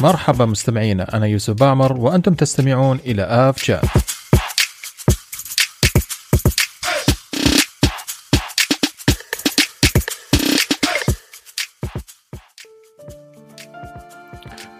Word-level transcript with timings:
مرحبا 0.00 0.44
مستمعينا 0.44 1.16
أنا 1.16 1.26
يوسف 1.26 1.54
بعمر 1.54 1.92
وأنتم 1.92 2.34
تستمعون 2.34 2.98
إلى 3.06 3.22
آف 3.22 3.62
شات 3.62 3.84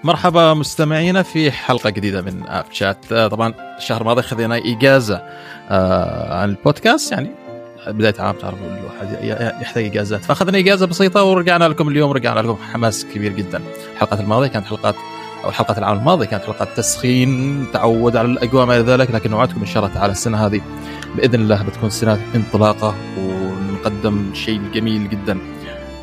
مرحبا 0.04 0.54
مستمعينا 0.54 1.22
في 1.22 1.50
حلقة 1.50 1.90
جديدة 1.90 2.22
من 2.22 2.46
آف 2.48 2.72
شات 2.72 3.14
طبعا 3.14 3.54
الشهر 3.78 4.00
الماضي 4.00 4.22
خذينا 4.22 4.56
إجازة 4.56 5.22
آه، 5.70 6.40
عن 6.42 6.48
البودكاست 6.48 7.12
يعني 7.12 7.45
بداية 7.88 8.14
عام 8.18 8.34
تعرفوا 8.34 8.66
الواحد 8.66 9.24
يحتاج 9.62 9.84
إجازات. 9.84 10.24
فأخذنا 10.24 10.58
إجازة 10.58 10.86
بسيطة 10.86 11.24
ورجعنا 11.24 11.68
لكم 11.68 11.88
اليوم 11.88 12.10
رجعنا 12.10 12.40
لكم 12.40 12.56
حماس 12.72 13.06
كبير 13.14 13.32
جدا. 13.32 13.62
الحلقة 13.94 14.20
الماضية 14.20 14.48
كانت 14.48 14.66
حلقات 14.66 14.94
أو 15.44 15.52
حلقة 15.52 15.78
العام 15.78 15.98
الماضي 15.98 16.26
كانت 16.26 16.44
حلقه 16.44 16.68
تسخين 16.76 17.64
تعود 17.72 18.16
على 18.16 18.28
الأجواء 18.28 18.66
ما 18.66 18.76
إلى 18.76 18.84
ذلك 18.84 19.10
لكن 19.10 19.30
نوعدكم 19.30 19.60
إن 19.60 19.66
شاء 19.66 19.84
الله 19.84 19.94
تعالى 19.94 20.12
السنة 20.12 20.46
هذه 20.46 20.60
بإذن 21.16 21.40
الله 21.40 21.62
بتكون 21.62 21.90
سنة 21.90 22.20
انطلاقة 22.34 22.94
ونقدم 23.18 24.34
شيء 24.34 24.60
جميل 24.74 25.08
جدا. 25.08 25.38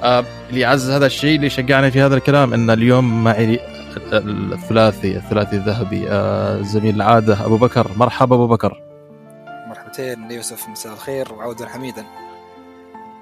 آه 0.04 0.26
اللي 0.50 0.60
يعزز 0.60 0.90
هذا 0.90 1.06
الشيء 1.06 1.36
اللي 1.36 1.50
شجعني 1.50 1.92
في 1.92 2.02
هذا 2.02 2.16
الكلام 2.16 2.54
إن 2.54 2.70
اليوم 2.70 3.24
معي 3.24 3.60
الثلاثي 3.98 5.18
الثلاثي 5.18 5.56
الذهبي 5.56 6.10
آه 6.10 6.62
زميل 6.62 6.96
العادة 6.96 7.46
أبو 7.46 7.58
بكر. 7.58 7.92
مرحبا 7.98 8.36
أبو 8.36 8.48
بكر. 8.48 8.82
مرحبتين 10.00 10.32
يوسف 10.32 10.70
مساء 10.70 10.94
الخير 10.94 11.34
وعودا 11.34 11.68
حميدا. 11.68 12.06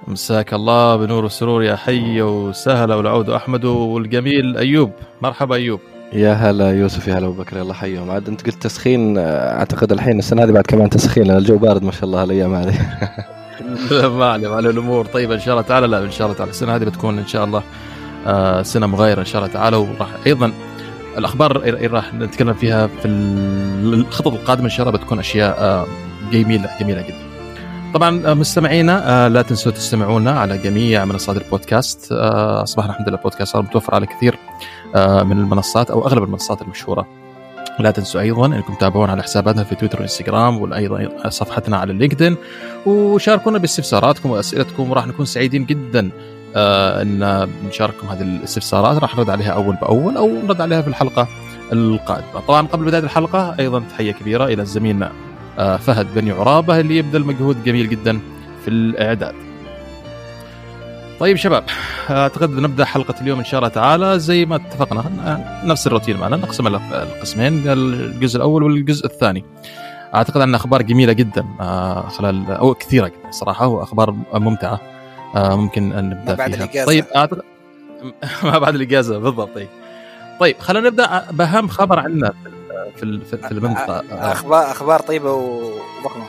مساك 0.08 0.54
الله 0.54 0.96
بنور 0.96 1.26
السرور 1.26 1.64
يا 1.64 1.76
حي 1.76 2.22
وسهلا 2.22 2.96
والعود 2.96 3.30
أحمد 3.30 3.66
والجميل 3.66 4.58
أيوب. 4.58 4.92
مرحبا 5.22 5.56
أيوب. 5.56 5.80
يا 6.14 6.34
هلا 6.34 6.72
يوسف 6.72 7.08
يا 7.08 7.18
هلا 7.18 7.28
أبو 7.28 7.44
بكر 7.44 7.62
الله 7.62 7.74
حيهم. 7.74 8.12
عاد 8.12 8.28
أنت 8.28 8.46
قلت 8.46 8.64
تسخين 8.64 9.18
أعتقد 9.18 9.92
الحين 9.92 10.20
السنة 10.20 10.44
هذه 10.44 10.52
بعد 10.52 10.64
كمان 10.64 10.90
تسخين 10.90 11.24
لأن 11.24 11.38
الجو 11.38 11.58
بارد 11.58 11.84
ما 11.84 11.92
شاء 11.92 12.04
الله 12.04 12.24
الأيام 12.24 12.54
هذه. 12.54 12.76
ما 14.18 14.32
علم 14.32 14.54
على 14.54 14.70
الأمور. 14.70 15.06
طيبه 15.06 15.36
إن 15.36 15.40
شاء 15.40 15.54
الله 15.54 15.68
تعالى 15.68 15.88
لا 15.88 16.04
إن 16.04 16.12
شاء 16.12 16.28
الله 16.28 16.38
تعالى. 16.38 16.52
السنة 16.52 16.76
هذه 16.76 16.84
بتكون 16.84 17.20
إن 17.20 17.28
شاء 17.28 17.46
الله 17.46 17.64
آه، 18.28 18.62
سنة 18.62 18.88
مغايرة 18.88 19.20
إن 19.20 19.26
شاء 19.26 19.42
الله 19.42 19.54
تعالى. 19.54 19.78
وراح 19.78 20.10
أيضا 20.28 20.52
الأخبار 21.18 21.64
اللي 21.64 21.88
راح 21.88 22.14
نتكلم 22.14 22.54
فيها 22.54 22.88
في 22.88 23.08
الخطط 23.08 24.34
القادمة 24.34 24.66
إن 24.66 24.70
شاء 24.70 24.88
الله 24.88 25.00
بتكون 25.00 25.20
أشياء 25.20 25.56
آه، 25.60 25.88
جميلة 26.32 26.70
جميلة 26.80 27.02
جدا. 27.02 27.32
طبعا 27.94 28.22
آه، 28.26 28.34
مستمعينا 28.34 29.30
لا 29.30 29.42
تنسوا 29.42 29.72
تستمعونا 29.72 30.32
على 30.40 30.58
جميع 30.58 31.06
منصات 31.06 31.38
البودكاست. 31.38 32.12
اصبحنا 32.12 32.92
الحمد 32.92 33.10
لله 33.10 33.18
البودكاست 33.18 33.54
صار 33.54 33.62
متوفر 33.62 33.96
على 33.96 34.06
كثير 34.06 34.38
آه، 34.96 35.24
من 35.24 35.38
المنصات 35.38 35.92
أو 35.92 36.08
أغلب 36.08 36.24
المنصات 36.24 36.62
المشهورة. 36.62 37.08
لا 37.80 37.92
تنسوا 37.92 38.22
أيضا 38.22 38.46
إنكم 38.46 38.74
تتابعونا 38.74 39.12
على 39.12 39.24
حساباتنا 39.24 39.64
في 39.64 39.76
تويتر 39.76 40.00
وإنستغرام 40.00 40.62
وأيضا 40.62 41.30
صفحتنا 41.30 41.78
على 41.78 41.94
لينكدين. 41.94 42.36
وشاركونا 42.86 43.58
باستفساراتكم 43.58 44.30
وأسئلتكم 44.30 44.92
وراح 44.92 45.08
نكون 45.08 45.26
سعيدين 45.26 45.66
جدا 45.66 46.10
آه 46.56 47.02
إن 47.02 47.50
نشارككم 47.68 48.08
هذه 48.08 48.22
الاستفسارات. 48.22 48.98
راح 48.98 49.18
نرد 49.18 49.30
عليها 49.30 49.52
أول 49.52 49.76
بأول 49.76 50.18
أو 50.18 50.28
نرد 50.28 50.62
عليها 50.62 50.82
في 50.82 50.88
الحلقة 50.88 51.28
القادمة. 51.74 52.40
طبعا 52.48 52.68
قبل 52.68 52.86
بداية 52.86 53.04
الحلقة 53.04 53.56
أيضا 53.60 53.84
تحية 53.90 54.12
كبيرة 54.12 54.46
إلى 54.46 54.66
زميلنا 54.66 55.06
آه 55.06 55.31
فهد 55.58 56.08
بني 56.16 56.32
عرابة 56.32 56.80
اللي 56.80 56.98
يبذل 56.98 57.26
مجهود 57.26 57.64
جميل 57.64 57.90
جدا 57.90 58.20
في 58.64 58.68
الإعداد. 58.68 59.36
طيب 61.20 61.38
شباب 61.38 61.64
أعتقد 62.10 62.50
نبدأ 62.50 62.86
حلقة 62.86 63.14
اليوم 63.22 63.40
إن 63.40 63.46
شاء 63.46 63.60
الله 63.60 63.70
تعالى 63.70 64.20
زي 64.20 64.46
ما 64.46 64.56
اتفقنا. 64.56 65.04
نفس 65.66 65.88
الروتين 65.88 66.18
معنا 66.18 66.38
نقسم 66.38 66.68
القسمين 66.68 67.64
الجزء 67.66 68.38
الأول 68.38 68.64
والجزء 68.64 69.06
الثاني. 69.06 69.46
أعتقد 70.16 70.42
أن 70.42 70.56
أخبار 70.56 70.82
جميلة 70.82 71.14
جدا 71.14 71.46
آه، 71.62 72.08
خلال 72.08 72.52
أو 72.52 72.74
كثيرة 72.74 73.08
جدا 73.08 73.32
صراحة 73.32 73.68
وأخبار 73.68 74.16
ممتعة 74.34 74.80
آه، 75.36 75.56
ممكن 75.56 75.94
أن 75.94 76.10
نبدأ 76.10 76.36
بعد 76.36 76.52
فيها. 76.54 76.64
الإجازة. 76.64 76.86
طيب 76.88 77.06
اعتقد 77.16 77.42
ما 78.44 78.58
بعد 78.60 78.76
الإجازة 78.76 79.18
بالضبط 79.18 79.56
طيب. 79.56 79.68
طيب 80.40 80.56
خلينا 80.60 80.90
نبدأ 80.90 81.26
باهم 81.32 81.68
خبر 81.68 82.00
عندنا 82.00 82.34
في 82.96 83.20
في, 83.26 83.52
المنطقة 83.52 84.04
أخبار 84.12 84.72
أخبار 84.72 85.00
طيبة 85.00 85.34
وضخمه 85.34 86.24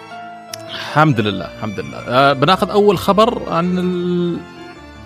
الحمد 0.70 1.20
لله 1.20 1.44
الحمد 1.56 1.80
لله. 1.80 1.98
آه 2.08 2.32
بناخذ 2.32 2.70
أول 2.70 2.98
خبر 2.98 3.42
عن 3.52 3.78
ال... 3.78 4.36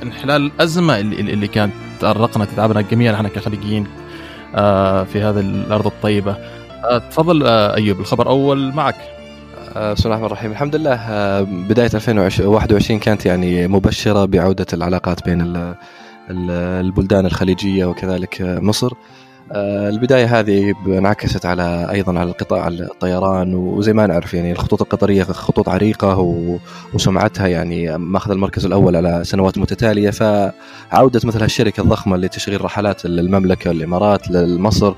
انحلال 0.03 0.47
الأزمة 0.47 0.99
اللي, 1.01 1.21
اللي 1.21 1.49
كانت 1.49 1.73
تأرقنا 2.01 2.45
تتعبنا 2.45 2.81
جميعا 2.81 3.15
إحنا 3.15 3.29
كخليجيين 3.29 3.87
آه 4.55 5.05
في 5.05 5.21
هذه 5.23 5.41
الأرض 5.41 5.87
الطيبة. 5.87 6.37
آه 6.85 6.99
تفضل 6.99 7.47
آه 7.47 7.75
أيوب 7.77 8.01
الخبر 8.01 8.29
أول 8.29 8.73
معك. 8.73 8.97
آه، 9.77 9.93
بسم 9.93 10.03
الله 10.05 10.17
الرحمن 10.17 10.27
الرحيم. 10.27 10.51
الحمد 10.51 10.77
لله. 10.77 10.95
آه، 10.95 11.41
بداية 11.43 11.91
2021 11.95 12.99
كانت 13.01 13.27
يعني 13.27 13.69
مبشرة 13.69 14.25
بعودة 14.25 14.67
العلاقات 14.73 15.25
بين 15.25 15.41
ال- 15.41 15.75
ال- 16.31 16.51
البلدان 16.87 17.27
الخليجية 17.27 17.85
وكذلك 17.85 18.41
آه، 18.43 18.59
مصر. 18.59 18.93
آه، 19.53 19.89
البداية 19.89 20.39
هذه 20.41 20.75
انعكست 20.87 21.47
على 21.47 21.89
أيضا 21.91 22.19
على 22.19 22.31
القطاع 22.31 22.69
الطيران 22.69 23.55
وزي 23.55 23.93
ما 23.93 24.07
نعرف 24.07 24.35
يعني 24.35 24.53
الخطوط 24.53 24.83
القطرية 24.83 25.23
خطوط 25.25 25.69
عريقة 25.69 26.19
و- 26.19 26.57
وسمعتها 26.95 27.47
يعني 27.47 27.99
ماخذ 27.99 28.31
المركز 28.31 28.67
الأول 28.67 28.97
على 28.97 29.21
سنوات 29.25 29.59
متتالية 29.59 30.11
فعودة 30.11 31.21
مثل 31.25 31.43
هالشركة 31.43 31.81
الضخمة 31.81 32.17
لتشغيل 32.17 32.65
رحلات 32.65 33.05
المملكة 33.07 33.71
والإمارات 33.71 34.31
لمصر 34.31 34.95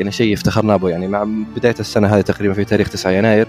يعني 0.00 0.12
شيء 0.12 0.34
افتخرنا 0.34 0.76
به. 0.76 0.88
يعني 0.90 1.08
مع 1.08 1.26
بداية 1.56 1.74
السنة 1.80 2.08
هذه 2.08 2.20
تقريبا 2.20 2.54
في 2.54 2.64
تاريخ 2.64 2.88
9 2.88 3.10
يناير 3.10 3.46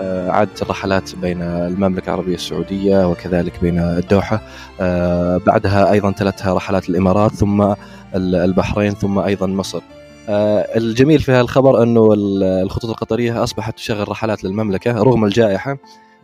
آه، 0.00 0.30
عادت 0.30 0.62
الرحلات 0.62 1.14
بين 1.16 1.42
المملكة 1.42 2.08
العربية 2.08 2.34
السعودية 2.34 3.08
وكذلك 3.10 3.52
بين 3.62 3.78
الدوحة 3.78 4.40
آه، 4.80 5.36
بعدها 5.46 5.92
أيضا 5.92 6.10
تلتها 6.12 6.54
رحلات 6.54 6.88
الإمارات 6.88 7.30
ثم 7.34 7.74
البحرين 8.14 8.94
ثم 8.94 9.18
أيضا 9.18 9.46
مصر. 9.46 9.82
آه، 10.28 10.58
الجميل 10.76 11.20
في 11.20 11.32
هالخبر 11.32 11.82
أنه 11.82 12.12
ال- 12.12 12.42
الخطوط 12.42 12.90
القطرية 12.90 13.42
أصبحت 13.42 13.76
تشغل 13.76 14.08
رحلات 14.08 14.44
للمملكة 14.44 14.92
رغم 15.02 15.24
الجائحة 15.24 15.78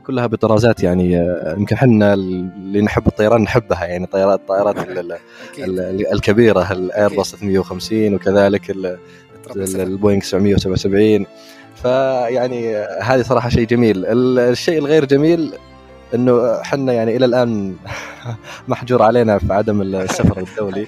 كلها 0.07 0.27
بطرازات 0.27 0.83
يعني 0.83 1.17
آه، 1.21 1.55
يمكن 1.59 1.77
إحنا 1.77 2.15
اللي 2.15 2.81
نحب 2.83 3.07
الطيران 3.07 3.43
نحبها 3.43 3.85
يعني 3.85 4.07
طيارات 4.07 4.41
الطائرات 4.41 4.77
الكبيرة 6.13 6.73
الايرباص 6.73 7.31
350 7.37 8.15
وكذلك. 8.15 8.71
البوينغ 9.57 10.21
777 10.23 11.27
فيعني 11.83 12.77
هذه 13.03 13.23
صراحة 13.23 13.49
شيء 13.49 13.67
جميل. 13.67 14.07
ال- 14.07 14.39
الشيء 14.39 14.79
الغير 14.79 15.05
جميل 15.05 15.53
إنه 16.15 16.61
إحنا 16.61 16.93
يعني 16.93 17.17
إلى 17.17 17.25
الآن 17.25 17.75
محجور 18.69 19.03
علينا 19.03 19.39
في 19.39 19.53
عدم 19.53 19.83
السفر 19.83 20.39
الدولي. 20.39 20.87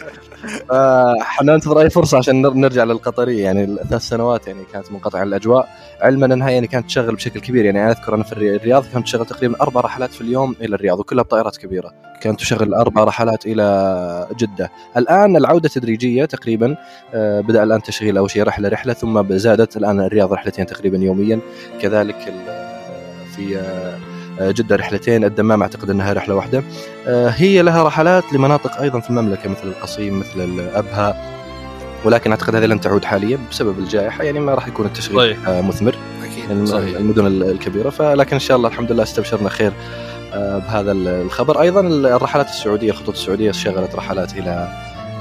فإحنا 0.69 1.53
ننتظر 1.53 1.81
أي 1.81 1.91
فرصة 1.91 2.19
عشان 2.19 2.43
نر- 2.43 2.55
نرجع 2.55 2.85
للقطرية. 2.85 3.45
يعني 3.45 3.77
ثلاث 3.89 4.03
سنوات 4.03 4.47
يعني 4.47 4.61
كانت 4.73 4.93
منقطعة 4.93 5.23
الأجواء. 5.23 5.69
علما 6.01 6.27
أنها 6.27 6.51
يعني 6.51 6.67
كانت 6.67 6.87
تشغل 6.87 7.15
بشكل 7.15 7.41
كبير. 7.41 7.65
يعني 7.65 7.83
أنا 7.83 7.91
أذكر 7.91 8.15
أنا 8.15 8.23
في 8.25 8.33
الري- 8.33 8.57
الرياض 8.57 8.85
كانت 8.93 9.05
تشغل 9.07 9.27
تقريبا 9.27 9.61
أربع 9.61 9.81
رحلات 9.81 10.11
في 10.15 10.21
اليوم 10.21 10.57
إلى 10.61 10.75
الرياض 10.77 11.01
وكلها 11.01 11.23
بطائرات 11.25 11.57
كبيرة. 11.57 11.93
كانت 12.21 12.41
تشغل 12.41 12.75
أربع 12.75 13.05
رحلات 13.05 13.47
إلى 13.47 14.29
جدة. 14.39 14.71
الآن 14.97 15.37
العودة 15.37 15.69
تدريجية 15.69 16.25
تقريبا 16.25 16.77
آه، 17.15 17.41
بدأ 17.41 17.63
الآن 17.63 17.83
تشغيل 17.83 18.17
أول 18.19 18.31
شيء 18.31 18.43
رحلة 18.43 18.69
رحلة 18.69 18.93
ثم 18.93 19.37
زادت 19.37 19.77
الآن 19.77 20.01
الرياض 20.01 20.33
رحلتين 20.33 20.67
تقريبا 20.67 20.99
يوميا. 20.99 21.41
كذلك 21.81 22.35
في 23.37 23.63
آه، 24.41 24.51
جدة 24.51 24.77
رحلتين 24.77 25.25
الدمام 25.25 25.63
أعتقد 25.63 25.91
إنها 25.91 26.13
رحلة 26.13 26.35
واحدة 26.35 26.63
آه، 27.07 27.29
هي 27.29 27.63
لها 27.63 27.83
رحلات 27.83 28.33
لمناطق 28.33 28.81
أيضا 28.81 29.01
في 29.01 29.11
المملكة 29.11 29.51
مثل 29.51 29.65
القصيم 29.69 30.19
مثل 30.21 30.41
الأبها 30.41 31.33
ولكن 32.05 32.31
أعتقد 32.31 32.55
هذه 32.55 32.65
لن 32.67 32.81
تعود 32.81 33.05
حاليا 33.05 33.39
بسبب 33.51 33.79
الجائحة 33.79 34.25
يعني 34.25 34.41
ما 34.41 34.55
راح 34.55 34.69
يكون 34.69 34.87
التشغيل 34.87 35.17
صحيح. 35.37 35.49
آه، 35.49 35.61
مثمر 35.61 35.97
أكيد 36.23 36.65
صحيح. 36.67 36.97
المدن 36.97 37.27
ال- 37.27 37.51
الكبيرة 37.51 37.91
فلكن 37.91 38.33
إن 38.33 38.41
شاء 38.41 38.57
الله 38.57 38.69
الحمد 38.69 38.93
لله 38.93 39.03
استبشرنا 39.03 39.49
خير 39.49 39.73
بهذا 40.35 40.93
ال- 40.93 41.09
الخبر 41.09 41.61
أيضا 41.61 41.81
الرحلات 41.81 42.49
السعودية 42.49 42.91
الخطوط 42.91 43.15
السعودية 43.15 43.53
شغلت 43.53 43.95
رحلات 43.95 44.33
إلى 44.33 44.69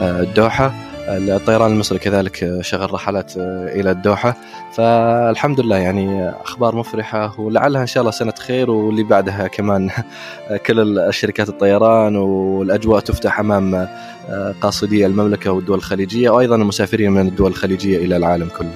الدوحة 0.01 0.73
الطيران 1.07 1.71
المصري 1.71 1.99
كذلك 1.99 2.57
شغل 2.61 2.93
رحلات 2.93 3.33
آه، 3.37 3.67
إلى 3.79 3.91
الدوحة. 3.91 4.35
فالحمد 4.73 5.59
لله 5.59 5.77
يعني 5.77 6.29
أخبار 6.29 6.75
مفرحة 6.75 7.39
ولعلها 7.39 7.81
إن 7.81 7.87
شاء 7.87 8.01
الله 8.01 8.11
سنة 8.11 8.33
خير 8.39 8.71
واللي 8.71 9.03
بعدها 9.03 9.47
كمان 9.47 9.89
كل 10.65 10.99
الشركات 10.99 11.49
الطيران 11.49 12.15
والأجواء 12.15 12.99
تفتح 12.99 13.39
أمام 13.39 13.75
آه، 13.75 14.55
قاصدي 14.61 15.05
المملكة 15.05 15.51
والدول 15.51 15.77
الخليجية 15.77 16.29
وأيضا 16.29 16.55
المسافرين 16.55 17.11
من 17.11 17.27
الدول 17.27 17.51
الخليجية 17.51 17.97
إلى 17.97 18.17
العالم 18.17 18.47
كله. 18.57 18.75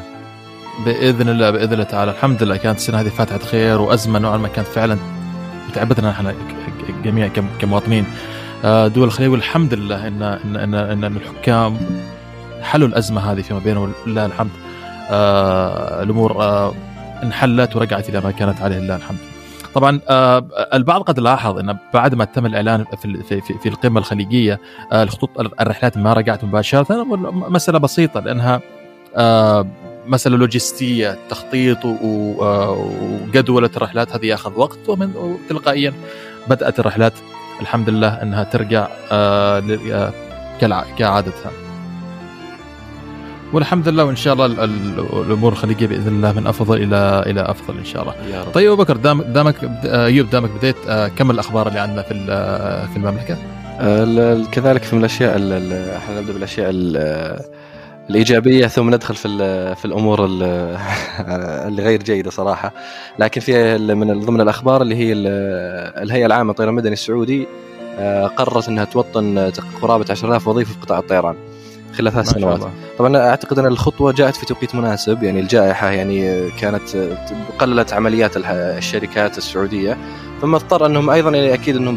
بإذن 0.85 1.29
الله 1.29 1.49
بإذن 1.51 1.73
الله 1.73 1.83
تعالى. 1.83 2.11
الحمد 2.11 2.43
لله 2.43 2.57
كانت 2.57 2.77
السنة 2.79 3.01
هذه 3.01 3.09
فاتحة 3.09 3.39
خير 3.39 3.81
وأزمة 3.81 4.19
نوعا 4.19 4.37
ما 4.37 4.47
كانت 4.47 4.67
فعلا 4.67 4.97
تعبتنا 5.73 6.09
إحنا 6.09 6.33
جميع 7.03 7.27
كم- 7.27 7.47
كمواطنين. 7.61 8.05
آه، 8.65 8.87
دول 8.87 9.03
الخليج 9.03 9.29
والحمد 9.29 9.73
لله 9.73 10.07
ان 10.07 10.23
ان 10.23 10.55
ان, 10.55 11.03
إن 11.03 11.03
الحكام 11.17 11.77
حلوا 12.61 12.87
الأزمة 12.87 13.31
هذه 13.31 13.41
فيما 13.41 13.59
بينهم 13.59 13.93
لله 14.07 14.25
الحمد 14.25 14.51
آه 15.09 16.03
الأمور 16.03 16.41
آه 16.41 16.73
انحلت 17.23 17.75
ورجعت 17.75 18.09
إلى 18.09 18.21
ما 18.21 18.31
كانت 18.31 18.61
عليه 18.61 18.77
لله 18.77 18.95
الحمد. 18.95 19.17
طبعا 19.73 19.99
آه 20.09 20.47
البعض 20.73 21.01
قد 21.01 21.19
لاحظ 21.19 21.59
إن 21.59 21.77
بعد 21.93 22.15
ما 22.15 22.25
تم 22.25 22.45
الإعلان 22.45 22.85
في 23.01 23.23
في, 23.41 23.41
في, 23.41 23.69
القمة 23.69 23.99
الخليجية 23.99 24.59
آه 24.91 25.03
الخطوط 25.03 25.29
الرحلات 25.39 25.97
ما 25.97 26.13
رجعت 26.13 26.43
مباشرة 26.43 27.03
مسألة 27.49 27.79
بسيطة 27.79 28.19
لأنها 28.19 28.61
آه 29.15 29.67
مسألة 30.07 30.37
لوجستية 30.37 31.17
تخطيط 31.29 31.85
وجدولة 31.85 33.69
الرحلات 33.77 34.15
هذه 34.15 34.25
ياخذ 34.25 34.59
وقت 34.59 34.79
ومن 34.87 35.37
تلقائيا 35.49 35.93
بدأت 36.47 36.79
الرحلات 36.79 37.13
الحمد 37.61 37.89
لله 37.89 38.21
إنها 38.21 38.43
ترجع 38.43 38.87
كعادتها 40.97 41.64
والحمد 43.55 43.87
لله 43.89 44.05
وإن 44.05 44.15
شاء 44.15 44.33
الله 44.33 44.45
الأمور 44.45 45.51
الخليجية 45.51 45.87
بإذن 45.87 46.07
الله 46.07 46.31
من 46.31 46.47
أفضل 46.47 46.83
إلى 46.83 47.23
إلى 47.25 47.41
أفضل 47.41 47.77
إن 47.77 47.85
شاء 47.85 48.01
الله. 48.01 48.15
يا 48.31 48.43
رب. 48.43 48.51
طيب 48.51 48.71
أبو 48.71 48.83
بكر 48.83 48.97
دام 48.97 49.21
دامك 49.21 49.55
أيوب 49.85 50.29
دامك 50.29 50.49
بديت 50.49 50.75
كم 51.17 51.31
الأخبار 51.31 51.67
اللي 51.67 51.79
عندنا 51.79 52.01
في 52.01 52.13
في 52.93 52.97
المملكة؟ 52.97 53.37
كذلك 54.51 54.83
في 54.83 54.93
الأشياء 54.93 55.37
إحنا 55.97 56.19
نبدأ 56.19 56.33
بالأشياء 56.33 56.69
الإيجابية 58.09 58.67
ثم 58.67 58.95
ندخل 58.95 59.15
في 59.15 59.75
في 59.75 59.85
الأمور 59.85 60.25
اللي 61.67 61.83
غير 61.83 62.03
جيدة 62.03 62.31
صراحة 62.31 62.73
لكن 63.19 63.41
في 63.41 63.77
من 63.77 64.19
ضمن 64.19 64.41
الأخبار 64.41 64.81
اللي 64.81 64.95
هي 64.95 65.13
الهيئة 66.03 66.25
العامة 66.25 66.49
للطيران 66.49 66.69
المدني 66.69 66.93
السعودي 66.93 67.47
قررت 68.37 68.69
إنها 68.69 68.85
توطن 68.85 69.51
قرابة 69.81 70.05
10000 70.09 70.47
وظيفة 70.47 70.73
في 70.73 70.79
قطاع 70.79 70.99
الطيران 70.99 71.35
خلال 71.95 72.11
ثلاث 72.11 72.29
سنوات. 72.29 72.67
طبعا 72.97 73.17
أعتقد 73.17 73.59
أن 73.59 73.65
الخطوة 73.65 74.11
جاءت 74.11 74.35
في 74.35 74.45
توقيت 74.45 74.75
مناسب 74.75 75.23
يعني 75.23 75.39
الجائحة 75.39 75.89
يعني 75.89 76.49
كانت 76.49 76.97
قللت 77.59 77.93
عمليات 77.93 78.31
الشركات 78.37 79.37
السعودية 79.37 79.97
ثم 80.41 80.55
اضطر 80.55 80.85
أنهم 80.85 81.09
أيضا 81.09 81.31
يعني 81.31 81.53
أكيد 81.53 81.75
أنهم 81.75 81.95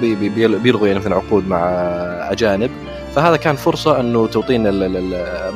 بيلغوا 0.62 0.86
يعني 0.86 0.98
مثلا 0.98 1.16
عقود 1.16 1.48
مع 1.48 1.58
أجانب. 2.30 2.70
فهذا 3.14 3.36
كان 3.36 3.56
فرصة 3.56 4.00
أنه 4.00 4.26
توطين 4.26 4.62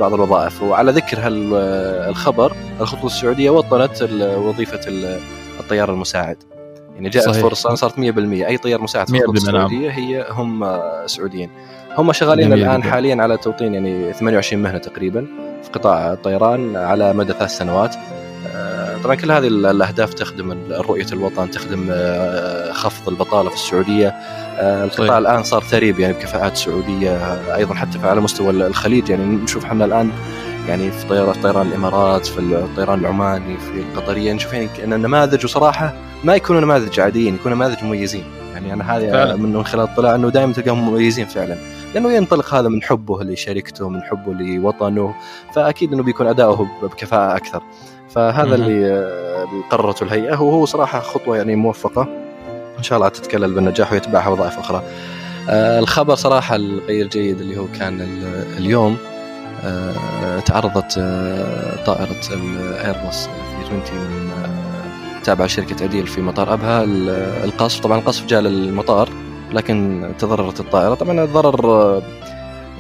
بعض 0.01 0.15
الوظائف. 0.15 0.63
وعلى 0.63 0.93
ذكر 0.93 1.19
هالخبر 1.21 2.53
الخطوط 2.81 3.05
السعودية 3.05 3.51
وطنت 3.51 4.03
وظيفة 4.23 4.81
الطيار 5.61 5.93
المساعد. 5.93 6.37
يعني 6.95 7.09
جاءت 7.09 7.29
صحيح. 7.29 7.43
فرصة 7.43 7.75
صارت 7.75 7.95
100% 7.95 7.99
أي 8.47 8.59
طيار 8.59 8.83
مساعد 8.83 9.11
في 9.11 9.19
نعم. 9.19 9.31
السعودية 9.31 9.91
هي 9.91 10.27
هم 10.31 10.81
سعوديين. 11.07 11.51
هم 11.99 12.13
شغالين 12.13 12.53
الآن 12.53 12.83
حاليا 12.83 13.23
على 13.23 13.37
توطين 13.37 13.75
يعني 13.75 14.13
28 14.13 14.63
مهنة 14.63 14.79
تقريبا 14.79 15.27
في 15.63 15.71
قطاع 15.71 16.13
الطيران 16.13 16.77
على 16.77 17.13
مدى 17.13 17.33
ثلاث 17.33 17.51
سنوات. 17.51 17.97
طبعا 19.05 19.15
كل 19.15 19.33
هذه 19.33 19.47
الأهداف 19.47 20.15
تخدم 20.15 20.59
رؤية 20.71 21.07
الوطن 21.13 21.51
تخدم 21.51 21.89
آه، 21.91 22.73
خفض 22.73 23.09
البطالة 23.09 23.51
في 23.51 23.55
السعودية. 23.55 24.09
آه، 24.59 24.85
القطاع 24.85 25.07
طيب. 25.07 25.19
الآن 25.19 25.43
صار 25.43 25.63
ثريب 25.63 26.01
يعني 26.01 26.13
بكفاءات 26.13 26.57
سعودية 26.57 27.11
آه، 27.11 27.57
أيضا 27.57 27.75
حتى 27.75 27.99
على 27.99 28.21
مستوى 28.21 28.51
الخليج. 28.51 29.09
يعني 29.09 29.25
نشوف 29.25 29.65
إحنا 29.65 29.85
الآن 29.85 30.11
يعني 30.69 30.91
في 30.91 31.07
طيران 31.07 31.35
طيران 31.35 31.67
الإمارات 31.67 32.27
في 32.27 32.39
الطيران 32.39 33.01
العماني 33.01 33.57
في 33.59 33.81
القطرية 33.81 34.33
نشوف 34.33 34.53
يعني 34.53 34.69
إن 34.85 34.93
النماذج 34.93 35.45
وصراحة 35.45 35.95
ما 36.25 36.35
يكونوا 36.35 36.61
نماذج 36.61 37.01
عاديين 37.01 37.35
يكونوا 37.35 37.57
نماذج 37.57 37.85
مميزين. 37.85 38.25
يعني 38.67 38.73
أنا 38.73 38.97
هذا 38.97 39.37
من 39.37 39.65
خلال 39.65 39.85
الاطلاع 39.85 40.15
إنه 40.15 40.29
دائما 40.29 40.53
تلقاهم 40.53 40.89
مميزين 40.89 41.27
فعلا. 41.27 41.57
لأنه 41.95 42.13
ينطلق 42.13 42.55
هذا 42.55 42.69
من 42.69 42.83
حبه 42.83 43.25
لشركته 43.25 43.89
من 43.89 44.03
حبه 44.03 44.33
لوطنه 44.33 45.15
فأكيد 45.55 45.93
إنه 45.93 46.03
بيكون 46.03 46.27
أداؤه 46.27 46.69
بكفاءة 46.83 47.37
أكثر. 47.37 47.63
فهذا 48.11 48.55
اللي 48.55 49.13
قررته 49.71 50.05
الهيئة 50.05 50.43
وهو 50.43 50.65
صراحة 50.65 51.01
خطوة 51.01 51.37
يعني 51.37 51.57
موفقة. 51.57 52.09
إن 52.79 52.83
شاء 52.83 52.99
الله 52.99 53.09
تتكلل 53.09 53.55
بالنجاح 53.55 53.93
ويتبعها 53.93 54.29
وظائف 54.29 54.59
أخرى. 54.59 54.83
آه 55.49 55.79
الخبر 55.79 56.15
صراحة 56.15 56.57
الغير 56.57 57.07
جيد 57.07 57.41
اللي 57.41 57.57
هو 57.57 57.67
كان 57.79 58.01
اليوم 58.59 58.97
آه 59.65 60.41
تعرضت 60.41 60.95
آه 60.99 61.85
طائرة 61.85 62.21
الايرباص 62.33 63.29
320 63.71 64.01
من 64.01 64.72
تابعه 65.25 65.47
لشركه 65.47 65.85
أديل 65.85 66.07
في 66.07 66.21
مطار 66.21 66.53
أبها. 66.53 66.85
القصف 67.45 67.81
طبعا 67.81 67.99
القصف 67.99 68.27
جاء 68.27 68.41
للمطار 68.41 69.09
لكن 69.53 70.09
تضررت 70.19 70.61
الطائرة. 70.61 70.95
طبعا 70.95 71.25
الضرر 71.25 72.03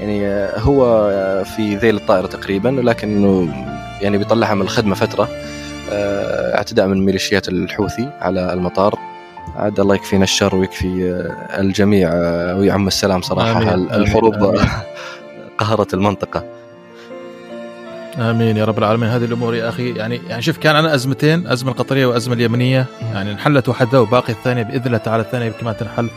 يعني 0.00 0.48
هو 0.56 1.08
في 1.44 1.76
ذيل 1.76 1.96
الطائرة 1.96 2.26
تقريبا 2.26 2.68
لكنه 2.68 3.48
يعني 4.00 4.18
بيطلعها 4.18 4.54
من 4.54 4.62
الخدمة 4.62 4.94
فترة. 4.94 5.28
آه، 5.92 6.56
اعتداء 6.56 6.86
من 6.86 7.04
ميليشيات 7.04 7.48
الحوثي 7.48 8.10
على 8.20 8.52
المطار. 8.52 8.98
عاد 9.56 9.80
الله 9.80 9.94
يكفينا 9.94 10.24
الشر 10.24 10.56
ويكفي 10.56 11.10
آه، 11.10 11.60
الجميع. 11.60 12.10
آه، 12.12 12.56
ويعم 12.56 12.86
السلام 12.86 13.22
صراحة. 13.22 13.62
آمين. 13.62 13.68
الحروب 13.92 14.34
آمين. 14.34 14.60
قهرت 15.58 15.94
المنطقة. 15.94 16.44
آمين 18.18 18.56
يا 18.56 18.64
رب 18.64 18.78
العالمين. 18.78 19.08
هذه 19.08 19.24
الأمور 19.24 19.54
يا 19.54 19.68
أخي 19.68 19.90
يعني 19.92 20.20
يعني 20.28 20.42
شوف 20.42 20.58
كان 20.58 20.76
عندنا 20.76 20.94
أزمتين 20.94 21.46
أزمة 21.46 21.70
القطرية 21.70 22.06
وأزمة 22.06 22.34
اليمنية. 22.34 22.86
يعني 23.12 23.32
انحلت 23.32 23.68
واحدة 23.68 24.02
وباقي 24.02 24.32
الثانية 24.32 24.62
بإذن 24.62 24.86
الله 24.86 24.98
تعالى 24.98 25.22
الثانية 25.22 25.50
كمان 25.50 25.76
تنحل 25.76 26.10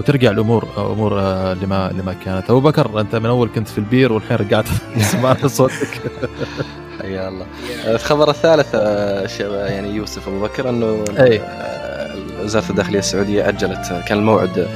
وترجع 0.00 0.30
الأمور 0.30 0.68
أمور 0.78 1.20
لما 1.54 1.90
لما 1.92 2.14
كانت. 2.24 2.50
أبو 2.50 2.60
بكر 2.60 3.00
أنت 3.00 3.16
من 3.16 3.26
أول 3.26 3.48
كنت 3.54 3.68
في 3.68 3.78
البير 3.78 4.12
والحين 4.12 4.36
رجعت. 4.36 4.66
سمعت 5.12 5.46
صوتك. 5.46 6.00
حيا 7.02 7.28
الله. 7.28 7.46
الخبر 7.86 8.30
الثالث 8.30 8.68
آه، 8.74 9.26
يعني 9.66 9.88
يوسف 9.90 10.28
أبو 10.28 10.40
بكر 10.40 10.68
إنه 10.68 11.04
آه، 11.16 12.10
وزاره 12.44 12.70
الداخلية 12.70 12.98
السعودية 12.98 13.48
أجلت 13.48 14.02
كان 14.06 14.18
الموعد 14.18 14.58
آه، 14.58 14.68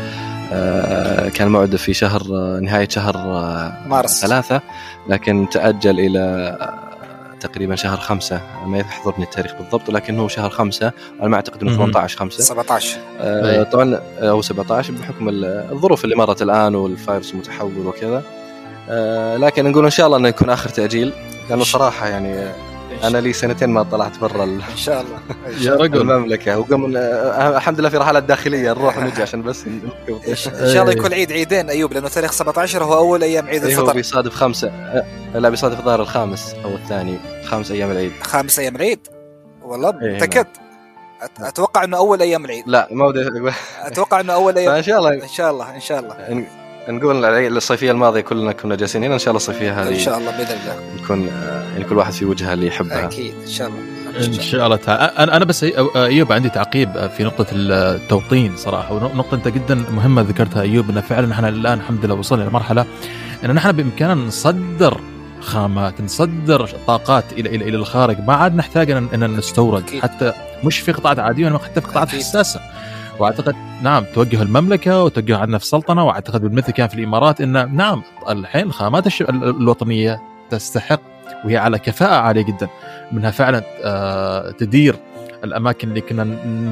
كان 1.35 1.47
الموعد 1.47 1.77
في 1.77 1.95
شهر 1.95 2.23
نهاية 2.61 2.89
شهر 2.89 3.17
مارس. 3.87 4.21
ثلاثة 4.21 4.61
لكن 5.09 5.47
تأجل 5.51 6.01
إلى 6.01 6.57
تقريبا 7.41 7.77
شهر 7.77 7.97
خمسة. 7.97 8.41
ما 8.67 8.79
يحضرني 8.79 9.25
التاريخ 9.25 9.55
بالضبط 9.55 9.91
لكن 9.91 10.19
هو 10.19 10.29
شهر 10.29 10.51
خمسة. 10.51 10.93
أنا 11.21 11.29
ما 11.29 11.37
أعتقد 11.37 11.63
أنه 11.63 11.77
18 11.77 12.19
خمسة. 12.19 12.43
17 12.43 12.99
آه 13.21 13.63
طبعا 13.63 14.01
أو 14.19 14.43
17 14.43 14.93
بحكم 14.93 15.29
الظروف 15.29 16.05
اللي 16.05 16.17
مرت 16.17 16.43
الآن 16.43 16.75
والفايروس 16.75 17.33
المتحول 17.33 17.87
وكذا. 17.87 18.23
آه 18.91 19.37
لكن 19.37 19.71
نقول 19.71 19.85
إن 19.85 19.91
شاء 19.91 20.07
الله 20.07 20.19
أنه 20.19 20.29
يكون 20.29 20.51
آخر 20.51 20.69
تأجيل 20.69 21.13
لأنه 21.51 21.65
صراحة 21.65 22.09
يعني 22.09 22.53
أنا 23.05 23.19
لي 23.19 23.33
سنتين 23.33 23.71
ما 23.71 23.83
طلعت 23.83 24.19
برا 24.19 24.45
إن 24.45 24.61
شاء 24.77 25.01
الله. 25.01 25.21
يا 25.67 25.75
رجل. 25.77 26.01
المملكة. 26.01 26.59
وقم 26.59 26.97
الحمد 26.97 27.81
لله 27.81 27.89
في 27.89 27.97
رحلات 27.97 28.23
داخلية 28.23 28.71
نروح 28.71 28.99
ونجي 28.99 29.23
عشان 29.23 29.43
بس 29.43 29.65
إن 30.29 30.35
شاء 30.35 30.83
الله 30.83 30.93
يكون 30.93 31.13
عيد 31.13 31.33
عيدين 31.33 31.71
أيوب 31.71 31.93
لأنه 31.93 32.09
تاريخ 32.09 32.33
17 32.33 32.85
هو 32.85 32.95
أول 32.95 33.23
أيام 33.23 33.47
عيد 33.47 33.65
الفطر 33.65 33.91
هو 33.91 33.93
بيصادف 33.95 34.35
خمسة. 34.35 34.71
لا 35.35 35.49
بيصادف 35.49 35.79
الظاهر 35.79 36.01
الخامس 36.01 36.55
أو 36.65 36.75
الثاني. 36.75 37.19
خامس 37.45 37.71
أيام 37.71 37.91
العيد. 37.91 38.13
خامس 38.23 38.59
أيام 38.59 38.77
العيد؟ 38.77 39.01
والله 39.63 39.91
متأكد. 40.03 40.47
أتوقع 41.41 41.85
إنه 41.85 41.97
أول 41.97 42.23
أيام 42.23 42.45
العيد. 42.45 42.65
لا 42.67 42.89
ما 42.91 43.07
ودي 43.07 43.29
أتوقع 43.83 44.21
إنه 44.21 44.33
أول 44.33 44.57
أيام 44.59 44.73
ان 44.73 44.83
شاء 44.83 44.99
الله. 44.99 45.15
إن 45.15 45.29
شاء 45.29 45.51
الله 45.51 45.75
إن 45.75 45.81
شاء 45.81 46.01
الله. 46.01 46.47
نقول 46.89 47.25
الصيفيه 47.25 47.91
الماضية 47.91 48.21
كلنا 48.21 48.53
كنا 48.53 48.75
جالسين 48.75 49.05
هنا 49.05 49.15
إن 49.15 49.19
شاء 49.19 49.29
الله 49.29 49.37
الصيفية 49.37 49.83
هذه 49.83 49.89
إن 49.89 49.99
شاء 49.99 50.19
الله 50.19 50.31
بإذن 50.31 50.59
الله. 50.63 51.03
نكون 51.03 51.27
يعني 51.73 51.85
كل 51.85 51.97
واحد 51.97 52.13
في 52.13 52.25
وجهة 52.25 52.53
اللي 52.53 52.67
يحبها. 52.67 53.05
أكيد 53.05 53.35
إن 53.43 53.51
شاء 53.51 53.69
الله. 53.69 54.27
إن 54.27 54.33
شاء 54.33 54.67
الله 54.67 54.77
تعالى. 54.77 55.03
أنا 55.19 55.37
أنا 55.37 55.45
بس 55.45 55.65
أيوب 55.97 56.33
عندي 56.33 56.49
تعقيب 56.49 57.11
في 57.17 57.25
نقطة 57.25 57.47
التوطين 57.53 58.57
صراحة 58.57 58.95
ونقطه 58.95 59.35
أنت 59.35 59.49
جدا 59.49 59.75
مهمة 59.75 60.23
ذكرتها 60.23 60.63
أيوب 60.63 60.91
ان 60.91 61.01
فعلا 61.01 61.33
إحنا 61.33 61.49
الآن 61.49 61.79
الحمد 61.79 62.05
لله 62.05 62.15
وصلنا 62.15 62.45
لمرحله 62.45 62.87
إن 63.45 63.51
نحن 63.51 63.73
بإمكاننا 63.73 64.15
نصدر 64.15 65.01
خامات 65.41 66.01
نصدر 66.01 66.71
طاقات 66.87 67.25
إلى 67.33 67.49
إلى 67.49 67.69
إلى 67.69 67.77
الخارج. 67.77 68.17
ما 68.21 68.35
عاد 68.35 68.57
نحتاج 68.57 68.91
ان 68.91 69.37
نستورد. 69.37 69.85
حتى 70.03 70.33
مش 70.65 70.79
في 70.79 70.93
قطاعات 70.93 71.19
عادية 71.19 71.45
وإنما 71.45 71.59
حتى 71.59 71.81
في 71.81 71.87
قطاعات 71.87 72.09
حساسة. 72.09 72.61
وأعتقد 73.19 73.55
نعم 73.83 74.05
توجه 74.15 74.43
المملكة 74.43 75.05
وتوجه 75.05 75.37
عندنا 75.39 75.59
في 75.59 75.65
السلطنه 75.65 76.05
وأعتقد 76.05 76.41
بالمثل 76.41 76.73
كان 76.73 76.89
في 76.89 76.95
الإمارات 76.95 77.41
إن 77.41 77.77
نعم 77.77 78.03
الحين 78.29 78.67
الخامات 78.67 79.21
الوطنية 79.21 80.21
تستحق 80.51 81.01
وهي 81.45 81.57
على 81.57 81.79
كفاءة 81.79 82.15
عالية 82.15 82.43
جدا 82.43 82.69
منها 83.13 83.31
فعلا 83.31 83.63
آه، 83.85 84.51
تدير 84.51 84.97
الأماكن 85.45 85.89
اللي 85.89 86.01
كنا 86.01 86.25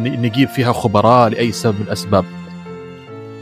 نجيب 0.05 0.49
فيها 0.49 0.73
خبراء 0.73 1.29
لأي 1.29 1.53
سبب 1.53 1.75
من 1.75 1.87
الأسباب. 1.87 2.25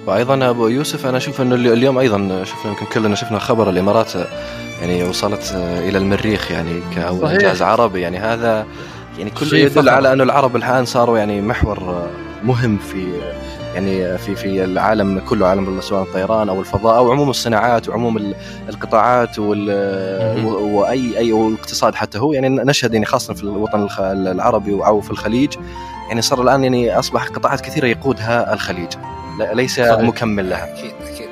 وأيضا 0.06 0.50
أبو 0.50 0.68
يوسف 0.68 1.06
أنا 1.06 1.16
أشوف 1.16 1.40
إنه 1.40 1.54
اليوم 1.54 1.98
أيضا 1.98 2.44
شفنا 2.44 2.72
يمكن 2.72 2.86
كلنا 2.86 3.14
شفنا 3.14 3.38
خبر 3.38 3.70
الإمارات 3.70 4.12
يعني 4.80 5.04
وصلت 5.04 5.52
إلى 5.54 5.98
المريخ 5.98 6.50
يعني 6.50 6.80
كاول 6.94 7.30
إنجاز 7.30 7.62
عربي 7.62 8.00
يعني 8.00 8.18
هذا 8.18 8.66
يعني 9.18 9.30
كل 9.30 9.56
يدل 9.56 9.88
على 9.88 10.12
إنه 10.12 10.22
العرب 10.22 10.56
الان 10.56 10.84
صاروا 10.84 11.18
يعني 11.18 11.40
محور 11.40 12.08
مهم 12.44 12.78
في 12.78 13.20
يعني 13.74 14.18
في 14.18 14.34
في 14.34 14.64
العالم 14.64 15.18
كله 15.18 15.46
عالم 15.46 15.80
سواء 15.80 16.02
الطيران 16.02 16.48
أو 16.48 16.60
الفضاء 16.60 16.96
أو 16.96 17.12
عموم 17.12 17.30
الصناعات 17.30 17.88
وعموم 17.88 18.34
القطاعات 18.68 19.38
وأي 19.38 21.18
أي 21.18 21.32
والاقتصاد 21.32 21.94
حتى 21.94 22.18
هو. 22.18 22.32
يعني 22.32 22.48
نشهد 22.48 22.94
يعني 22.94 23.06
خاصة 23.06 23.34
في 23.34 23.42
الوطن 23.42 23.88
العربي 24.00 24.72
أو 24.72 25.00
في 25.00 25.10
الخليج 25.10 25.54
يعني 26.08 26.22
صار 26.22 26.42
الآن 26.42 26.64
يعني 26.64 26.98
أصبح 26.98 27.26
قطاعات 27.26 27.60
كثيرة 27.60 27.86
يقودها 27.86 28.54
الخليج. 28.54 28.92
ليس 29.52 29.76
صحيح. 29.80 29.98
مكمل 29.98 30.50
لها. 30.50 30.72
أكيد 30.72 30.92
أكيد. 31.14 31.28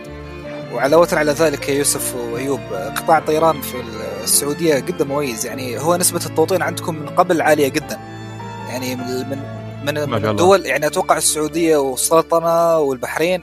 وعلاوه 0.72 1.08
على 1.12 1.32
ذلك 1.32 1.68
يا 1.68 1.74
يوسف 1.74 2.14
وأيوب 2.32 2.60
قطاع 2.96 3.18
الطيران 3.18 3.60
في 3.60 3.74
السعودية 4.24 4.78
جدا 4.78 5.04
مميز. 5.04 5.46
يعني 5.46 5.78
هو 5.78 5.96
نسبة 5.96 6.20
التوطين 6.26 6.62
عندكم 6.62 6.94
من 6.94 7.08
قبل 7.08 7.42
عالية 7.42 7.68
جدا. 7.68 7.98
يعني 8.68 8.96
من 8.96 9.59
من, 9.82 9.98
الدول 9.98 10.66
يعني 10.66 10.86
أتوقع 10.86 11.16
السعودية 11.16 11.76
والسلطنة 11.76 12.78
والبحرين 12.78 13.42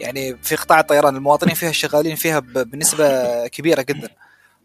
يعني 0.00 0.36
في 0.42 0.56
قطاع 0.56 0.80
الطيران 0.80 1.16
المواطنين 1.16 1.54
فيها 1.54 1.72
شغالين 1.72 2.16
فيها 2.16 2.38
بنسبة 2.40 3.46
كبيرة 3.46 3.82
جدا. 3.82 4.08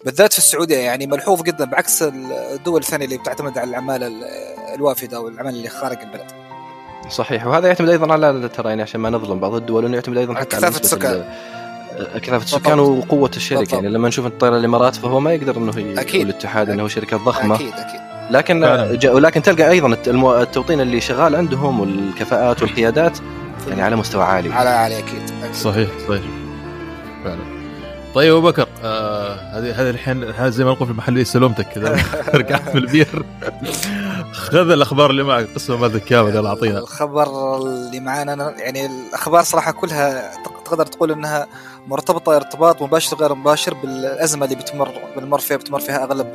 بالذات 0.06 0.34
في 0.34 0.38
السعودية 0.38 0.78
يعني 0.78 1.08
ملحوظ 1.08 1.42
جدا 1.42 1.66
بعكس 1.66 2.04
الدول 2.04 2.82
الثانية 2.82 3.06
اللي 3.06 3.18
بتعتمد 3.18 3.58
على 3.58 3.70
العماله 3.70 4.12
الوافدة 4.76 5.18
أو 5.18 5.28
العماله 5.28 5.58
اللي 5.58 5.70
خارج 5.70 5.98
البلد. 5.98 6.32
صحيح. 7.10 7.48
وهذا 7.48 7.68
يعتمد 7.68 7.90
أيضا 7.90 8.14
على 8.14 8.50
ترى 8.50 8.70
يعني 8.70 8.82
عشان 8.82 9.02
ما 9.02 9.10
نظلم 9.10 9.40
بعض 9.40 9.54
الدول 9.54 9.86
إنه 9.86 9.96
يعتمد 9.96 10.18
أيضا 10.18 10.34
حتى 10.34 10.56
على 10.56 10.66
كثافة 10.66 10.80
السكان. 10.80 11.26
كثافة 11.98 12.44
السكان 12.44 12.80
وقوة 12.80 13.32
الشركة. 13.36 13.76
يعني 13.76 13.90
لما 13.90 14.08
نشوف 14.08 14.26
الطيران 14.26 14.60
الإمارات 14.60 14.96
فهو 14.96 15.20
ما 15.20 15.34
يقدر 15.34 15.58
إنه 15.58 15.80
يقول 15.80 16.22
الاتحاد 16.22 16.70
إنه 16.70 16.88
شركة 16.88 17.18
ضخمة. 17.18 17.56
أكيد 17.56 17.74
أكيد. 17.74 18.17
لكن 18.32 18.64
ولكن 19.06 19.42
تلقى 19.42 19.70
أيضا 19.70 19.98
التوطين 20.42 20.82
اللي 20.82 21.02
شغال 21.02 21.36
عندهم 21.36 21.80
والكفاءات 21.80 22.62
والقيادات 22.62 23.18
يعني 23.68 23.82
على 23.82 23.96
مستوى 23.96 24.24
عالي. 24.24 24.54
على 24.54 24.70
عالي 24.70 25.00
أكيد, 25.00 25.22
أكيد. 25.44 25.56
صحيح 25.56 25.90
صحيح. 26.08 26.22
فعلا. 27.24 27.58
طيب 28.16 28.36
أبو 28.36 28.48
بكر 28.48 28.68
آه 28.84 29.36
هذه 29.36 29.82
هذه 29.82 29.90
الحين 29.90 30.52
زي 30.52 30.64
ما 30.64 30.72
نقول 30.72 30.88
في 30.88 30.92
المحل 30.92 31.26
سلومتك 31.26 31.68
كذا. 31.68 32.00
رجعت 32.36 32.76
من 32.76 32.82
البير. 32.82 33.26
خذ 34.32 34.72
الأخبار 34.72 35.10
اللي 35.10 35.24
معك 35.24 35.48
قسم 35.56 35.82
ما 35.82 35.88
ذكاوة 35.88 36.34
قال 36.36 36.46
اعطينا 36.46 36.80
الخبر 36.80 37.58
اللي 37.58 38.00
معانا 38.00 38.54
يعني 38.58 38.86
الأخبار 38.86 39.44
صراحة 39.44 39.72
كلها 39.72 40.32
تقدر 40.66 40.86
تقول 40.86 41.12
إنها 41.12 41.48
مرتبطة 41.88 42.36
ارتباط 42.36 42.82
مباشر 42.82 43.18
غير 43.18 43.36
مباشر 43.36 43.74
بالأزمة 43.74 44.46
اللي 44.46 44.56
بتمر 44.56 44.92
بنمر 45.18 45.40
فيها 45.40 45.58
بتمر 45.58 45.80
فيها 45.80 46.04
أغلب 46.04 46.28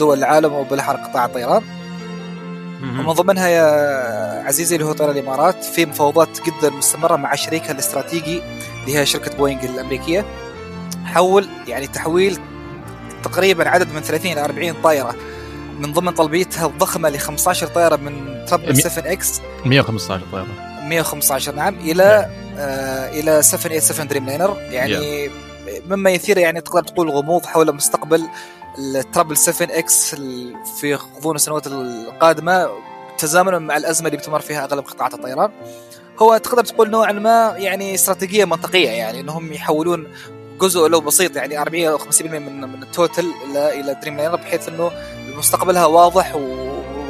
دول 0.00 0.18
العالم 0.18 0.52
وبالاحرى 0.52 0.98
قطاع 0.98 1.24
الطيران. 1.24 1.62
ومن 2.82 3.12
ضمنها 3.12 3.48
يا 3.48 3.66
عزيزي 4.46 4.76
اللي 4.76 4.86
هو 4.86 4.92
طيران 4.92 5.16
الإمارات 5.16 5.64
في 5.64 5.86
مفاوضات 5.86 6.28
جدا 6.46 6.70
مستمرة 6.70 7.16
مع 7.16 7.34
شريكها 7.34 7.72
الاستراتيجي 7.72 8.42
اللي 8.80 8.98
هي 8.98 9.06
شركة 9.06 9.36
بوينغ 9.36 9.64
الأمريكية. 9.64 10.24
حول 11.04 11.48
يعني 11.66 11.86
تحويل 11.86 12.38
تقريبا 13.22 13.68
عدد 13.68 13.92
من 13.92 14.00
30 14.00 14.32
إلى 14.32 14.44
40 14.44 14.74
طائرة 14.82 15.14
من 15.78 15.92
ضمن 15.92 16.10
طلبيتها 16.10 16.66
الضخمة 16.66 17.08
ل 17.08 17.18
15 17.18 17.66
طائرة 17.66 17.96
من 17.96 18.44
triple 18.46 18.76
7 18.76 19.12
X. 19.12 19.40
115 19.64 20.22
طائرة. 20.32 20.48
115 20.82 21.54
نعم 21.54 21.74
إلى 21.78 22.30
آه 22.58 23.08
إلى 23.08 23.42
787 23.42 24.08
Dreamliner. 24.08 24.56
يعني 24.70 25.28
yeah. 25.28 25.32
مما 25.88 26.10
يثير 26.10 26.38
يعني 26.38 26.60
تقدر 26.60 26.82
تقول 26.82 27.10
غموض 27.10 27.46
حول 27.46 27.74
مستقبل 27.74 28.28
ال 28.78 28.86
triple 28.86 29.36
7 29.36 29.78
X 29.78 30.14
في 30.80 30.94
غضون 30.94 31.36
السنوات 31.36 31.66
القادمة 31.66 32.70
تزامنا 33.18 33.58
مع 33.58 33.76
الأزمة 33.76 34.06
اللي 34.06 34.18
بتمر 34.18 34.40
فيها 34.40 34.64
أغلب 34.64 34.84
قطاعات 34.84 35.14
الطيران 35.14 35.50
هو 36.22 36.36
تقدر 36.36 36.64
تقول 36.64 36.90
نوعا 36.90 37.12
ما 37.12 37.54
يعني 37.56 37.94
استراتيجية 37.94 38.44
منطقية 38.44 38.88
يعني 38.88 39.20
إنهم 39.20 39.52
يحولون 39.52 40.06
جزء 40.60 40.88
لو 40.88 41.00
بسيط 41.00 41.36
يعني 41.36 41.60
40 41.62 41.84
أو 41.84 41.98
50% 41.98 42.22
من 42.22 42.60
من 42.60 42.82
ال 42.82 42.90
total 42.90 43.32
إلى 43.50 43.80
إلى 43.80 43.94
Dreamliner 44.02 44.36
بحيث 44.36 44.68
إنه 44.68 44.90
مستقبلها 45.36 45.86
واضح 45.86 46.34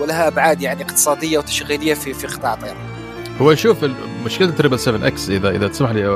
ولها 0.01 0.29
أبعاد 0.29 0.63
يعني 0.63 0.83
اقتصادية 0.83 1.39
وتشغيلية 1.39 1.95
في 1.95 2.15
في 2.15 2.27
قطاع 2.27 2.55
الطيران. 2.55 2.90
هو 3.41 3.55
شوف 3.55 3.85
مشكلة 4.25 4.51
triple 4.51 4.79
7 4.79 5.07
X 5.07 5.31
اذا 5.31 5.51
إذا 5.51 5.69
تسمح 5.69 5.91
لي 5.91 6.07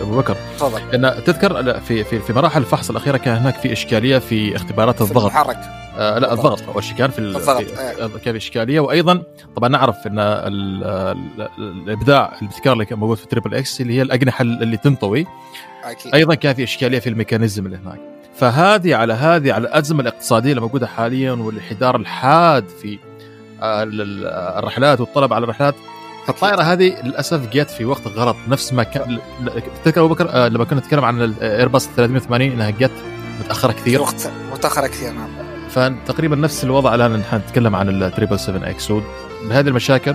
أبو 0.00 0.16
بكر. 0.16 0.36
تفضل. 0.56 0.80
إن 0.94 1.24
تذكر 1.24 1.80
في 1.80 2.04
في 2.04 2.20
في 2.20 2.32
مراحل 2.32 2.60
الفحص 2.60 2.90
الأخيرة 2.90 3.16
كان 3.16 3.36
هناك 3.36 3.54
في 3.54 3.72
إشكالية 3.72 4.18
في 4.18 4.56
اختبارات 4.56 5.02
الضغط. 5.02 5.24
المحرك. 5.24 5.58
آه 5.98 6.18
لا 6.18 6.32
الضغط. 6.32 6.62
اول 6.68 6.84
شيء 6.84 6.96
كان 6.96 7.10
في 7.10 7.18
الضغط 7.18 7.64
آه. 7.78 8.10
كان 8.24 8.36
إشكالية. 8.36 8.80
وأيضا 8.80 9.22
طبعا 9.56 9.68
نعرف 9.68 9.96
إن 10.06 10.18
الإبداع 11.58 12.32
الابتكار 12.42 12.72
اللي 12.72 12.84
كان 12.84 12.98
موجود 12.98 13.16
في 13.16 13.26
triple 13.26 13.54
X 13.54 13.80
اللي 13.80 13.94
هي 13.94 14.02
الأجنحة 14.02 14.42
اللي 14.42 14.76
تنطوي. 14.76 15.26
أكيد. 15.84 16.14
أيضا 16.14 16.34
كان 16.34 16.54
في 16.54 16.62
إشكالية 16.62 16.98
في 16.98 17.08
ال 17.08 17.14
mechanism 17.14 17.66
اللي 17.66 17.76
هناك. 17.76 18.00
فهذه 18.34 18.94
على 18.94 19.12
هذه 19.12 19.52
على 19.52 19.68
الأزمة 19.68 20.00
الاقتصادية 20.00 20.50
اللي 20.50 20.60
موجودة 20.60 20.86
حاليا 20.86 21.32
والانحدار 21.32 21.96
الحاد 21.96 22.68
في 22.68 22.98
الرحلات 23.62 25.00
والطلب 25.00 25.32
على 25.32 25.44
الرحلات 25.44 25.74
فالطائرة 26.26 26.62
هذه 26.62 27.02
للأسف 27.04 27.48
جت 27.52 27.70
في 27.70 27.84
وقت 27.84 28.06
غلط 28.06 28.36
نفس 28.48 28.72
ما 28.72 28.82
كان 28.82 29.18
تذكر 29.84 30.04
أبو 30.04 30.14
بكر 30.14 30.28
آه، 30.30 30.48
لما 30.48 30.64
كنا 30.64 30.80
نتكلم 30.80 31.04
عن 31.04 31.22
الايرباص 31.22 31.88
380 31.96 32.52
إنها 32.52 32.70
جت 32.70 32.90
متأخرة 33.40 33.72
كثير. 33.72 34.00
وقت 34.00 34.30
متأخرة 34.52 34.86
كثير 34.86 35.12
نعم. 35.12 35.28
فتقريبا 35.70 36.36
نفس 36.36 36.64
الوضع 36.64 36.94
الآن 36.94 37.16
نحن 37.16 37.36
نتكلم 37.36 37.76
عن 37.76 37.88
ال 37.88 37.95
triple 37.95 38.38
7 38.38 38.70
X 38.70 38.92
بهذه 39.48 39.68
المشاكل 39.68 40.14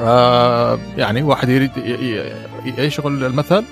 آه 0.00 0.78
يعني 0.96 1.22
واحد 1.22 1.48
يريد 1.48 1.70
يشغل 2.78 3.24
المثل؟ 3.24 3.64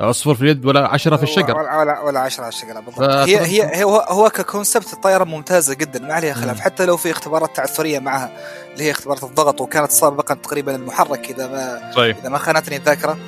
عصفور 0.00 0.34
في 0.34 0.42
اليد 0.42 0.66
ولا 0.66 0.88
عشرة 0.88 1.16
في 1.16 1.22
الشجر. 1.22 1.56
ولا 1.56 2.00
ولا 2.00 2.20
عشرة 2.20 2.42
على 2.44 2.52
الشجر 2.52 2.80
بالضبط. 2.80 3.28
هي 3.28 3.40
هي 3.40 3.84
هو 3.84 3.96
هو 3.96 4.30
ك 4.30 4.38
concept 4.38 4.92
الطائرة 4.92 5.24
ممتازة 5.24 5.74
جدا 5.74 6.00
ما 6.00 6.14
عليها 6.14 6.34
خلاف. 6.34 6.60
حتى 6.60 6.86
لو 6.86 6.96
في 6.96 7.10
اختبارات 7.10 7.56
تعثرية 7.56 7.98
معها 7.98 8.30
اللي 8.72 8.84
هي 8.84 8.90
اختبارات 8.90 9.22
الضغط 9.22 9.60
وكانت 9.60 9.90
سابقا 9.90 10.34
تقريبا 10.34 10.76
المحرك 10.76 11.30
إذا 11.30 11.46
ما 11.46 11.92
طيب. 11.96 12.16
إذا 12.16 12.28
ما 12.28 12.38
خانتني 12.38 12.76
الذاكرة. 12.76 13.18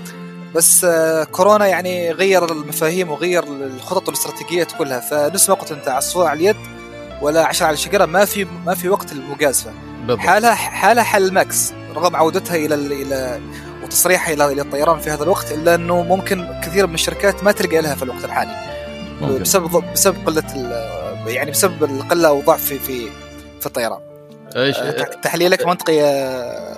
بس 0.55 0.85
آه، 0.85 1.25
كورونا 1.25 1.67
يعني 1.67 2.12
غير 2.12 2.53
المفاهيم 2.53 3.11
وغير 3.11 3.45
الخطط 3.45 4.09
والاستراتيجيات 4.09 4.73
كلها. 4.73 5.00
فنفس 5.00 5.49
ما 5.49 5.55
قلت 5.55 5.73
انت 5.73 5.89
عصفور 5.89 6.27
على 6.27 6.41
اليد 6.41 6.57
ولا 7.23 7.47
عشرة 7.47 7.67
على 7.67 7.75
الشجرة 7.75 8.07
ما 8.07 8.25
في 8.25 8.47
ما 8.67 8.75
في 8.75 8.89
وقت 8.89 9.12
للمجازفه 9.12 9.71
حالها 10.19 10.55
حالها 10.55 11.05
حل 11.05 11.33
ماكس 11.33 11.73
رغم 11.95 12.17
عودتها 12.17 12.57
إلى 12.57 12.75
إلى 12.75 13.41
وتصريحها 13.90 14.35
إلى 14.35 14.52
إلى 14.52 14.62
الطيران 14.62 14.99
في 14.99 15.11
هذا 15.11 15.23
الوقت 15.23 15.52
إلا 15.52 15.75
أنه 15.75 16.02
ممكن 16.02 16.47
كثير 16.62 16.87
من 16.87 16.94
الشركات 16.94 17.44
ما 17.44 17.52
تلقى 17.52 17.82
لها 17.82 17.94
في 17.94 18.02
الوقت 18.02 18.25
الحالي. 18.25 18.56
ممكن. 19.20 19.42
بسبب 19.42 19.85
بسبب 19.92 20.16
قلة 20.26 20.44
يعني 21.26 21.50
بسبب 21.50 21.85
القلة 21.85 22.28
أو 22.28 22.40
ضعف 22.40 22.64
في 22.64 22.78
في 22.78 23.09
في 23.61 23.66
الطيران. 23.66 23.99
إيش؟ 24.56 24.76
آه، 24.76 25.02
تحليلك 25.23 25.66
منطقي 25.66 25.92
يا 25.92 26.70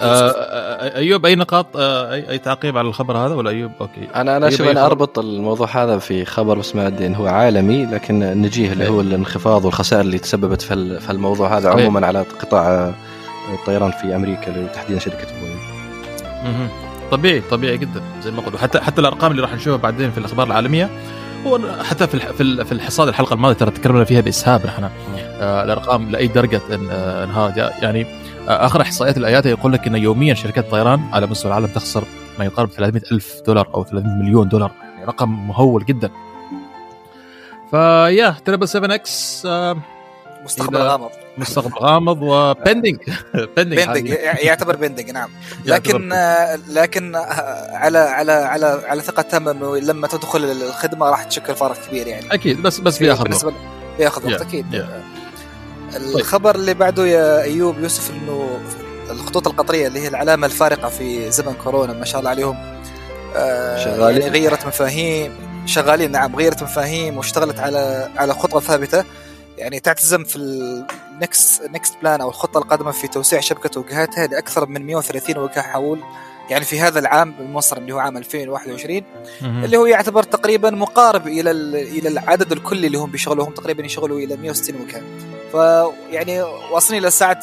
آه، 0.00 0.30
آه، 0.30 0.96
أيوب 0.96 1.26
أي 1.26 1.34
نقاط؟ 1.34 1.66
اي 1.76 2.30
أي 2.30 2.38
تعقيب 2.38 2.78
على 2.78 2.88
الخبر 2.88 3.16
هذا 3.16 3.34
ولا 3.34 3.50
أيوب؟ 3.50 3.72
أوكي. 3.80 4.08
أنا 4.14 4.36
أنا 4.36 4.48
أشوف 4.48 4.68
أنا 4.68 4.86
أربط 4.86 5.18
الموضوع 5.18 5.66
هذا 5.66 5.98
في 5.98 6.24
خبر 6.24 6.58
بس 6.58 6.76
ما 6.76 6.86
أدري 6.86 7.16
هو 7.16 7.26
عالمي 7.26 7.84
لكن 7.84 8.18
نجيه 8.18 8.72
اللي 8.72 8.88
هو 8.88 9.00
الانخفاض 9.00 9.64
والخسائر 9.64 10.00
اللي 10.00 10.18
تسببت 10.18 10.62
في 10.62 11.00
في 11.00 11.10
الموضوع 11.10 11.58
هذا 11.58 11.70
عموما 11.70 12.06
على 12.06 12.20
قطاع 12.40 12.92
الطيران 13.54 13.90
في 13.90 14.16
أمريكا 14.16 14.66
تحديدا 14.74 15.00
شركة 15.00 15.26
بوينغ. 15.40 15.77
طبيعي 17.10 17.40
طبيعي 17.40 17.78
جدا 17.78 18.02
زي 18.22 18.30
ما 18.30 18.42
قلت. 18.42 18.54
وحتى 18.54 18.80
حتى 18.80 19.00
الأرقام 19.00 19.30
اللي 19.30 19.42
راح 19.42 19.54
نشوفها 19.54 19.76
بعدين 19.76 20.10
في 20.10 20.18
الأخبار 20.18 20.46
العالمية 20.46 20.90
هو 21.46 21.58
حتى 21.82 22.06
في 22.06 22.18
في 22.64 22.72
الحصاد 22.72 23.08
الحلقة 23.08 23.34
الماضية 23.34 23.56
ترى 23.56 23.70
تكلمنا 23.70 24.04
فيها 24.04 24.20
بإسهاب 24.20 24.66
نحن. 24.66 24.88
آه 25.40 25.64
الأرقام 25.64 26.10
لأي 26.10 26.26
درجة 26.26 26.60
انهار 27.24 27.52
يعني 27.82 28.06
آه 28.48 28.66
آخر 28.66 28.82
إحصائيات 28.82 29.16
الإياتا 29.16 29.46
يقول 29.46 29.72
لك 29.72 29.86
إن 29.86 29.96
يوميا 29.96 30.34
شركات 30.34 30.64
الطيران 30.64 31.00
على 31.12 31.26
مستوى 31.26 31.50
العالم 31.52 31.66
تخسر 31.66 32.04
ما 32.38 32.44
يقارب 32.44 32.68
300 32.68 33.02
ألف 33.12 33.42
دولار 33.46 33.68
أو 33.74 33.84
300 33.84 34.14
مليون 34.14 34.48
دولار. 34.48 34.70
يعني 34.94 35.04
رقم 35.04 35.48
مهول 35.48 35.84
جدا. 35.84 36.10
فيا 37.70 38.34
triple 38.44 38.68
7 38.68 38.94
X 38.94 39.46
آه 39.46 39.76
مستقبل 40.44 40.76
غامض. 40.76 41.10
مستقبل 41.38 41.74
غامض 41.78 42.18
و 42.22 42.31
pending 42.31 42.96
pending 43.56 44.08
يعتبر 44.42 44.76
pending 44.76 45.10
نعم. 45.10 45.30
لكن 45.64 46.12
لكن 46.68 47.16
على 47.16 47.98
على 47.98 48.32
على 48.32 48.82
على 48.86 49.02
ثقة 49.02 49.22
تامه 49.22 49.50
إنه 49.50 49.76
لما 49.76 50.06
تدخل 50.06 50.44
الخدمة 50.44 51.10
راح 51.10 51.22
تشكل 51.22 51.54
فارق 51.54 51.76
كبير 51.88 52.06
يعني. 52.06 52.34
أكيد 52.34 52.62
بس 52.62 52.78
بس 52.78 52.98
بياخذ 52.98 53.22
بالنسبة 53.22 53.52
بياخذ 53.98 54.32
وقت 54.32 54.40
أكيد. 54.40 54.86
الخبر 55.96 56.54
اللي 56.54 56.74
بعده 56.74 57.06
يا 57.06 57.42
أيوب 57.42 57.78
يوسف 57.78 58.10
إنه 58.10 58.60
الخطوط 59.10 59.48
القطرية 59.48 59.86
اللي 59.86 60.00
هي 60.00 60.08
العلامة 60.08 60.46
الفارقة 60.46 60.88
في 60.88 61.30
زمن 61.30 61.52
كورونا 61.64 61.92
ما 61.92 62.04
شاء 62.04 62.18
الله 62.18 62.30
عليهم. 62.30 62.56
آه، 63.36 63.84
شغالين. 63.84 64.22
يعني 64.22 64.38
غيرت 64.38 64.66
مفاهيم 64.66 65.32
شغالين 65.66 66.10
نعم 66.10 66.36
غيرت 66.36 66.62
مفاهيم 66.62 67.16
واشتغلت 67.16 67.60
على 67.60 68.08
على 68.16 68.34
خطة 68.34 68.60
ثابتة. 68.60 69.04
يعني 69.58 69.80
تعتزم 69.80 70.24
في 70.24 70.36
ال 70.36 70.61
next 70.61 71.62
next 71.62 71.94
plan 72.02 72.20
أو 72.20 72.28
الخطة 72.28 72.58
القادمة 72.58 72.90
في 72.90 73.08
توسيع 73.08 73.40
شبكة 73.40 73.80
وجهاتها 73.80 74.26
لأكثر 74.26 74.66
من 74.66 74.86
130 74.86 75.38
وجهة 75.38 75.62
حول 75.62 76.00
يعني 76.50 76.64
في 76.64 76.80
هذا 76.80 76.98
العام 76.98 77.34
المنصرم 77.40 77.82
اللي 77.82 77.94
هو 77.94 77.98
عام 77.98 78.16
2021 78.16 79.02
اللي 79.42 79.76
هو 79.76 79.86
يعتبر 79.86 80.22
تقريبا 80.22 80.70
مقارب 80.70 81.26
إلى 81.26 81.50
إلى 81.80 82.08
العدد 82.08 82.52
الكلي 82.52 82.86
اللي 82.86 82.98
هم 82.98 83.10
بيشغلوا 83.10 83.48
هم 83.48 83.52
تقريبا 83.52 83.84
يشغلوا 83.84 84.18
إلى 84.18 84.36
160 84.36 84.80
وكان 84.80 85.02
فيعني 85.52 86.42
واصلين 86.42 87.00
إلى 87.00 87.10
ساعة 87.10 87.40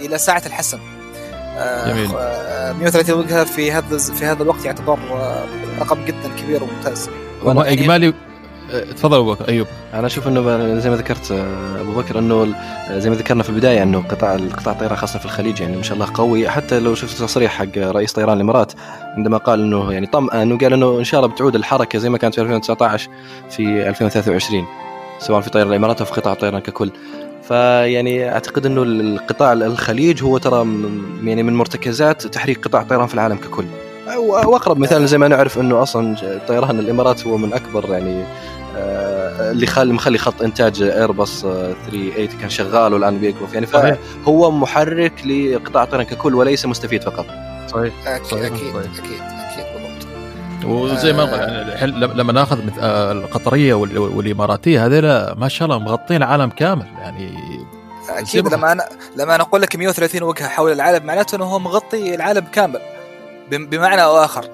إلى 0.00 0.18
ساعة 0.18 0.42
الحسم. 0.46 0.78
جميل. 1.86 2.08
130 2.08 3.18
وجهة 3.18 3.44
في 3.44 3.72
هذا 3.72 3.98
في 3.98 4.24
هذا 4.24 4.42
الوقت 4.42 4.64
يعتبر 4.64 4.98
رقم 5.80 6.04
جدا 6.04 6.30
كبير 6.38 6.64
وممتاز. 6.64 7.10
إجمالي 7.44 8.14
تفضل 8.96 9.18
أبو 9.18 9.32
بكر. 9.32 9.48
أيوب. 9.48 9.66
أنا 9.94 10.06
أشوف 10.06 10.28
إنه 10.28 10.78
زي 10.78 10.90
ما 10.90 10.96
ذكرت 10.96 11.32
أبو 11.80 11.92
بكر 11.92 12.18
إنه 12.18 12.54
زي 12.90 13.10
ما 13.10 13.16
ذكرنا 13.16 13.42
في 13.42 13.50
البداية 13.50 13.82
إنه 13.82 14.02
قطاع 14.08 14.34
القطاع 14.34 14.72
الطيران 14.72 14.96
خاصة 14.96 15.18
في 15.18 15.24
الخليج 15.24 15.60
يعني 15.60 15.76
ما 15.76 15.82
شاء 15.82 15.94
الله 15.94 16.08
قوي. 16.14 16.48
حتى 16.48 16.80
لو 16.80 16.94
شفت 16.94 17.22
تصريح 17.22 17.52
حق 17.52 17.78
رئيس 17.78 18.12
طيران 18.12 18.36
الإمارات 18.36 18.72
عندما 19.16 19.36
قال 19.38 19.60
إنه 19.60 19.92
يعني 19.92 20.06
طم 20.06 20.30
إنه 20.30 20.58
قال 20.58 20.72
إنه 20.72 20.98
إن 20.98 21.04
شاء 21.04 21.20
الله 21.20 21.32
بتعود 21.34 21.54
الحركة 21.54 21.98
زي 21.98 22.08
ما 22.08 22.18
كانت 22.18 22.34
في 22.34 22.40
2019 22.40 23.10
في 23.50 23.88
2023 23.88 24.66
سواء 25.18 25.40
في 25.40 25.50
طيران 25.50 25.68
الإمارات 25.68 26.00
أو 26.00 26.06
في 26.06 26.12
قطاع 26.12 26.32
الطيران 26.32 26.60
ككل. 26.60 26.90
فيعني 27.48 28.32
أعتقد 28.32 28.66
إنه 28.66 28.82
القطاع 28.82 29.52
الخليج 29.52 30.22
هو 30.22 30.38
ترى 30.38 30.58
يعني 31.24 31.42
من 31.42 31.54
مرتكزات 31.54 32.26
تحريك 32.26 32.64
قطاع 32.64 32.82
الطيران 32.82 33.06
في 33.06 33.14
العالم 33.14 33.36
ككل. 33.36 33.64
واقرب 34.28 34.78
مثال 34.78 35.06
زي 35.06 35.18
ما 35.18 35.28
نعرف 35.28 35.58
إنه 35.58 35.82
أصلا 35.82 36.16
طيران 36.48 36.78
الإمارات 36.78 37.26
هو 37.26 37.36
من 37.36 37.52
أكبر 37.52 37.90
يعني 37.90 38.24
اللي 39.50 39.66
خلي 39.66 39.92
مخلي 39.92 40.18
خط 40.18 40.42
إنتاج 40.42 40.82
ايرباص 40.82 41.40
38 41.40 42.26
كان 42.40 42.50
شغال 42.50 42.94
والآن 42.94 43.18
بيقف 43.18 43.54
يعني 43.54 43.66
فهو 43.66 44.50
محرك 44.50 45.26
لقطاع 45.26 45.82
الطيران 45.82 46.06
ككل 46.06 46.34
وليس 46.34 46.66
مستفيد 46.66 47.02
فقط 47.04 47.26
صحيح 47.72 47.92
أكيد 48.06 48.26
صحيح. 48.26 48.44
أكيد 48.44 48.58
صحيح. 48.58 49.04
أكيد 49.04 49.20
أكيد 49.22 49.64
بالضبط 49.74 50.64
وزي 50.64 51.12
ما 51.12 51.24
الحين 51.72 51.88
لما 51.90 52.32
ناخذ 52.32 52.58
آه، 52.80 53.12
القطرية 53.12 53.74
وال- 53.74 53.98
والإماراتية 53.98 54.86
هذول 54.86 55.32
ما 55.40 55.48
شاء 55.48 55.66
الله 55.66 55.78
مغطين 55.78 56.16
العالم 56.16 56.48
كامل 56.50 56.86
يعني 56.98 57.34
أكيد. 58.08 58.48
لما 58.48 58.72
أنا 58.72 58.84
لما 59.16 59.34
أنا 59.34 59.42
أقول 59.42 59.62
لك 59.62 59.76
130 59.76 60.22
وجهة 60.22 60.48
حول 60.48 60.72
العالم 60.72 61.06
معناته 61.06 61.36
إنه 61.36 61.44
هو 61.44 61.58
مغطي 61.58 62.14
العالم 62.14 62.44
كامل 62.52 62.80
بم- 63.50 63.66
بمعنى 63.66 64.02
أو 64.04 64.16
آخر 64.18 64.44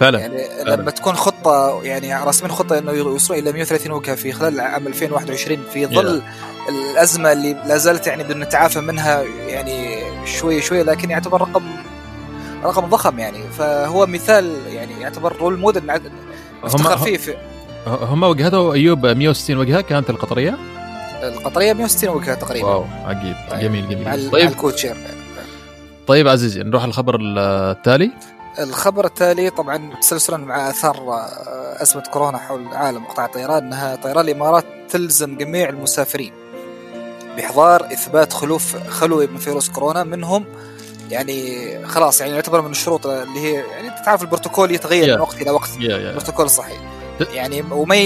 فعلا 0.00 0.18
يعني 0.18 0.64
لما 0.64 0.90
تكون 0.90 1.14
خطة 1.14 1.82
يعني 1.82 2.24
راسمين 2.24 2.52
خطة 2.52 2.78
إنه 2.78 2.92
يوصلوا 2.92 3.38
إلى 3.38 3.52
130 3.52 3.92
وجهه 3.92 4.14
في 4.14 4.32
خلال 4.32 4.60
عام 4.60 4.86
2021 4.86 5.58
في 5.72 5.86
ظل 5.86 6.22
الأزمة 6.68 7.32
اللي 7.32 7.52
لا 7.52 7.76
زالت 7.76 8.06
يعني 8.06 8.24
بدنا 8.24 8.44
نتعافى 8.44 8.80
منها 8.80 9.22
يعني 9.48 10.02
شوي 10.24 10.60
شوي 10.60 10.82
لكن 10.82 11.10
يعتبر 11.10 11.40
رقم 11.40 11.62
رقم 12.64 12.86
ضخم 12.86 13.18
يعني. 13.18 13.38
فهو 13.58 14.06
مثال 14.06 14.56
يعني 14.72 15.00
يعتبر 15.00 15.36
role 15.36 15.58
model 15.58 15.90
هم 15.90 16.00
نفتخر 16.64 16.96
فيه 16.96 17.16
في 17.16 17.34
هم 17.86 18.22
وجهته 18.22 18.72
أيوب 18.72 19.06
160 19.06 19.56
وجهة 19.56 19.80
كانت 19.80 20.10
القطرية؟ 20.10 20.58
القطرية 21.22 21.72
160 21.72 22.08
وجهة 22.10 22.34
تقريبا. 22.34 22.68
wow 22.68 22.84
عجيب 23.04 23.34
طيب. 23.50 23.60
جميل 23.60 23.84
مع, 23.84 23.90
جميل 23.90 24.24
مع 24.26 24.32
طيب. 24.32 24.48
ال 24.48 24.52
code 24.52 24.70
share. 24.70 24.96
طيب 26.06 26.28
عزيزي 26.28 26.62
نروح 26.62 26.84
الخبر 26.84 27.18
التالي. 27.20 28.10
الخبر 28.58 29.04
التالي 29.04 29.50
طبعا 29.50 29.94
تسلسلا 30.00 30.36
مع 30.36 30.70
آثار 30.70 30.96
آه، 30.96 31.82
أزمة 31.82 32.02
كورونا 32.12 32.38
حول 32.38 32.66
عالم 32.72 33.04
قطاع 33.04 33.24
الطيران 33.26 33.64
أنها 33.64 33.96
طيران 33.96 34.24
الإمارات 34.24 34.64
تلزم 34.90 35.36
جميع 35.38 35.68
المسافرين 35.68 36.32
باحضار 37.36 37.86
إثبات 37.92 38.32
خلوف 38.32 38.76
خلو 38.88 39.16
من 39.18 39.36
فيروس 39.38 39.68
كورونا 39.70 40.04
منهم. 40.04 40.44
يعني 41.10 41.66
خلاص 41.86 42.20
يعني 42.20 42.32
يعتبر 42.34 42.60
من 42.62 42.70
الشروط 42.70 43.06
اللي 43.06 43.40
هي 43.40 43.52
يعني 43.54 43.88
انت 43.88 44.04
تعرف 44.06 44.22
البروتوكول 44.22 44.70
يتغير 44.70 45.06
Yeah. 45.06 45.14
من 45.16 45.20
وقت 45.20 45.42
إلى 45.42 45.50
وقت. 45.50 45.68
يا 45.80 45.96
يا 45.98 46.10
البروتوكول 46.10 46.50
صحي 46.50 46.74
ت- 47.20 47.28
يعني 47.32 47.62
وما 47.70 47.96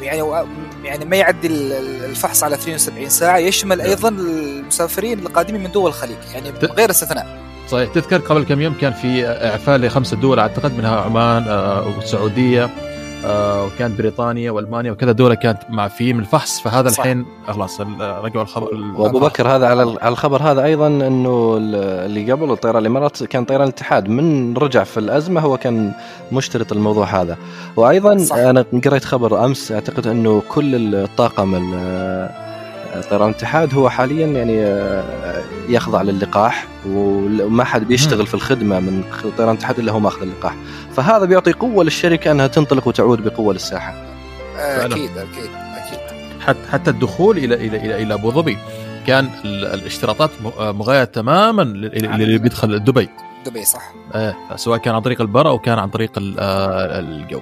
يعني 0.00 0.46
يعني 0.84 1.04
ما 1.04 1.16
يعدي 1.16 1.46
ال- 1.46 1.72
ال- 1.72 2.04
الفحص 2.04 2.42
على 2.44 2.54
72 2.54 3.08
ساعة. 3.08 3.38
يشمل 3.38 3.80
Yeah. 3.82 3.84
أيضا 3.84 4.08
المسافرين 4.08 5.18
القادمين 5.18 5.62
من 5.62 5.70
دول 5.72 5.88
الخليج 5.90 6.16
يعني 6.34 6.50
غير 6.50 6.90
استثناء. 6.90 7.47
صحيح. 7.68 7.88
تذكر 7.92 8.16
قبل 8.18 8.44
كم 8.44 8.60
يوم 8.60 8.74
كان 8.80 8.92
في 8.92 9.26
إعفاء 9.26 9.78
لخمسة 9.78 10.16
دول 10.16 10.38
أعتقد 10.38 10.78
منها 10.78 11.00
عمان 11.00 11.44
آه، 11.48 11.86
والسعودية 11.96 12.70
آه، 13.24 13.64
وكانت 13.66 13.98
بريطانيا 13.98 14.50
وألمانيا 14.50 14.92
وكذا 14.92 15.12
دول 15.12 15.34
كانت 15.34 15.58
معفيين 15.68 16.16
من 16.16 16.22
الفحص. 16.22 16.60
فهذا 16.60 16.88
صح. 16.88 16.98
الحين 17.00 17.24
خلاص 17.46 17.80
ال- 17.80 18.00
رجعوا 18.24 18.42
الخبر 18.42 18.68
وأبو 18.96 19.18
بكر 19.20 19.48
هذا 19.48 19.66
على 19.66 19.96
على 20.02 20.12
الخبر 20.12 20.42
هذا 20.42 20.64
أيضا 20.64 20.86
إنه 20.86 21.56
اللي 21.60 22.32
قبل 22.32 22.50
الطيران 22.50 22.82
الإمارات 22.82 23.24
كان 23.24 23.44
طيران 23.44 23.62
الاتحاد. 23.64 24.08
من 24.08 24.56
رجع 24.56 24.84
في 24.84 25.00
الأزمة 25.00 25.40
هو 25.40 25.56
كان 25.56 25.92
مشترط 26.32 26.72
الموضوع 26.72 27.06
هذا. 27.22 27.36
وأيضا 27.76 28.18
صح. 28.18 28.36
أنا 28.36 28.64
قريت 28.84 29.04
خبر 29.04 29.44
أمس 29.44 29.72
أعتقد 29.72 30.06
إنه 30.06 30.42
كل 30.48 30.94
الطاقم 30.94 31.54
ال- 31.54 32.47
طيران 33.10 33.28
الاتحاد 33.30 33.74
هو 33.74 33.90
حاليا 33.90 34.26
يعني 34.26 34.64
آه، 34.64 35.42
يخضع 35.68 36.02
للقاح 36.02 36.66
وما 36.88 37.64
حد 37.64 37.84
بيشتغل 37.88 38.26
في 38.26 38.34
الخدمة 38.34 38.80
من 38.80 39.04
طيران 39.38 39.50
الاتحاد 39.52 39.78
إلا 39.78 39.92
هو 39.92 40.00
ماخذ 40.00 40.22
اللقاح. 40.22 40.54
فهذا 40.96 41.24
بيعطي 41.24 41.52
قوة 41.52 41.84
للشركة 41.84 42.30
أنها 42.32 42.46
تنطلق 42.46 42.88
وتعود 42.88 43.24
بقوة 43.24 43.52
للساحة. 43.54 43.94
أكيد 44.56 45.10
أكيد 45.18 45.50
أكيد. 45.76 46.00
حتى 46.40 46.58
حتى 46.72 46.90
الدخول 46.90 47.38
إلى 47.38 47.54
إلى 47.54 47.76
إلى, 47.76 48.02
إلى 48.02 48.14
أبو 48.14 48.30
ظبي. 48.30 48.58
كان 49.06 49.28
ال- 49.44 49.64
الاشتراطات 49.64 50.30
آه، 50.58 50.72
مغايه 50.72 51.04
تماما 51.04 51.62
لل- 51.62 52.04
اللي 52.06 52.38
بيدخل 52.38 52.84
دبي. 52.84 53.08
دبي 53.46 53.64
صح. 53.64 53.92
آه، 54.14 54.34
سواء 54.56 54.78
كان 54.78 54.94
عن 54.94 55.00
طريق 55.00 55.20
البر 55.20 55.48
أو 55.48 55.58
كان 55.58 55.78
عن 55.78 55.88
طريق 55.88 56.10
آه، 56.38 56.98
الجو. 57.00 57.40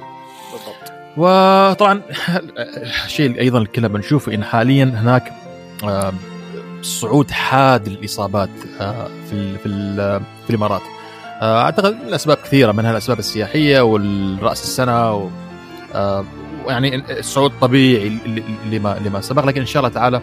وطبعا 1.16 2.00
الشيء 3.04 3.40
أيضا 3.40 3.64
كنا 3.64 3.88
بنشوفه 3.88 4.34
إن 4.34 4.44
حاليا 4.44 4.84
هناك 4.84 5.32
آه، 5.84 6.12
صعود 6.82 7.30
حاد 7.30 7.88
للإصابات 7.88 8.48
آه، 8.80 9.06
في 9.30 9.58
في 9.58 9.68
في 10.44 10.50
الإمارات 10.50 10.82
آه، 11.42 11.62
أعتقد 11.62 11.96
الأسباب 12.08 12.36
كثيرة 12.36 12.72
منها 12.72 12.90
الأسباب 12.90 13.18
السياحية 13.18 13.80
والرأس 13.80 14.62
السنة 14.62 15.14
و 15.14 15.28
ويعني 16.66 17.18
الصعود 17.18 17.52
طبيعي 17.60 18.18
لما 18.70 18.96
لما 19.04 19.20
سبق 19.20 19.44
لكن 19.44 19.60
إن 19.60 19.66
شاء 19.66 19.80
الله 19.84 19.94
تعالى 19.94 20.20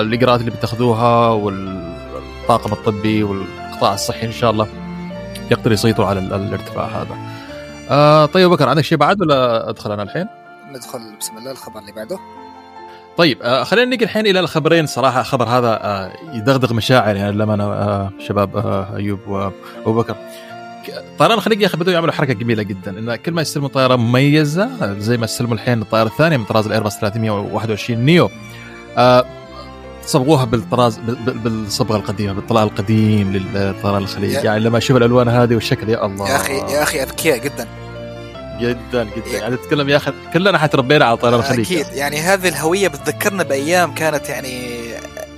الاجراءات 0.00 0.40
اللي 0.40 0.50
بتاخذوها 0.50 1.28
والطاقم 1.28 2.72
الطبي 2.72 3.22
والقطاع 3.22 3.94
الصحي 3.94 4.26
إن 4.26 4.32
شاء 4.32 4.50
الله 4.50 4.66
يقدر 5.50 5.72
يسيطروا 5.72 6.06
على 6.08 6.20
ال- 6.20 6.32
الارتفاع 6.34 6.86
هذا. 6.86 7.16
آه 7.90 8.26
طيب 8.26 8.50
بكر 8.50 8.68
عندك 8.68 8.84
شيء 8.84 8.98
بعد 8.98 9.20
ولا 9.20 9.68
أدخل 9.70 9.92
أنا 9.92 10.02
الحين؟ 10.02 10.26
ندخل 10.72 10.98
بسم 11.20 11.38
الله 11.38 11.50
الخبر 11.50 11.80
اللي 11.80 11.92
بعده. 11.92 12.18
طيب 13.16 13.42
آه 13.42 13.64
خلينا 13.64 13.94
نجي 13.96 14.04
الحين 14.04 14.26
إلى 14.26 14.40
الخبرين. 14.40 14.86
صراحة 14.86 15.20
الخبر 15.20 15.44
هذا 15.48 15.68
آه 15.82 16.12
يدغدغ 16.32 16.74
مشاعر 16.74 17.16
يعني 17.16 17.32
لما 17.32 17.54
أنا 17.54 17.64
آه 17.64 18.12
شباب 18.28 18.56
آه 18.56 18.96
أيوب 18.96 19.20
وأبو 19.28 19.92
بكر. 19.92 20.16
طيران 21.18 21.32
الخليج 21.38 21.60
يا 21.62 21.66
أخي 21.66 21.76
بدوا 21.76 21.92
يعملوا 21.92 22.12
حركة 22.12 22.32
جميلة 22.34 22.62
جدا 22.62 22.98
إن 22.98 23.16
كل 23.16 23.32
ما 23.32 23.42
يستلموا 23.42 23.68
طائره 23.68 23.96
مميزة 23.96 24.94
زي 24.98 25.16
ما 25.16 25.24
استلموا 25.24 25.54
الحين 25.54 25.82
الطائره 25.82 26.06
الثانية 26.06 26.36
من 26.36 26.44
طراز 26.44 26.66
الايرباص 26.66 26.98
321 27.00 27.98
نيو. 28.04 28.30
آه 28.98 29.24
صبغوها 30.06 30.44
بالطراز 30.44 30.96
بال- 30.98 31.14
بال- 31.14 31.38
بالصبغة 31.38 31.96
القديمة 31.96 32.32
بالطلاء 32.32 32.64
القديم 32.64 33.32
للطيران 33.32 34.02
الخليج 34.02 34.32
يا- 34.32 34.40
يعني 34.40 34.60
لما 34.60 34.78
أشوف 34.78 34.96
الألوان 34.96 35.28
هذه 35.28 35.54
والشكل 35.54 35.88
يا 35.88 36.06
الله. 36.06 36.28
يا 36.30 36.36
أخي 36.36 36.52
يا 36.58 36.82
أخي 36.82 37.02
أذكياء 37.02 37.38
جدا. 37.38 37.68
جدا 38.60 39.04
جدا. 39.04 39.38
يعني 39.38 39.56
تتكلم 39.56 39.88
يا 39.88 39.96
أخي 39.96 40.12
كلنا 40.32 40.58
حتربينا 40.58 41.04
على 41.04 41.16
طيران 41.16 41.40
الخليج 41.40 41.72
أكيد. 41.72 41.86
يعني 41.96 42.20
هذه 42.20 42.48
الهوية 42.48 42.88
بتذكرنا 42.88 43.42
بأيام 43.42 43.94
كانت 43.94 44.28
يعني 44.28 44.80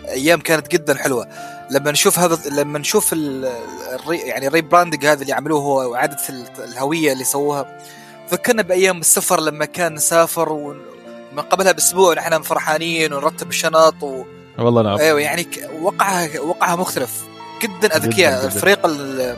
أيام 0.08 0.40
كانت 0.40 0.68
جدا 0.70 0.94
حلوة. 0.94 1.26
لما 1.70 1.90
نشوف 1.90 2.18
هذا 2.18 2.38
لما 2.50 2.78
نشوف 2.78 3.12
ال... 3.12 3.48
الري... 3.94 4.18
يعني 4.18 4.46
الري 4.46 4.60
براندنج 4.60 5.06
هذا 5.06 5.22
اللي 5.22 5.32
عملوه 5.32 5.60
هو 5.60 5.90
واعاده 5.92 6.16
ال- 6.28 6.64
الهوية 6.72 7.12
اللي 7.12 7.24
سووها 7.24 7.78
ذكرنا 8.32 8.62
بأيام 8.62 8.98
السفر 9.00 9.40
لما 9.40 9.64
كان 9.64 9.94
نسافر 9.94 10.52
ومن 10.52 11.42
قبلها 11.50 11.72
بأسبوع 11.72 12.14
نحن 12.14 12.42
فرحانين 12.42 13.12
ونرتب 13.12 13.48
الشنط 13.48 14.02
و... 14.02 14.24
والله 14.58 14.82
نعم 14.82 14.98
أيوه 14.98 15.20
يعني 15.20 15.46
وقعها 15.82 16.40
وقعها 16.40 16.76
مختلف. 16.76 17.10
جدا 17.62 17.96
أذكياء. 17.96 18.44
الفريق 18.44 18.86
ال... 18.86 19.36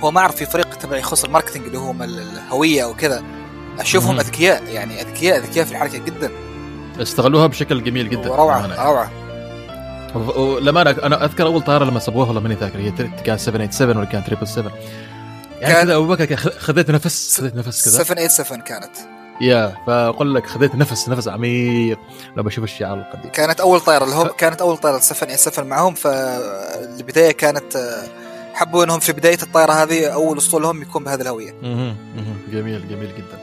هو 0.00 0.10
ما 0.10 0.20
أعرف 0.20 0.36
في 0.36 0.46
فريق 0.46 0.74
تبع 0.74 0.96
يخص 0.96 1.24
الماركتينج 1.24 1.66
اللي 1.66 1.78
هو 1.78 1.90
الهوية 2.00 2.84
وكذا 2.84 3.22
أشوفهم. 3.80 4.18
أذكياء 4.20 4.62
يعني 4.64 5.02
أذكياء 5.02 5.38
أذكياء 5.38 5.64
في 5.64 5.72
الحركة 5.72 5.98
جدا. 5.98 6.30
استغلوها 7.02 7.46
بشكل 7.46 7.84
جميل 7.84 8.10
جدا 8.10 8.28
روعة 8.28 8.66
للأمانة. 8.66 8.90
روعة. 8.90 9.10
ولما 10.38 10.82
أنا 10.82 11.06
أنا 11.06 11.24
أذكر 11.24 11.46
أول 11.46 11.62
طائرة 11.62 11.84
لما 11.84 11.98
صبغوها 11.98 12.26
والله 12.26 12.40
ماني 12.40 12.54
ذاكر 12.54 12.78
هي 12.78 12.90
كان 13.24 13.38
787 13.38 13.96
ولا 13.96 14.06
كان 14.06 14.22
777 14.22 14.72
يعني 15.60 15.74
كان- 15.74 15.84
كذا 15.84 15.96
أبو 15.96 16.06
بكر 16.06 16.36
خذيت 16.36 16.90
نفس 16.90 17.36
خذيت 17.40 17.54
نفس 17.56 17.84
كذا. 17.84 17.92
787 18.04 18.60
كانت. 18.60 18.90
يا 19.40 19.74
فأقول 19.86 20.34
لك 20.34 20.46
خذيت 20.46 20.74
نفس 20.74 21.08
نفس 21.08 21.28
عميق. 21.28 21.98
لما 22.36 22.48
أشوف 22.48 22.64
الشعار 22.64 22.98
القديم. 22.98 23.30
كانت 23.30 23.60
أول 23.60 23.80
طائره 23.80 24.04
اللي 24.04 24.14
هم 24.14 24.26
كانت 24.26 24.60
أول 24.60 24.76
طائره 24.76 24.98
787 24.98 25.68
معهم 25.68 25.94
فالبداية 25.94 27.32
كانت 27.32 27.76
آه، 27.76 28.02
حبوا 28.54 28.84
إنهم 28.84 29.00
في 29.00 29.12
بداية 29.12 29.38
الطائره 29.42 29.72
هذه 29.72 30.06
أول 30.06 30.38
أسطول 30.38 30.62
لهم 30.62 30.82
يكون 30.82 31.04
بهذه 31.04 31.20
الهوية. 31.20 31.54
مهم. 31.62 31.96
جميل 32.52 32.88
جميل 32.88 33.08
جدا. 33.08 33.38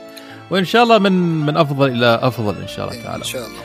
وإن 0.50 0.64
شاء 0.64 0.82
الله 0.82 0.98
من 0.98 1.46
من 1.46 1.56
أفضل 1.56 1.88
إلى 1.88 2.18
أفضل 2.22 2.56
إن 2.56 2.68
شاء 2.68 2.90
الله 2.90 3.02
تعالى. 3.02 3.18
ان 3.18 3.28
شاء 3.28 3.46
الله. 3.46 3.58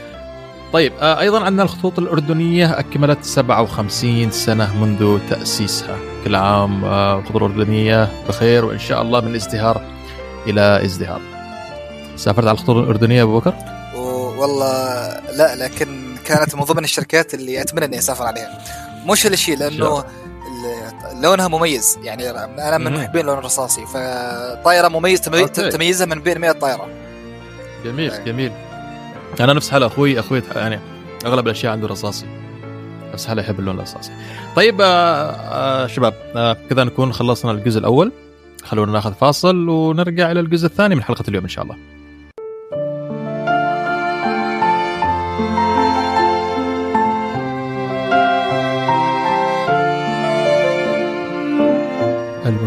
طيب 0.73 0.93
آه، 1.01 1.19
أيضا 1.19 1.43
عندنا 1.43 1.63
الخطوط 1.63 1.99
الأردنية 1.99 2.79
أكملت 2.79 3.23
57 3.25 4.31
سنة 4.31 4.83
منذ 4.83 5.19
تأسيسها. 5.29 5.97
كل 6.23 6.35
عام 6.35 6.85
آه، 6.85 7.19
الخطوط 7.19 7.35
الأردنية 7.35 8.09
بخير 8.27 8.65
وإن 8.65 8.79
شاء 8.79 9.01
الله 9.01 9.21
من 9.21 9.35
ازدهار 9.35 9.81
إلى 10.47 10.85
ازدهار. 10.85 11.21
سافرت 12.15 12.47
على 12.47 12.51
الخطوط 12.51 12.75
الأردنية 12.75 13.23
أبو 13.23 13.39
بكر؟ 13.39 13.53
والله 14.37 14.73
لا 15.37 15.55
لكن 15.55 16.15
كانت 16.25 16.55
من 16.55 16.61
ضمن 16.61 16.83
الشركات 16.83 17.33
اللي 17.33 17.61
أتمنى 17.61 17.85
إني 17.85 17.97
أسافر 17.97 18.23
عليها. 18.23 18.61
مش 19.05 19.25
هالشيء 19.25 19.57
لأنه 19.57 20.03
لونها 21.21 21.47
مميز 21.47 21.99
يعني 22.03 22.29
أنا 22.29 22.77
من. 22.77 22.93
محبين 22.93 23.21
اللون 23.21 23.37
الرصاصي 23.37 23.85
فطائرة 23.85 24.87
مميز. 24.87 25.21
تميزها 25.21 26.05
من 26.05 26.21
بين 26.21 26.39
100 26.39 26.51
طائرة. 26.51 26.87
جميل. 27.85 28.25
جميل. 28.25 28.51
أنا 29.39 29.53
نفس 29.53 29.69
حال 29.69 29.83
أخوي 29.83 30.19
أخوي 30.19 30.41
يعني 30.55 30.79
أغلب 31.25 31.47
الأشياء 31.47 31.71
عنده 31.71 31.87
رصاصي. 31.87 32.25
نفس 33.13 33.27
حاله 33.27 33.41
يحب 33.41 33.59
اللون 33.59 33.77
الرصاصي. 33.77 34.11
طيب 34.55 34.81
آه 34.81 35.31
آه 35.31 35.87
شباب 35.87 36.13
آه 36.35 36.57
كذا 36.69 36.83
نكون 36.83 37.13
خلصنا 37.13 37.51
الجزء 37.51 37.79
الأول. 37.79 38.11
خلونا 38.63 38.91
ناخذ 38.91 39.13
فاصل 39.13 39.69
ونرجع 39.69 40.31
إلى 40.31 40.39
الجزء 40.39 40.65
الثاني 40.65 40.95
من 40.95 41.03
حلقة 41.03 41.23
اليوم 41.27 41.43
إن 41.43 41.49
شاء 41.49 41.63
الله. 41.63 41.75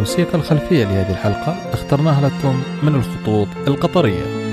الموسيقى 0.07 0.35
الخلفية 0.35 0.85
لهذه 0.85 1.11
الحلقة 1.11 1.73
اخترناها 1.73 2.29
لكم 2.29 2.63
من 2.83 2.95
الخطوط 2.95 3.49
القطرية. 3.69 4.46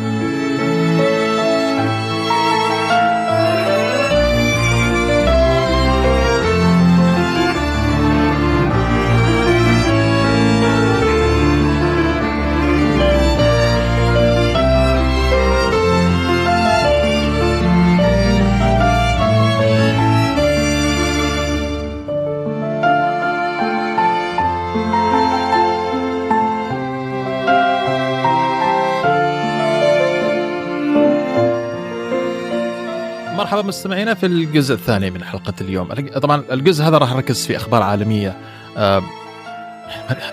مرحبا 33.44 33.62
مستمعينا 33.62 34.14
في 34.14 34.26
الجزء 34.26 34.74
الثاني 34.76 35.12
من 35.12 35.24
حلقة 35.24 35.54
اليوم. 35.62 35.94
طبعا 36.20 36.44
الجزء 36.52 36.84
هذا 36.84 36.98
راح 36.98 37.14
نركز 37.14 37.46
في 37.46 37.58
أخبار 37.58 37.84
عالمية. 37.84 38.38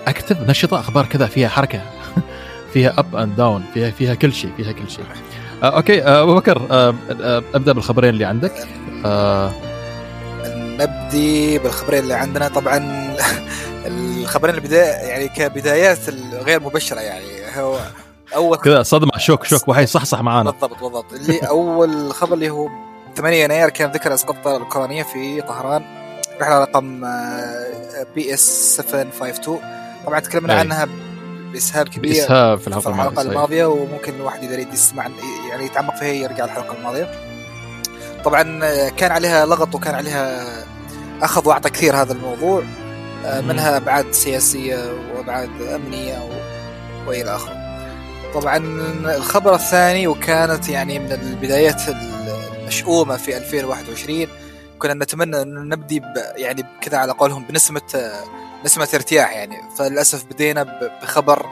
active 0.07 0.49
نشطة 0.49 0.79
أخبار 0.79 1.05
كذا 1.05 1.25
فيها 1.25 1.49
حركة 1.49 1.81
فيها 2.73 2.99
up 2.99 3.15
and 3.15 3.35
down 3.35 3.63
فيها 3.73 3.91
فيها 3.91 4.13
كل 4.15 4.33
شيء 4.33 4.51
فيها 4.57 4.71
كل 4.71 4.89
شيء. 4.89 5.05
آه، 5.63 5.65
أوكي 5.65 6.03
آه، 6.03 6.23
أبو 6.23 6.35
بكر 6.35 6.67
آه، 6.71 6.95
أبدأ 7.53 7.73
بالخبرين 7.73 8.09
اللي 8.09 8.25
عندك. 8.25 8.67
نبدي 10.79 11.59
بالخبرين 11.59 12.03
اللي 12.03 12.13
عندنا. 12.13 12.47
طبعا 12.47 12.77
الخبرين 13.87 14.55
البداية 14.55 15.09
يعني 15.09 15.27
كبدايات 15.27 15.99
غير 16.33 16.63
مبشرة 16.63 16.99
يعني. 16.99 17.25
هو 17.57 17.79
أول 18.35 18.57
كذا 18.57 18.83
صدمة 18.83 19.17
شوك 19.17 19.43
شوك 19.43 19.67
وحي 19.67 19.85
صحصح 19.85 20.21
معانا. 20.21 20.51
بالضبط 20.51 20.83
بالضبط. 20.83 21.13
اللي 21.13 21.39
أول 21.55 22.13
خبر 22.13 22.33
اللي 22.33 22.49
هو 22.49 22.69
8 23.15 23.43
يناير 23.43 23.69
كان 23.69 23.91
ذكر 23.91 24.13
أسقاط 24.13 24.35
الطائره 24.35 24.57
الأوكرانية 24.57 25.03
في 25.03 25.41
طهران. 25.41 25.83
رحلة 26.41 26.59
رقم 26.59 27.05
بي 28.15 28.33
إس 28.33 28.75
752 28.77 29.59
طبعا 30.05 30.19
تكلمنا. 30.19 30.53
عنها 30.53 30.87
باسهاب 31.51 31.87
كبير 31.87 32.13
بإسهاب 32.13 32.57
في 32.57 32.81
في 32.81 32.87
الحلقة 32.87 33.21
الماضية 33.21 33.65
وممكن 33.65 34.15
الواحد 34.15 34.43
اذا 34.43 34.53
يريد 34.53 34.73
يسمع 34.73 35.07
يعني 35.49 35.65
يتعمق 35.65 35.95
فيها 35.95 36.07
يرجع 36.07 36.45
الحلقة 36.45 36.77
الماضية. 36.77 37.11
طبعا 38.23 38.59
آه، 38.63 38.89
كان 38.89 39.11
عليها 39.11 39.45
لغط 39.45 39.75
وكان 39.75 39.95
عليها 39.95 40.45
أخذ 41.21 41.47
وأعطى 41.47 41.69
كثير 41.69 41.95
هذا 41.95 42.13
الموضوع 42.13 42.63
آه،. 43.25 43.41
منها 43.41 43.77
أبعاد 43.77 44.11
سياسية 44.11 44.77
وأبعاد 45.15 45.61
أمنية 45.61 46.17
و... 46.17 46.29
وإلى 47.09 47.35
آخره. 47.35 47.61
طبعا 48.33 48.57
الخبر 49.17 49.55
الثاني 49.55 50.07
وكانت 50.07 50.69
يعني 50.69 50.99
من 50.99 51.11
البدايات 51.11 51.81
المشؤومه 52.75 53.17
في 53.17 53.37
2021 53.37 54.27
كنا 54.79 54.93
نتمنى 54.93 55.41
انه 55.41 55.61
نبدي. 55.61 56.01
يعني 56.35 56.65
كذا 56.81 56.97
على 56.97 57.11
قولهم 57.11 57.43
بنسمة 57.45 57.81
نسمة 58.65 58.87
ارتياح 58.93 59.31
يعني. 59.35 59.57
فللأسف 59.77 60.23
بدينا 60.25 60.63
بخبر 61.03 61.45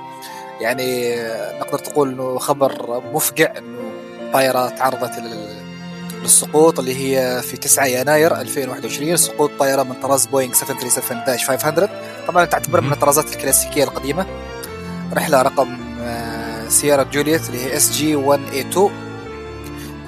يعني 0.62 1.16
نقدر 1.60 1.80
تقول 1.80 2.10
إنه 2.10 2.40
خبر 2.40 3.02
مفقع 3.14 3.58
إنه 3.58 3.80
طائره 4.34 4.70
تعرضت 4.70 5.18
لل- 5.20 5.60
للسقوط 6.22 6.80
اللي 6.80 6.96
هي 6.96 7.42
في 7.42 7.58
9 7.58 7.86
يناير 7.86 8.36
2021 8.42 9.18
سقوط 9.18 9.52
طائرة 9.60 9.84
من 9.84 9.94
طراز 9.94 10.26
بوينغ 10.26 10.54
737-500 10.54 11.90
طبعا 12.28 12.46
تعتبر 12.46 12.82
من. 12.82 12.92
الطرازات 12.92 13.26
الكلاسيكية 13.36 13.84
القديمة. 13.84 14.26
رحلة 15.14 15.42
رقم 15.42 15.78
آه، 16.02 16.70
Sierra 16.70 17.04
Juliet 17.04 17.50
اللي 17.50 17.66
هي 17.66 17.76
SJ 17.78 18.16
182 18.16 19.09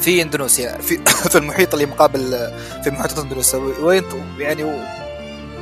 في 0.02 0.22
إندونيسيا 0.22 0.78
في 0.78 0.98
في 1.32 1.38
المحيط 1.38 1.74
اللي 1.74 1.86
مقابل 1.86 2.52
في 2.84 2.92
محيطات 2.92 3.20
إندونيسيا. 3.20 3.60
وين 3.60 4.04
يعني 4.38 4.82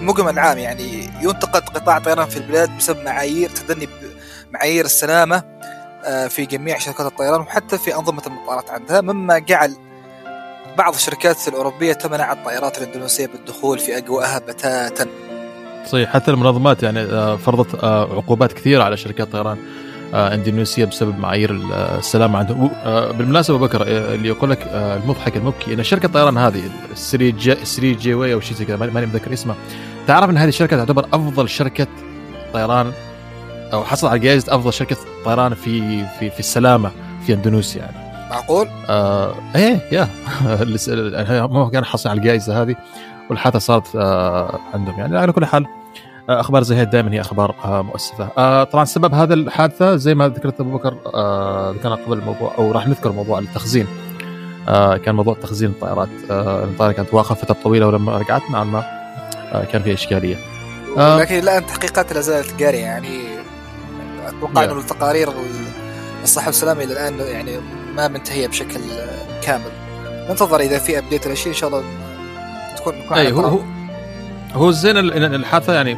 مجمل 0.01 0.39
عام 0.39 0.57
يعني 0.57 1.09
ينتقد 1.21 1.69
قطاع 1.69 1.99
طيران 1.99 2.29
في 2.29 2.37
البلاد 2.37 2.77
بسبب 2.77 3.05
معايير 3.05 3.49
تدني 3.49 3.87
معايير 4.51 4.85
السلامة 4.85 5.43
آه، 6.05 6.27
في 6.27 6.45
جميع 6.45 6.77
شركات 6.77 7.05
الطيران 7.05 7.41
وحتى 7.41 7.77
في 7.77 7.95
أنظمة 7.95 8.21
المطارات 8.27 8.69
عندها. 8.69 9.01
مما 9.01 9.39
جعل 9.39 9.75
بعض 10.77 10.93
الشركات 10.93 11.47
الأوروبية 11.47 11.93
تمنع 11.93 12.31
الطائرات 12.31 12.77
الإندونيسية 12.77 13.27
بالدخول 13.27 13.79
في 13.79 13.97
أجواءها 13.97 14.39
بتاتا. 14.39 15.07
صحيح 15.85 16.13
حتى 16.13 16.31
المنظمات 16.31 16.83
يعني 16.83 16.99
آه، 16.99 17.35
فرضت 17.35 17.83
آه، 17.83 18.03
عقوبات 18.03 18.53
كثيرة 18.53 18.83
على 18.83 18.97
شركات 18.97 19.31
طيران 19.31 19.57
آه، 19.57 19.88
اندونيسيا 20.13 20.85
بسبب 20.85 21.19
معايير 21.19 21.61
آه، 21.73 21.97
السلامه 21.97 22.39
عندهم 22.39 22.71
آه، 22.85 23.11
بالمناسبة 23.11 23.57
بكر 23.57 23.81
آه، 23.81 24.15
اللي 24.15 24.27
يقول 24.27 24.49
لك 24.51 24.59
آه، 24.67 24.97
المضحك 24.97 25.37
المبكي 25.37 25.73
إن 25.73 25.83
شركة 25.83 26.05
الطيران 26.05 26.37
هذه 26.37 26.61
3 26.95 27.29
جي 27.29 27.55
3 27.55 27.91
جي 27.93 28.13
واي 28.13 28.33
أو 28.33 28.39
شيء 28.39 28.57
زي 28.57 28.65
كذا 28.65 28.75
ماني 28.77 29.05
متذكر 29.05 29.33
اسمها 29.33 29.55
تعرف 30.07 30.29
إن 30.29 30.37
هذه 30.37 30.49
الشركة 30.49 30.77
تعتبر 30.77 31.05
أفضل 31.13 31.49
شركة 31.49 31.87
طيران 32.53 32.91
أو 33.73 33.83
حصلت 33.83 34.11
على 34.11 34.19
جائزة 34.19 34.55
أفضل 34.55 34.73
شركة 34.73 34.97
طيران 35.25 35.53
في 35.53 36.03
في 36.19 36.29
في 36.29 36.39
السلامة 36.39 36.91
في 37.25 37.33
اندونيسيا 37.33 37.81
يعني. 37.81 38.29
معقول؟ 38.29 38.67
آه 38.89 39.33
إيه 39.55 39.79
يا. 39.91 40.07
لس- 40.61 40.89
هم 41.29 41.69
كانوا 41.69 41.85
حاصلين 41.87 42.11
على 42.11 42.19
الجائزة 42.19 42.61
هذه 42.61 42.75
والحادثة 43.29 43.59
صارت 43.59 43.95
آه 43.95 44.59
عندهم 44.73 44.99
يعني. 44.99 45.17
على 45.17 45.31
كل 45.31 45.45
حال 45.45 45.65
آه 45.65 45.78
أخبار 46.29 46.63
زي 46.63 46.75
هذه 46.75 46.83
دائما 46.83 47.13
هي 47.13 47.21
أخبار 47.21 47.55
آه 47.65 47.81
مؤسفة 47.81 48.29
آه 48.37 48.63
طبعا 48.63 48.85
سبب 48.85 49.13
هذا 49.13 49.33
الحادثة 49.33 49.95
زي 49.95 50.15
ما 50.15 50.27
ذكرت 50.27 50.59
أبو 50.61 50.77
بكر 50.77 50.97
آه 51.13 51.71
ذكرنا 51.71 51.95
قبل 51.95 52.17
الموضوع 52.17 52.53
أو 52.57 52.71
راح 52.71 52.87
نذكر 52.87 53.11
موضوع 53.11 53.39
التخزين 53.39 53.87
آه 54.67 54.97
كان 54.97 55.15
موضوع 55.15 55.33
تخزين 55.41 55.69
الطائرات 55.69 56.09
آه 56.31 56.63
الطائرة 56.63 56.91
كانت 56.91 57.13
واقفة 57.13 57.35
فترة 57.35 57.55
طويلة 57.63 57.87
ولما 57.87 58.17
رجعت 58.17 58.41
نوعا 58.51 58.63
ما 58.63 58.83
آه 59.53 59.63
كان 59.63 59.81
في 59.81 59.93
إشكالية 59.93 60.35
آه. 60.97 61.19
لكن 61.19 61.39
الآن 61.39 61.65
تحقيقات 61.65 62.13
لا 62.13 62.21
زالت 62.21 62.55
جارية 62.59 62.79
يعني 62.79 63.19
أتوقع 64.27 64.65
Yeah. 64.65 64.69
إنه 64.71 64.79
التقارير 64.79 65.29
الصحه 66.23 66.47
والسلامة 66.47 66.83
إلى 66.83 66.93
الآن 66.93 67.19
يعني 67.19 67.51
ما 67.95 68.07
منتهية 68.07 68.47
بشكل 68.47 68.79
كامل 69.43 69.71
ننتظر 70.29 70.59
إذا 70.59 70.79
في 70.79 70.97
update 70.97 71.25
ولا 71.25 71.35
شيء 71.35 71.47
إن 71.47 71.57
شاء 71.57 71.69
الله 71.69 71.83
تكون 72.77 72.93
على 73.11 73.21
أي 73.21 73.31
هو. 73.31 73.39
هو 73.39 73.59
هو 74.53 74.69
الزين 74.69 74.97
الحادثة 74.97 75.73
يعني 75.73 75.97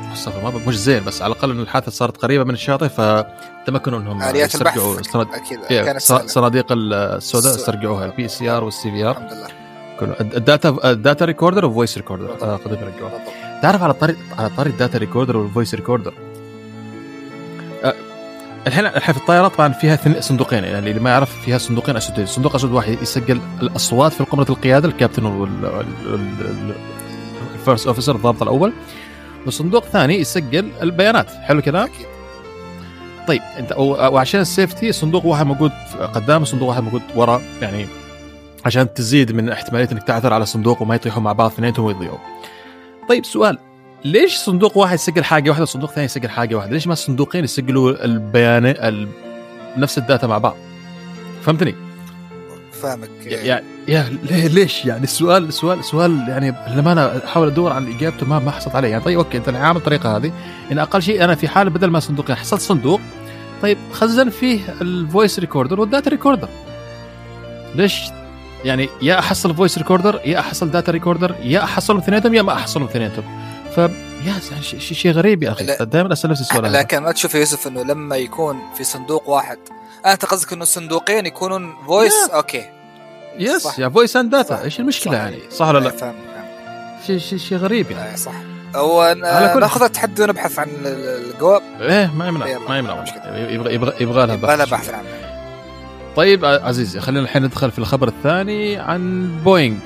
مش 0.67 0.79
زين 0.79 1.03
بس 1.05 1.21
على 1.21 1.33
الأقل 1.33 1.51
إن 1.51 1.59
الحادثة 1.59 1.91
صارت 1.91 2.17
قريبة 2.17 2.43
من 2.43 2.53
الشاطئ 2.53 2.89
فتمكنوا 2.89 3.99
إنهم 3.99 4.21
آليات 4.23 4.55
البحث 4.55 4.77
يسترجعوا 4.77 4.97
إيه، 5.71 5.97
صناديق 6.27 6.65
السوداء 6.71 7.51
السو- 7.53 7.59
استرجعوها 7.59 8.05
ال 8.05 8.27
BCR 8.27 8.63
وال 8.63 8.91
CVR 8.91 9.11
الحمد 9.17 9.31
لله. 9.33 9.47
كله. 9.99 10.15
ال 10.19 10.34
data 10.34 10.91
ال 10.91 10.98
data 10.98 11.25
recorder 11.25 11.65
وال 11.65 11.74
voice 11.74 11.97
recorder. 11.97 12.35
آه، 12.41 12.55
قدروا 12.55 12.77
يرجعوها. 12.89 13.25
تعرف 13.61 13.83
على 13.83 13.93
طريق 13.93 14.17
على 14.39 14.49
طريق 14.57 14.73
ال 14.73 14.78
data 14.78 14.97
recorder 14.97 15.37
وال 15.37 15.48
voice 15.48 15.75
recorder 15.75 16.13
آه، 17.83 17.93
الحين 18.67 18.85
الحين 18.85 19.13
في 19.15 19.21
الطائرة 19.21 19.47
طبعا 19.47 19.69
فيها 19.73 20.19
صندوقين 20.21 20.63
يعني 20.63 20.89
اللي 20.89 20.99
ما 21.01 21.09
يعرف 21.09 21.41
فيها 21.45 21.57
صندوقين 21.57 21.95
اسودين 21.97 22.25
صندوق 22.25 22.55
أسود 22.55 22.71
واحد 22.71 22.97
يسجل 23.01 23.41
الأصوات 23.61 24.11
في 24.13 24.23
قمة 24.23 24.45
القيادة 24.49 24.87
الكابتن 24.87 25.25
وال 27.61 27.69
first 27.69 27.87
officer 27.87 28.15
الضابط 28.15 28.41
الأول 28.41 28.73
وصندوق 29.47 29.83
ثاني 29.83 30.15
يسجل 30.15 30.71
البيانات 30.81 31.29
حلو 31.29 31.59
الكلام 31.59 31.89
طيب 33.27 33.41
أنت 33.59 33.73
وعشان 33.77 34.41
ال 34.41 34.48
safety 34.48 34.91
صندوق 34.91 35.25
واحد 35.25 35.45
موجود 35.45 35.71
قدام 36.13 36.45
صندوق 36.45 36.69
واحد 36.69 36.83
موجود 36.83 37.01
ورا 37.15 37.41
يعني 37.61 37.87
عشان 38.65 38.93
تزيد 38.93 39.31
من 39.31 39.49
احتمالية 39.49 39.91
إنك 39.91 40.03
تعثر 40.03 40.33
على 40.33 40.45
صندوق 40.45 40.81
وما 40.81 40.95
يطيحوا 40.95 41.21
مع 41.21 41.33
بعض 41.33 41.51
اثنينهم 41.51 41.85
ويضيعوا. 41.85 42.17
طيب 43.09 43.25
سؤال 43.25 43.57
ليش 44.05 44.35
صندوق 44.35 44.77
واحد 44.77 44.93
يسجل 44.93 45.23
حاجة 45.23 45.49
واحدة 45.49 45.63
وصندوق 45.63 45.91
ثاني 45.91 46.05
يسجل 46.05 46.29
حاجة 46.29 46.55
واحدة؟ 46.55 46.71
ليش 46.71 46.87
ما 46.87 46.93
الصندوقين 46.93 47.43
يسجلوا 47.43 48.05
البيانات 48.05 48.79
ال... 48.79 49.07
نفس 49.77 49.97
ال 49.97 50.03
data 50.03 50.27
مع 50.27 50.37
بعض؟ 50.37 50.55
فهمتني؟ 51.41 51.75
فاهمك. 52.81 53.09
يعني 53.25 53.63
يا 53.87 54.09
ليش 54.47 54.85
يعني؟ 54.85 55.03
السؤال 55.03 55.47
السؤال 55.47 55.83
سؤال 55.85 56.25
يعني 56.27 56.55
لما 56.75 56.91
أنا 56.91 57.25
أحاول 57.25 57.47
أدور 57.47 57.71
عن 57.71 57.95
إجابته 57.95 58.25
ما 58.25 58.39
ما 58.39 58.51
حصلت 58.51 58.75
عليه. 58.75 58.89
يعني 58.89 59.03
طيب 59.03 59.17
okay 59.17 59.37
أنت 59.37 59.49
عامل 59.49 59.77
الطريقة 59.77 60.17
هذه. 60.17 60.31
إن 60.71 60.79
أقل 60.79 61.01
شيء 61.01 61.23
أنا 61.23 61.35
في 61.35 61.47
حال 61.47 61.69
بدل 61.69 61.87
ما 61.87 61.99
صندوق 61.99 62.31
حصلت 62.31 62.61
صندوق 62.61 63.01
طيب 63.61 63.77
خزن 63.91 64.29
فيه 64.29 64.59
ال 64.81 64.91
voice 64.91 65.39
recorder 65.39 65.79
وال 65.79 65.89
data 65.89 66.09
recorder 66.09 66.49
ليش؟ 67.75 68.01
يعني 68.65 68.89
يا 69.01 69.19
أحصل 69.19 69.55
voice 69.55 69.77
recorder 69.77 70.19
يا 70.25 70.39
أحصل 70.39 70.71
data 70.71 70.91
recorder 70.91 71.35
يا 71.43 71.63
احصلهم 71.63 71.99
اثنينهم 71.99 72.33
يا 72.33 72.41
ما 72.41 72.53
احصلهم 72.53 72.87
اثنينهم 72.87 73.23
ف 73.75 73.77
يا 74.25 74.33
شيء 74.61 74.79
شيء 74.79 75.11
غريب 75.11 75.43
يا 75.43 75.51
أخي. 75.51 75.65
دائما 75.85 76.13
أسأل 76.13 76.29
نفسي 76.29 76.43
السؤال 76.43 76.73
لكن 76.73 76.97
ما 76.97 77.11
تشوف 77.11 77.33
يا 77.35 77.39
يوسف 77.39 77.67
إنه 77.67 77.83
لما 77.83 78.15
يكون 78.15 78.59
في 78.77 78.83
صندوق 78.83 79.29
واحد 79.29 79.57
أنت 80.05 80.25
قصدك 80.25 80.53
إنه 80.53 80.63
الصندوقين 80.63 81.25
يكونون 81.25 81.73
voice 81.87 82.29
okay. 82.33 82.69
yes 83.39 83.79
يا 83.79 83.89
voice 83.89 84.15
and 84.15 84.31
data 84.31 84.63
إيش 84.63 84.79
المشكلة 84.79 85.15
يعني؟ 85.15 85.39
صح 85.51 85.67
ولا 85.67 85.79
لا؟ 85.79 85.89
فاهم 85.89 86.15
شيء 87.07 87.17
شيء 87.17 87.39
شيء 87.39 87.57
غريب 87.57 87.91
يعني. 87.91 88.17
صح. 88.17 88.33
هو 88.75 89.15
ناخذ 89.59 89.83
التحدي 89.83 90.23
ونبحث 90.23 90.59
عن 90.59 90.67
الجواب. 90.85 91.61
إيه 91.81 92.11
ما 92.15 92.27
يمنع 92.27 92.45
ما 92.69 92.77
يمنع. 92.77 93.05
يبغى 93.35 93.75
يبغى 93.75 93.93
يبغى 94.01 94.27
لها 94.27 94.35
بحث. 94.35 94.69
بحث 94.69 94.89
عنه 94.89 95.07
طيب 96.15 96.45
عزيزي 96.45 96.99
خلينا 96.99 97.23
الحين 97.23 97.43
ندخل 97.43 97.71
في 97.71 97.79
الخبر 97.79 98.07
الثاني 98.07 98.77
عن 98.77 99.31
بوينغ 99.43 99.77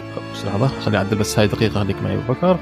لحظة 0.45 0.67
خليني 0.67 0.97
أعدل 0.97 1.17
بس 1.17 1.39
هاي 1.39 1.47
دقيقة 1.47 1.73
خليك 1.73 2.01
معي 2.01 2.13
أبو 2.13 2.33
بكر. 2.33 2.57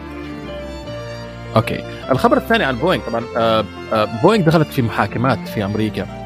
okay. 1.56 1.84
الخبر 2.12 2.38
الثاني 2.38 2.64
عن 2.64 2.76
بوينغ 2.76 3.04
طبعا 3.08 3.24
آه 3.38 3.66
آه 3.94 4.22
بوينغ 4.24 4.46
دخلت 4.46 4.68
في 4.68 4.82
محاكمات 4.82 5.48
في 5.48 5.66
أمريكا. 5.66 6.23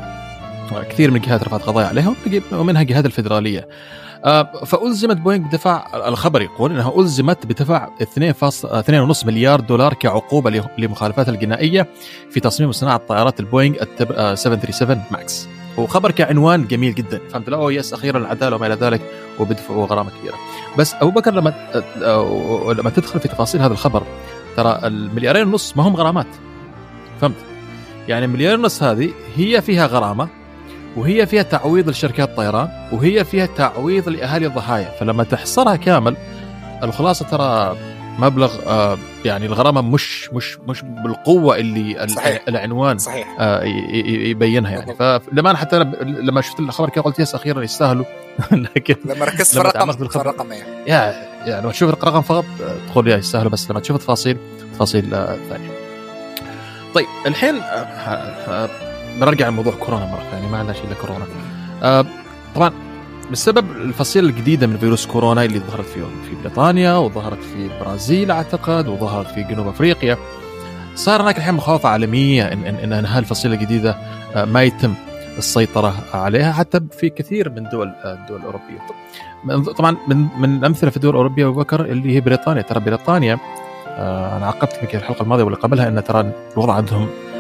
كثير 0.90 1.12
من 1.12 1.18
الجهات 1.18 1.44
رفعت 1.44 1.62
قضايا 1.62 1.88
عليها 1.88 2.16
ومنها 2.52 2.82
الجهات 2.82 3.06
الفدراليه 3.06 3.68
آه 4.26 4.64
فألزمت 4.66 5.18
بوينغ 5.18 5.48
بدفع 5.48 6.08
الخبر 6.08 6.42
يقول 6.42 6.72
أنها 6.72 7.00
ألزمت 7.00 7.46
بدفع 7.46 7.90
2.5 8.02 9.26
مليار 9.26 9.60
دولار 9.60 9.94
كعقوبة 9.94 10.64
لمخالفاتها 10.78 11.32
الجنائية 11.32 11.88
في 12.32 12.40
تصميم 12.40 12.70
وصناعة 12.70 12.98
طائرات 12.98 13.40
البوينغ 13.40 13.76
737 13.78 15.02
ماكس. 15.12 15.48
وخبر 15.78 16.12
كعنوان 16.12 16.68
جميل 16.68 16.96
جدا. 16.96 17.22
فهمت 17.30 17.50
لا؟ 17.50 17.70
يس 17.70 17.94
أخيرا 17.94 18.18
العدالة 18.18 18.56
وما 18.56 18.68
إلى 18.68 18.76
ذلك 18.76 19.02
وبدفعوا 19.40 19.86
غرامة 19.86 20.12
كبيرة. 20.20 20.36
بس 20.78 20.94
أبو 20.94 21.12
بكر 21.12 21.34
لما 21.34 21.54
لما 22.74 22.90
تدخل 22.90 23.20
في 23.20 23.28
تفاصيل 23.28 23.62
هذا 23.62 23.74
الخبر 23.74 24.04
ترى 24.58 24.80
المليارين 24.84 25.48
ونص 25.48 25.78
ما 25.78 25.84
هم 25.84 25.96
غرامات. 25.96 26.28
فهمت؟ 27.22 27.36
يعني 28.08 28.28
مليار 28.28 28.60
ونص 28.60 28.84
هذه 28.84 29.10
هي 29.36 29.62
فيها 29.62 29.88
غرامة 29.88 30.28
وهي 30.98 31.26
فيها 31.26 31.44
تعويض 31.44 31.90
لشركات 31.90 32.30
الطيران 32.30 32.70
وهي 32.92 33.24
فيها 33.24 33.46
تعويض 33.46 34.10
لأهالي 34.10 34.48
الضحايا. 34.48 34.92
فلما 35.00 35.24
تحصرها 35.24 35.76
كامل 35.76 36.18
الخلاصة 36.84 37.26
ترى 37.26 37.78
مبلغ 38.20 38.54
آه 38.68 38.98
يعني 39.26 39.46
الغرامة 39.46 39.82
مش 39.82 40.30
مش 40.34 40.58
مش 40.68 40.82
بالقوة 40.82 41.58
اللي 41.58 42.08
صحيح. 42.08 42.42
العنوان 42.48 42.98
صحيح. 42.98 43.36
آه 43.40 43.64
يبينها 44.04 44.72
يعني. 44.72 44.96
فلما 44.96 45.56
حتى 45.56 45.78
أنا 45.78 45.96
لما 46.02 46.42
شفت 46.42 46.60
الخبر 46.60 46.90
كذا 46.90 47.04
قلت 47.04 47.20
يس 47.20 47.36
أخيرا 47.36 47.64
يستاهلوا. 47.64 48.06
لكن 48.76 48.96
لما 49.06 49.26
ركزت 49.26 49.54
في 49.54 49.62
الرقم 49.62 50.08
في 50.08 50.16
الرقم 50.16 50.52
يعني 50.52 51.16
يعني 51.46 51.62
لما 51.62 51.72
تشوف 51.72 51.90
الرقم 51.90 52.22
فقط 52.22 52.46
تقول 52.92 53.08
يا 53.08 53.18
يستاهلوا 53.18 53.52
بس 53.52 53.72
لما 53.72 53.80
تشوف 53.80 53.96
التفاصيل 53.96 54.38
تفاصيل 54.74 55.14
آه 55.14 55.38
ثانية. 55.50 55.70
طيب 56.94 57.08
الحين 57.26 57.56
آه 57.56 58.87
بنرجع 59.22 59.48
لموضوع 59.48 59.74
كورونا 59.74 60.06
مرة 60.06 60.24
ثانية 60.32 60.48
ما 60.48 60.58
عندنا 60.58 60.74
شيء 60.74 60.86
إلا 60.86 60.94
كورونا. 60.94 61.26
آه 61.84 62.06
طبعا 62.56 62.72
بسبب 63.32 63.72
الفصيلة 63.72 64.30
الجديدة 64.30 64.68
من 64.68 64.78
فيروس 64.78 65.06
كورونا 65.06 65.44
اللي 65.44 65.60
ظهرت 65.60 65.86
في 65.86 66.00
في 66.00 66.36
بريطانيا 66.44 66.94
وظهرت 66.98 67.44
في 67.44 67.56
البرازيل 67.74 68.32
أعتقد 68.32 68.88
وظهرت 68.88 69.28
في 69.28 69.44
جنوب 69.44 69.68
أفريقيا 69.68 70.18
صار 70.96 71.22
هناك 71.22 71.38
الحين 71.38 71.54
مخاوفة 71.54 71.90
عالمية 71.90 72.44
ان 72.54 72.64
ان, 72.66 72.94
إن 72.94 73.06
هذه 73.06 73.20
الفصيلة 73.20 73.56
الجديدة 73.56 73.98
ما 74.36 74.64
يتم 74.64 74.94
السيطرة 75.38 75.96
عليها 76.14 76.52
حتى 76.54 76.80
في 77.00 77.10
كثير 77.10 77.50
من 77.50 77.70
دول 77.70 77.94
الدول 78.06 78.40
الأوروبية. 78.40 78.80
طبعا 79.78 79.98
من 80.08 80.28
من 80.40 80.58
الأمثلة 80.58 80.90
في 80.90 80.98
الدول 80.98 81.12
الأوروبية 81.12 81.48
أبو 81.48 81.60
بكر 81.60 81.82
اللي 81.82 82.16
هي 82.16 82.22
بريطانيا. 82.22 82.62
ترى 82.62 82.80
بريطانيا 82.80 83.40
أنا 84.38 84.48
عقبت 84.48 84.80
يمكن 84.82 84.98
الحلقة 84.98 85.24
الماضية 85.24 85.44
واللي 85.44 85.60
قبلها 85.60 85.88
أن 85.88 86.04
ترى 86.04 86.32
الوضع 86.54 86.74
عندهم 86.74 87.02
آه 87.04 87.37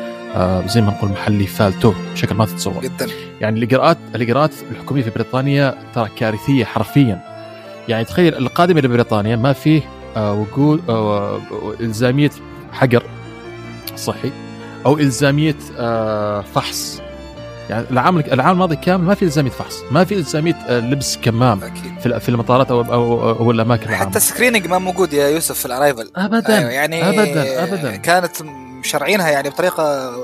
زي 0.67 0.81
ما 0.81 0.91
نقول 0.91 1.09
محلي 1.11 1.47
فالتو 1.47 1.93
بشكل 2.13 2.35
ما 2.35 2.45
تتصور. 2.45 2.81
جدا. 2.81 3.07
يعني 3.41 3.59
الاجراءات 3.59 3.97
الاجراءات 4.15 4.51
الحكومية 4.71 5.01
في 5.03 5.09
بريطانيا 5.09 5.75
ترى 5.95 6.09
كارثية 6.17 6.65
حرفيا. 6.65 7.21
يعني 7.87 8.05
تخيل 8.05 8.35
القادم 8.35 8.77
إلى 8.77 8.87
بريطانيا 8.87 9.35
ما 9.35 9.53
فيه 9.53 9.81
آه 10.17 10.33
وجود 10.33 10.89
آه 10.89 11.41
إلزامية 11.79 12.31
حجر 12.71 13.03
صحي 13.95 14.31
أو 14.85 14.97
إلزامية 14.97 15.55
آه 15.77 16.41
فحص. 16.41 17.01
يعني 17.69 17.85
العام 17.91 18.19
العام 18.19 18.51
الماضي 18.51 18.75
كامل 18.75 19.03
ما 19.03 19.15
في 19.15 19.25
إلزامية 19.25 19.51
فحص 19.51 19.79
ما 19.91 20.03
في 20.03 20.15
إلزامية 20.15 20.69
لبس 20.69 21.17
كمام 21.17 21.63
أكيد. 21.63 21.99
في 22.03 22.19
في 22.19 22.29
المطارات 22.29 22.71
أو 22.71 22.81
أو, 22.81 23.29
أو 23.29 23.51
الأماكن 23.51 23.89
حتى 23.95 24.17
ال 24.17 24.22
screening 24.22 24.67
ما 24.67 24.77
موجود 24.79 25.13
يا 25.13 25.27
يوسف 25.27 25.59
في 25.59 25.65
ال 25.65 25.71
arrival 25.71 26.09
ابدا. 26.15 26.57
أيوة 26.57 26.69
يعني 26.71 27.09
ابدا. 27.09 27.63
ابدا. 27.63 27.95
كانت 27.95 28.31
مشرعينها 28.87 29.29
يعني 29.29 29.49
بطريقة 29.49 30.15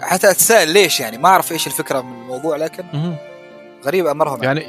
حتى 0.00 0.30
اتساءل 0.30 0.68
ليش 0.68 1.00
يعني؟ 1.00 1.18
ما 1.18 1.28
أعرف 1.28 1.52
إيش 1.52 1.66
الفكرة 1.66 2.00
من 2.00 2.22
الموضوع 2.22 2.56
لكن 2.56 2.84
غريب 3.86 4.06
أمرهم 4.06 4.42
يعني. 4.42 4.66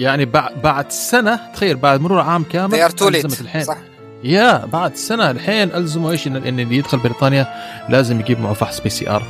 يعني 0.00 0.24
بعد 0.62 0.92
سنة 0.92 1.40
تخيل 1.54 1.76
بعد 1.76 2.00
مرور 2.00 2.20
عام 2.20 2.44
كامل 2.44 2.74
ألزمت 2.74 3.40
الحين. 3.40 3.64
صح. 3.64 3.76
يا 4.24 4.66
بعد 4.66 4.96
سنة 4.96 5.30
الحين 5.30 5.74
ألزموا 5.74 6.10
إيش؟ 6.10 6.26
ان, 6.26 6.36
اللي 6.36 6.76
يدخل 6.76 6.98
بريطانيا 6.98 7.46
لازم 7.88 8.20
يجيب 8.20 8.40
معه 8.40 8.52
فحص 8.52 8.80
PCR 8.80 9.22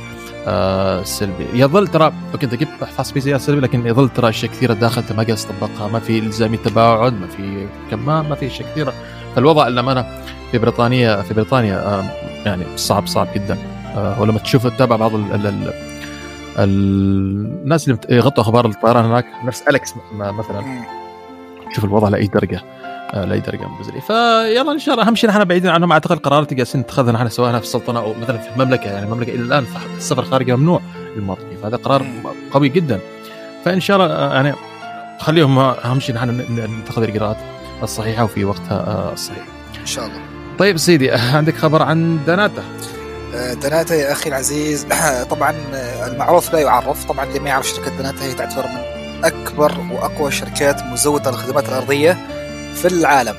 آه 0.47 1.03
سلبي. 1.03 1.47
يظل 1.53 1.87
ترى 1.87 2.13
okay 2.33 2.45
أنت 2.45 2.55
جبت 2.55 2.69
فحص 2.81 3.11
PCR 3.11 3.39
سلبي 3.39 3.61
لكن 3.61 3.87
يظل 3.87 4.09
ترى 4.09 4.29
أشياء 4.29 4.51
كثيرة 4.51 4.73
داخل 4.73 5.01
أنت 5.01 5.11
ما 5.11 5.23
قاعد 5.23 5.37
تطبقها 5.37 5.87
ما 5.87 5.99
في 5.99 6.19
إلزامية 6.19 6.57
تباعد 6.57 7.13
ما 7.13 7.27
في 7.27 7.67
كمام 7.91 8.29
ما 8.29 8.35
في 8.35 8.47
أشياء 8.47 8.71
كثيرة. 8.71 8.93
فالوضع 9.35 9.67
للامانه 9.67 10.05
في 10.51 10.57
بريطانيا 10.57 11.21
في 11.21 11.33
بريطانيا 11.33 11.75
آه 11.75 12.03
يعني 12.45 12.63
صعب 12.75 13.07
صعب 13.07 13.27
جدا. 13.35 13.57
آه 13.95 14.21
ولما 14.21 14.39
تشوف 14.39 14.67
تتابع 14.67 14.95
بعض 14.95 15.15
ال 15.15 15.33
ال 15.33 15.45
ال 15.45 15.71
الناس 16.59 17.87
اللي 17.87 17.99
يغطوا 18.09 18.43
أخبار 18.43 18.65
الطيران 18.65 19.05
هناك 19.05 19.25
نفس 19.45 19.63
الكس 19.69 19.93
مثلا. 20.13 20.83
شوف 21.75 21.85
الوضع 21.85 22.07
لأي 22.07 22.27
درجة 22.27 22.61
آه 23.13 23.25
لأي 23.25 23.39
درجة 23.39 23.67
مبزري 23.67 24.01
فيلا 24.01 24.71
إن 24.71 24.79
شاء 24.79 24.95
الله 24.95 25.07
أهم 25.07 25.15
شيء 25.15 25.29
نحن 25.29 25.43
بعيدين 25.43 25.71
عنهم 25.71 25.91
أعتقد 25.91 26.11
القرارات 26.11 26.47
اللي 26.47 26.57
جالسين 26.57 26.81
نتخذها 26.81 27.11
نحن 27.11 27.29
سواء 27.29 27.51
في 27.51 27.63
السلطنة 27.63 27.99
أو 27.99 28.13
مثلا 28.21 28.37
في 28.37 28.49
المملكة 28.55 28.85
يعني 28.85 29.05
المملكة 29.05 29.29
إلى 29.29 29.41
الآن 29.41 29.65
السفر 29.97 30.23
خارجه 30.23 30.55
ممنوع 30.55 30.81
للمواطنين. 31.15 31.57
فهذا 31.63 31.77
قرار 31.77 32.05
قوي 32.51 32.69
جدا. 32.69 32.99
فإن 33.65 33.79
شاء 33.79 33.97
الله 33.97 34.33
يعني 34.33 34.53
خليهم 35.19 35.59
أهم 35.59 35.99
شيء 35.99 36.15
نحن 36.15 36.45
نتخذ 36.81 37.03
الإجراءات 37.03 37.37
الصحيحة 37.83 38.23
وفي 38.23 38.45
وقتها 38.45 39.13
الصحيح. 39.13 39.43
إن 39.81 39.85
شاء 39.85 40.05
الله. 40.05 40.34
طيب 40.59 40.77
سيدي 40.77 41.11
عندك 41.37 41.55
خبر 41.55 41.81
عن 41.83 42.19
دناتا 42.27 42.63
دناتا 43.35 43.95
يا 43.95 44.11
أخي 44.11 44.29
العزيز. 44.29 44.85
طبعا 45.31 45.55
المعروف 46.07 46.53
لا 46.53 46.59
يعرف. 46.59 47.05
طبعا 47.05 47.25
اللي 47.25 47.39
ما 47.39 47.49
يعرف 47.49 47.67
شركة 47.67 47.97
دناتا 47.97 48.23
هي 48.23 48.33
تعتبر 48.33 48.67
من 48.67 48.81
أكبر 49.25 49.77
وأقوى 49.91 50.27
الشركات 50.27 50.83
مزودة 50.83 51.29
الخدمات 51.29 51.69
الأرضية 51.69 52.17
في 52.75 52.87
العالم 52.87 53.35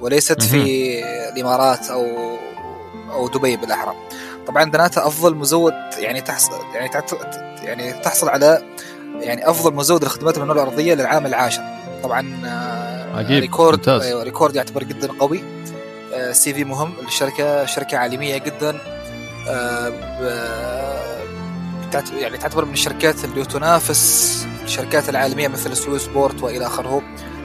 وليست 0.00 0.42
في 0.42 1.02
الإمارات 1.28 1.90
أو 1.90 2.36
أو 3.12 3.28
دبي 3.28 3.56
بالأحرى. 3.56 3.94
طبعا 4.46 4.64
دناتا 4.64 5.06
أفضل 5.06 5.34
مزود 5.34 5.74
يعني 5.98 6.20
تحصل 6.20 6.56
يعني 6.74 6.90
يعني 7.62 7.92
تحصل 7.92 8.28
على 8.28 8.62
يعني 9.20 9.50
أفضل 9.50 9.74
مزود 9.74 10.04
للخدمات 10.04 10.38
من 10.38 10.50
الأرضية 10.50 10.94
للعام 10.94 11.26
العاشر. 11.26 11.62
طبعا 12.02 12.40
عجيب 13.14 13.40
record 13.40 13.78
ممتاز. 13.78 14.02
أيوة 14.02 14.22
record 14.22 14.56
يعتبر 14.56 14.84
جدا 14.84 15.08
قوي. 15.20 15.42
سي 16.32 16.54
في 16.54 16.64
مهم. 16.64 16.94
للشركه 17.02 17.64
شركة 17.66 17.98
عالمية 17.98 18.38
جدا. 18.38 18.78
يعني 22.12 22.38
تعتبر 22.38 22.64
من 22.64 22.72
الشركات 22.72 23.24
اللي 23.24 23.44
تنافس 23.44 24.46
الشركات 24.64 25.08
العالمية 25.08 25.48
مثل 25.48 25.76
سويس 25.76 26.06
بورت 26.06 26.42
وإلى 26.42 26.66
آخره 26.66 27.02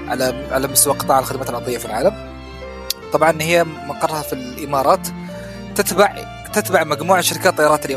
على 0.08 0.48
على 0.52 0.68
مستوى 0.68 0.94
قطاع 0.94 1.20
الخدمات 1.20 1.50
الأرضية 1.50 1.78
في 1.78 1.86
العالم. 1.86 2.36
طبعا 3.14 3.42
هي 3.42 3.64
مقرها 3.64 4.22
في 4.22 4.34
الإمارات. 4.34 5.08
تتبع 5.76 6.16
تتبع 6.54 6.84
مجموعة 6.84 7.22
شركات 7.22 7.58
طيران. 7.58 7.88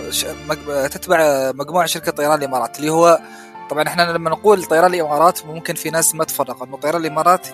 تتبع 0.92 1.52
مجموعة 1.54 1.86
شركات 1.86 2.16
طيران 2.16 2.38
الإمارات 2.38 2.78
اللي 2.78 2.90
هو 2.90 3.20
طبعا 3.70 3.88
إحنا 3.88 4.02
لما 4.02 4.30
نقول 4.30 4.64
طيران 4.64 4.94
الإمارات 4.94 5.46
ممكن 5.46 5.74
في 5.74 5.90
ناس 5.90 6.14
ما 6.14 6.24
تفرق 6.24 6.62
إنه 6.62 6.76
طيران 6.76 7.00
الإمارات 7.00 7.46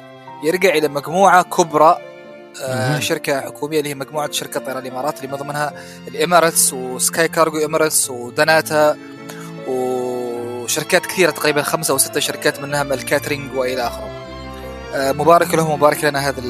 يرجع 0.44 0.70
إلى 0.70 0.88
مجموعة 0.88 1.42
كبرى 1.42 1.98
آه. 2.62 2.98
شركة 3.00 3.40
حكومية 3.40 3.78
اللي 3.78 3.90
هي 3.90 3.94
مجموعة 3.94 4.30
شركات 4.32 4.66
طيران 4.66 4.86
الإمارات 4.86 5.16
اللي 5.18 5.28
من 5.32 5.38
ضمنها 5.38 5.72
الاماراتس 6.08 6.72
وسكاي 6.72 7.28
كارجو 7.28 7.64
اماراتس 7.64 8.10
ودناتا 8.10 8.96
وشركات 9.68 11.06
كثيرة 11.06 11.30
تقريبا 11.30 11.62
خمسة 11.62 11.92
أو 11.92 11.98
ستة 11.98 12.20
شركات 12.20 12.60
منها 12.60 12.82
من 12.82 12.92
ال 12.92 12.99
catering 12.99 13.54
وإلى 13.56 13.82
آخره. 13.86 14.08
آه 14.94 15.12
مبارك 15.12 15.54
لهم 15.54 15.72
مبارك 15.74 16.04
لنا 16.04 16.28
هذا 16.28 16.40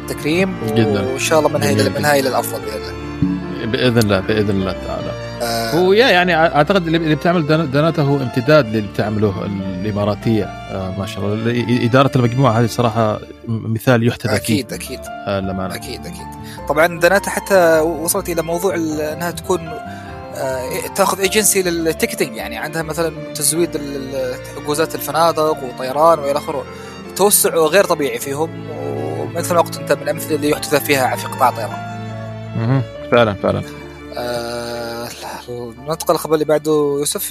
التكريم 0.00 0.56
جداً. 0.66 1.02
وإن 1.02 1.18
شاء 1.18 1.38
الله 1.38 1.50
منها 1.50 1.70
إلى. 1.70 1.88
منها 1.90 2.16
إلى 2.18 2.28
الأفضل 2.28 2.60
بإذن 2.60 2.76
الله. 2.76 3.66
بإذن 3.66 3.98
الله 3.98 4.20
بإذن 4.20 4.50
الله 4.50 4.72
تعالى 4.72 5.10
آه 5.42 5.70
هو 5.70 5.92
يعني 5.92 6.36
أعتقد 6.36 6.86
اللي 6.86 7.14
بتعمل 7.14 7.46
دنا- 7.46 7.64
دناتا 7.64 8.02
هو 8.02 8.16
امتداد 8.16 8.66
للي 8.66 8.86
بتعمله 8.94 9.46
الإماراتية 9.46 10.44
آه 10.44 10.94
ما 10.98 11.06
شاء 11.06 11.24
الله 11.24 11.34
ال- 11.50 11.84
إدارة 11.84 12.10
المجموعة 12.16 12.52
هذه 12.60 12.66
صراحة 12.66 13.20
مثال 13.48 14.08
يحتذى 14.08 14.28
فيه. 14.30 14.36
أكيد 14.36 14.72
أكيد. 14.72 15.00
آه 15.26 15.40
للأمانة. 15.40 15.74
أكيد 15.74 16.06
أكيد. 16.06 16.26
طبعا 16.68 17.00
دناتا 17.00 17.30
حتى 17.30 17.80
وصلت 17.80 18.28
إلى 18.28 18.42
موضوع 18.42 18.74
إنها 18.74 19.30
تكون 19.30 19.60
آه، 20.38 20.86
تأخذ 20.94 21.20
agency 21.20 21.62
لل 21.62 21.75
ticketing 21.75 22.36
يعني 22.36 22.56
عندها 22.56 22.82
مثلا 22.82 23.32
تزويد 23.34 23.80
حجوزات 24.56 24.94
الفنادق 24.94 25.64
وطيران 25.64 26.18
وإلى 26.18 26.38
آخره. 26.38 26.64
توسع 27.16 27.50
غير 27.50 27.84
طبيعي 27.84 28.18
فيهم 28.18 28.66
ومثل 28.70 29.54
ما 29.54 29.60
قلت 29.60 29.76
أنت 29.76 29.92
من 29.92 30.02
الامثله 30.02 30.36
اللي 30.36 30.50
يحتذى 30.50 30.80
فيها 30.80 31.16
في 31.16 31.26
قطاع 31.26 31.48
الطيران. 31.48 31.96
مهم. 32.56 32.82
فعلا 33.10 33.34
فعلا. 33.34 33.62
آه 34.16 35.08
ننتقل 35.88 36.14
الخبر 36.14 36.34
اللي 36.34 36.44
بعده 36.44 36.96
يوسف. 36.98 37.30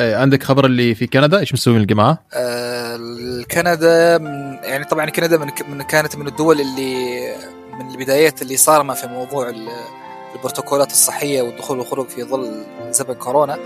عندك 0.00 0.42
خبر 0.42 0.66
اللي 0.66 0.94
في 0.94 1.06
كندا 1.06 1.38
إيش 1.38 1.52
مسوين 1.52 1.76
الجماعة؟ 1.76 2.18
آه 2.34 2.98
كندا 3.50 4.16
يعني 4.64 4.84
طبعا 4.84 5.10
كندا 5.10 5.38
من, 5.38 5.50
من 5.68 5.82
كانت 5.82 6.16
من 6.16 6.26
الدول 6.28 6.60
اللي 6.60 7.20
من 7.80 7.90
البدايات 7.90 8.42
اللي 8.42 8.56
صارمة 8.56 8.94
في 8.94 9.06
موضوع 9.06 9.48
ال- 9.48 9.68
البروتوكولات 10.34 10.90
الصحية 10.90 11.42
والدخول 11.42 11.78
والخروج 11.78 12.06
في 12.08 12.24
ظل 12.24 12.64
زمن 12.90 13.14
كورونا 13.14 13.58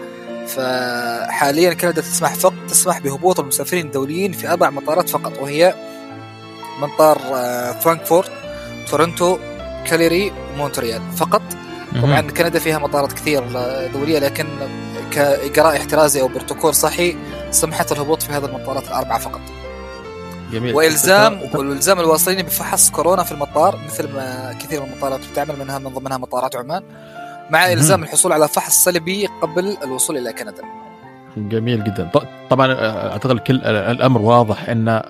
فحاليا 0.47 1.75
كندا 1.75 2.01
تسمح 2.01 2.35
فقط 2.35 2.55
تسمح 2.69 2.99
بهبوط 2.99 3.41
المسافرين 3.41 3.87
الدوليين 3.87 4.33
في 4.33 4.49
أربع 4.49 4.71
مطارات 4.71 5.09
فقط 5.09 5.39
وهي 5.39 5.75
مطار 6.81 7.19
آه، 7.35 7.73
فرانكفورت 7.73 8.31
تورنتو 8.91 9.39
كالغاري 9.87 10.33
ومونتريال 10.55 11.03
فقط 11.17 11.43
طبعا. 12.03 12.21
كندا 12.21 12.59
فيها 12.59 12.79
مطارات 12.79 13.13
كثير 13.13 13.43
دولية 13.93 14.19
لكن 14.19 14.47
كاجراء 15.14 15.77
احترازي 15.77 16.20
أو 16.20 16.29
بروتوكول 16.29 16.74
صحي 16.74 17.16
سمحت 17.50 17.92
الهبوط 17.92 18.22
في 18.22 18.33
هذه 18.33 18.44
المطارات 18.44 18.88
الأربعة 18.88 19.18
فقط. 19.18 19.40
جميل. 20.53 20.74
والزام 20.74 21.40
وإلزام 21.55 22.00
الواصلين 22.00 22.42
بفحص 22.42 22.90
كورونا 22.90 23.22
في 23.22 23.33
المطار 23.33 23.79
مثل 23.87 24.12
ما 24.12 24.53
كثير 24.53 24.81
من 24.81 24.87
المطارات 24.92 25.20
بتعمل 25.33 25.59
منها 25.59 25.79
من 25.79 25.90
ضمنها 25.90 26.18
مطارات 26.18 26.57
عمان 26.57 26.83
مع. 27.50 27.72
إلزام 27.72 28.03
الحصول 28.03 28.33
على 28.33 28.48
فحص 28.48 28.85
سلبي 28.85 29.27
قبل 29.42 29.77
الوصول 29.85 30.16
إلى 30.16 30.33
كندا. 30.33 30.62
جميل 31.37 31.85
جدا. 31.85 32.11
طبعا 32.50 32.72
آه، 32.72 33.12
أعتقد 33.12 33.38
كل 33.38 33.61
الأمر 33.64 34.22
واضح 34.22 34.68
أن 34.68 35.03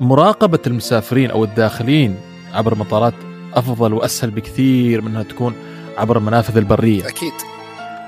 مراقبة 0.00 0.58
المسافرين 0.66 1.30
أو 1.30 1.44
الداخلين 1.44 2.16
عبر 2.54 2.72
المطارات 2.72 3.14
أفضل 3.54 3.92
وأسهل 3.94 4.30
بكثير 4.30 5.00
من 5.00 5.08
انها 5.08 5.22
تكون 5.22 5.54
عبر 5.98 6.18
المنافذ 6.18 6.56
البرية. 6.56 7.08
أكيد. 7.08 7.32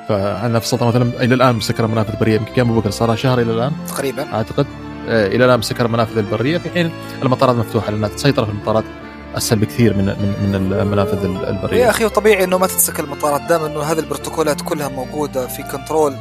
فعن 0.09 0.53
نفس 0.53 0.67
السلطه 0.67 0.87
مثلا 0.89 1.23
إلى 1.25 1.35
الآن 1.35 1.55
مسكره 1.55 1.85
المنافذ 1.87 2.11
البرية. 2.13 2.35
يمكن 2.35 2.53
كم 2.55 2.81
بكر 2.81 2.91
صار 2.91 3.17
شهر 3.17 3.41
إلى 3.41 3.53
الآن؟ 3.53 3.73
تقريبا. 3.89 4.35
أعتقد. 4.35 4.67
آه، 5.09 5.27
إلى 5.27 5.45
الآن 5.45 5.59
مسكره 5.59 5.87
المنافذ 5.87 6.19
البرية. 6.19 6.59
في 6.59 6.71
حين 6.71 6.93
المطارات 7.23 7.57
مفتوحة 7.57 7.91
لانها 7.91 8.09
تسيطر 8.09 8.45
في 8.45 8.51
المطارات 8.51 8.85
أسهل 9.37 9.59
بكثير 9.59 9.95
من 9.97 10.05
من 10.05 10.61
من 10.71 10.73
المنافذ 10.81 11.25
ال- 11.25 11.37
يا 11.45 11.51
البريه 11.51 11.91
أخي 11.91 12.05
وطبيعي 12.05 12.45
إنه 12.45 12.59
ما 12.59 12.67
تتسكر 12.67 13.05
المطارات. 13.05 13.41
دام 13.43 13.65
إنه 13.65 13.83
هذه 13.83 13.99
البروتوكولات 13.99 14.61
كلها 14.61 14.89
موجودة 14.89 15.47
في 15.47 15.63
كنترول. 15.63 16.17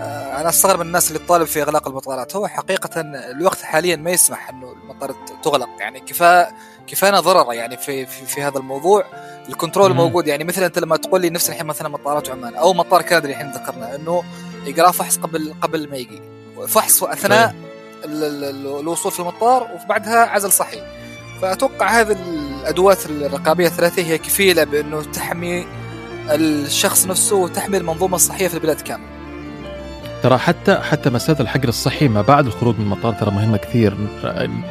آه، 0.00 0.40
أنا 0.40 0.48
أستغرب 0.48 0.80
من 0.80 0.86
الناس 0.86 1.08
اللي 1.08 1.18
تطالب 1.18 1.44
في 1.46 1.62
إغلاق 1.62 1.88
المطارات. 1.88 2.36
هو 2.36 2.46
حقيقه 2.46 3.00
الوقت 3.30 3.62
حاليا 3.62 3.96
ما 3.96 4.10
يسمح 4.10 4.48
إنه 4.50 4.72
المطارات 4.82 5.16
تغلق. 5.42 5.68
يعني 5.80 6.00
كفايه 6.00 6.48
كفانا 6.86 7.20
ضرر 7.20 7.52
يعني 7.52 7.76
في 7.76 8.06
في, 8.06 8.26
في 8.26 8.42
هذا 8.42 8.58
الموضوع. 8.58 9.04
الكنترول. 9.48 9.94
موجود 9.94 10.26
يعني 10.26 10.44
مثلا 10.44 10.66
أنت 10.66 10.78
لما 10.78 10.96
تقول 10.96 11.20
لي 11.20 11.30
نفس 11.30 11.50
الحين 11.50 11.66
مثلا 11.66 11.88
مطارات 11.88 12.30
عمان 12.30 12.54
أو 12.54 12.72
مطار 12.74 13.02
كندا 13.02 13.28
الحين 13.30 13.50
ذكرنا 13.52 13.94
إنه 13.94 14.22
اجراء 14.66 14.90
فحص 14.90 15.16
قبل 15.18 15.54
قبل 15.60 15.90
ما 15.90 15.96
يجي. 15.96 16.22
فحص 16.68 17.02
اثناء 17.02 17.54
ال- 18.04 18.80
الوصول 18.80 19.12
في 19.12 19.20
المطار 19.20 19.68
وبعدها 19.84 20.16
عزل 20.18 20.52
صحي 20.52 20.82
فأتوقع 21.42 22.00
هذه 22.00 22.12
الأدوات 22.12 23.06
الرقابية 23.06 23.66
الثلاثيه 23.66 24.02
هي 24.04 24.18
كفيلة 24.18 24.64
بأنه 24.64 25.02
تحمي 25.02 25.66
الشخص 26.30 27.06
نفسه 27.06 27.36
وتحمي 27.36 27.76
المنظومة 27.76 28.16
الصحية 28.16 28.48
في 28.48 28.54
البلاد 28.54 28.80
كامل 28.80 29.04
ترى 30.22 30.38
حتى 30.38 30.74
حتى 30.76 31.10
مسألة 31.10 31.40
الحجر 31.40 31.68
الصحي 31.68 32.08
ما 32.08 32.22
بعد 32.22 32.46
الخروج 32.46 32.74
من 32.78 32.82
المطار 32.84 33.12
ترى 33.12 33.30
مهمة 33.30 33.56
كثير. 33.56 33.96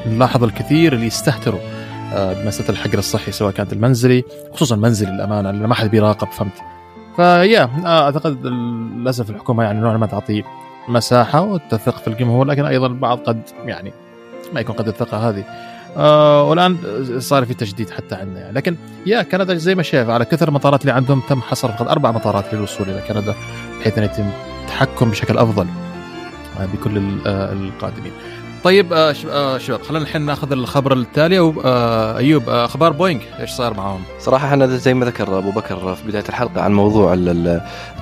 نلاحظ 0.07 0.43
الكثير 0.43 0.93
اللي 0.93 1.05
يستهتروا. 1.05 1.59
بمسألة 2.15 2.69
الحجر 2.69 2.99
الصحي 2.99 3.31
سواء 3.31 3.51
كانت 3.51 3.73
المنزلي 3.73 4.23
خصوصا 4.53 4.75
المنزلي 4.75 5.11
للأمانة 5.11 5.51
لأن 5.51 5.65
ما 5.65 5.75
حد 5.75 5.91
بيراقب 5.91 6.27
فهمت 6.31 6.53
فيا 7.15 7.63
آه، 7.85 8.03
أعتقد 8.05 8.45
للأسف 8.45 9.29
الحكومة 9.29 9.63
يعني 9.63 9.79
نوعا 9.79 9.97
ما 9.97 10.05
تعطي 10.05 10.43
مساحة 10.87 11.41
وتثق 11.41 11.97
في 11.97 12.07
الجمهور 12.07 12.45
لكن 12.45 12.65
أيضا 12.65 12.87
البعض 12.87 13.17
قد 13.19 13.41
يعني 13.65 13.93
ما 14.53 14.59
يكون 14.59 14.75
قد 14.75 14.87
الثقة 14.87 15.29
هذه 15.29 15.43
آه 15.97 16.43
والآن 16.43 16.77
صار 17.19 17.45
في 17.45 17.53
تجديد 17.53 17.89
حتى 17.89 18.15
عندنا 18.15 18.39
يعني. 18.39 18.53
لكن 18.53 18.75
يا 19.05 19.21
كندا 19.21 19.53
زي 19.55 19.75
ما 19.75 19.83
شايف 19.83 20.09
على 20.09 20.25
كثر 20.25 20.47
المطارات 20.47 20.81
اللي 20.81 20.91
عندهم 20.91 21.21
تم 21.29 21.41
حصر 21.41 21.71
فقط 21.71 21.87
أربع 21.87 22.11
مطارات 22.11 22.53
للوصول 22.53 22.89
إلى 22.89 23.01
كندا 23.07 23.33
بحيث 23.79 23.97
أن 23.97 24.03
يتم 24.03 24.29
التحكم 24.61 25.09
بشكل 25.11 25.37
أفضل 25.37 25.67
آه، 26.59 26.65
بكل 26.65 26.97
ال- 26.97 27.27
آه، 27.27 27.53
القادمين. 27.53 28.11
طيب 28.63 28.93
آه، 28.93 29.13
ش- 29.13 29.25
آه، 29.25 29.57
شباب 29.57 29.81
خلينا 29.81 30.03
الحين 30.03 30.21
ناخذ 30.21 30.51
الخبر 30.51 30.93
التالي 30.93 31.39
آه، 31.65 32.17
أيوب 32.17 32.49
آه، 32.49 32.65
أخبار 32.65 32.91
بوينغ 32.91 33.21
إيش 33.39 33.49
صار 33.51 33.73
معاهم؟ 33.73 34.01
صراحة 34.19 34.47
إحنا 34.47 34.67
زي 34.67 34.93
ما 34.93 35.05
ذكر 35.05 35.37
أبو 35.37 35.51
بكر 35.51 35.95
في 35.95 36.07
بداية 36.07 36.23
الحلقة 36.29 36.61
عن 36.61 36.73
موضوع 36.73 37.15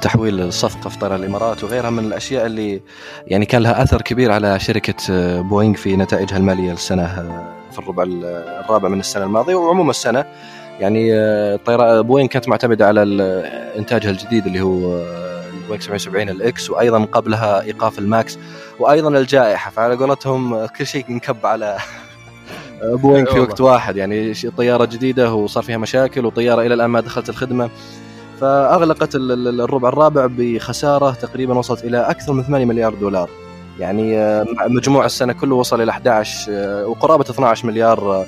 تحويل 0.02 0.40
الصفقة 0.42 0.90
في 0.90 1.00
طيران 1.00 1.20
الإمارات 1.20 1.64
وغيرها 1.64 1.90
من 1.90 2.06
الأشياء 2.06 2.46
اللي 2.46 2.82
يعني 3.28 3.46
كان 3.46 3.62
لها 3.62 3.84
أثر 3.84 4.02
كبير 4.02 4.32
على 4.32 4.60
شركة 4.60 4.94
آه، 5.12 5.42
بوينغ 5.42 5.76
في 5.76 5.96
نتائجها 5.96 6.38
المالية 6.38 6.72
السنة 6.74 7.04
آه، 7.06 7.44
في 7.72 7.80
الربع 7.80 8.04
ال- 8.04 8.26
الرابع 8.66 8.90
من 8.90 9.00
السنة 9.00 9.24
الماضية 9.26 9.56
وعموم 9.56 9.90
السنة 9.90 10.26
يعني 10.80 11.14
الطيران 11.14 12.02
بوينغ 12.02 12.28
كانت 12.30 12.50
معتمدة 12.50 12.88
على 12.88 13.04
إنتاجها 13.78 14.12
الجديد 14.12 14.46
اللي 14.46 14.62
هو 14.62 15.04
البوينغ 15.74 15.82
777 15.84 16.30
ال 16.30 16.50
X 16.50 16.70
وأيضا 16.70 17.04
قبلها 17.06 17.62
إيقاف 17.62 18.00
الماكس 18.00 18.38
وأيضا 18.80 19.10
الجائحة. 19.10 19.72
فعلى 19.72 19.96
قولتهم 19.96 20.66
كل 20.66 20.86
شيء 20.86 21.06
انكب 21.10 21.46
على 21.46 21.78
بوينغ 22.84 23.34
في. 23.34 23.40
وقت 23.40 23.62
واحد. 23.62 23.98
يعني 23.98 24.34
طيارة 24.34 24.86
جديدة 24.86 25.34
وصار 25.34 25.64
فيها 25.64 25.78
مشاكل 25.78 26.26
وطيارة 26.26 26.62
إلى 26.62 26.74
الآن 26.74 26.90
ما 26.90 27.00
دخلت 27.00 27.30
الخدمة. 27.30 27.70
فأغلقت 28.42 29.16
ال- 29.16 29.32
ال- 29.48 29.62
الربع 29.62 29.90
الرابع 29.90 30.28
بخسارة 30.30 31.12
تقريبا 31.12 31.54
وصلت 31.58 31.84
إلى 31.84 31.98
أكثر 31.98 32.34
من 32.34 32.44
8 32.44 32.66
مليار 32.66 32.94
دولار. 32.94 33.30
يعني 33.80 34.18
آه، 34.18 34.46
مجموع 34.68 35.06
السنة 35.06 35.34
كله 35.34 35.56
وصل 35.56 35.82
إلى 35.82 35.92
11 35.92 36.48
آه، 36.52 36.88
وقرابة 36.88 37.26
12 37.30 37.68
مليار 37.68 38.00
آه، 38.00 38.26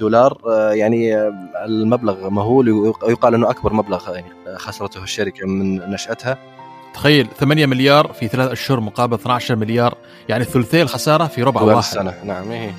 دولار 0.00 0.38
آه، 0.48 0.70
يعني 0.72 1.16
آه، 1.16 1.32
المبلغ 1.64 2.30
مهول 2.30 2.70
ويقال 2.70 3.34
إنه 3.34 3.50
أكبر 3.50 3.72
مبلغ 3.72 4.14
يعني 4.14 4.32
خسرته 4.56 5.02
الشركة 5.02 5.46
من 5.46 5.90
نشأتها. 5.90 6.38
تخيل 6.94 7.28
8 7.38 7.66
مليار 7.66 8.12
في 8.12 8.28
ثلاث 8.28 8.50
أشهر 8.50 8.80
مقابل 8.80 9.14
12 9.14 9.56
مليار 9.56 9.94
يعني 10.28 10.44
ثلثي 10.44 10.82
الخسارة 10.82 11.26
في 11.26 11.42
ربع 11.42 11.62
واحد. 11.62 11.78
السنة. 11.78 12.14
نعم 12.24 12.50
إيه. 12.50 12.74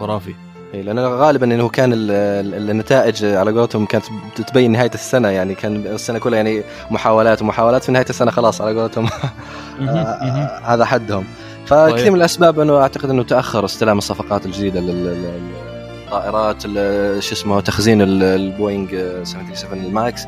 خرافي. 0.00 0.34
إيه، 0.74 0.82
لأن 0.82 0.98
غالبا 0.98 1.46
إنه 1.54 1.68
كان 1.68 1.92
ال- 1.92 2.10
ال- 2.10 2.70
النتائج 2.70 3.24
على 3.24 3.50
قولتهم 3.52 3.86
كانت 3.86 4.04
تبين 4.48 4.72
نهاية 4.72 4.90
السنة 4.94 5.28
يعني 5.28 5.54
كان 5.54 5.76
السنة 5.76 6.18
كلها 6.18 6.36
يعني 6.36 6.62
محاولات 6.90 7.42
ومحاولات 7.42 7.84
في 7.84 7.92
نهاية 7.92 8.06
السنة 8.10 8.30
خلاص 8.30 8.60
على 8.60 8.80
قولتهم. 8.80 9.08
آه، 9.88 10.60
هذا 10.64 10.84
حدهم. 10.84 11.24
فكثير 11.66 11.96
طيب. 11.98 12.08
من 12.12 12.18
الأسباب 12.18 12.60
إنه 12.60 12.76
أعتقد 12.80 13.10
إنه 13.10 13.22
تأخر 13.22 13.64
استلام 13.64 13.98
الصفقات 13.98 14.46
الجديدة 14.46 14.80
ال- 16.12 17.22
شو 17.22 17.32
اسمه 17.34 17.60
تخزين 17.60 18.02
ال- 18.02 18.22
البوينغ 18.22 18.88
737 19.24 19.84
الماكس 19.84 20.22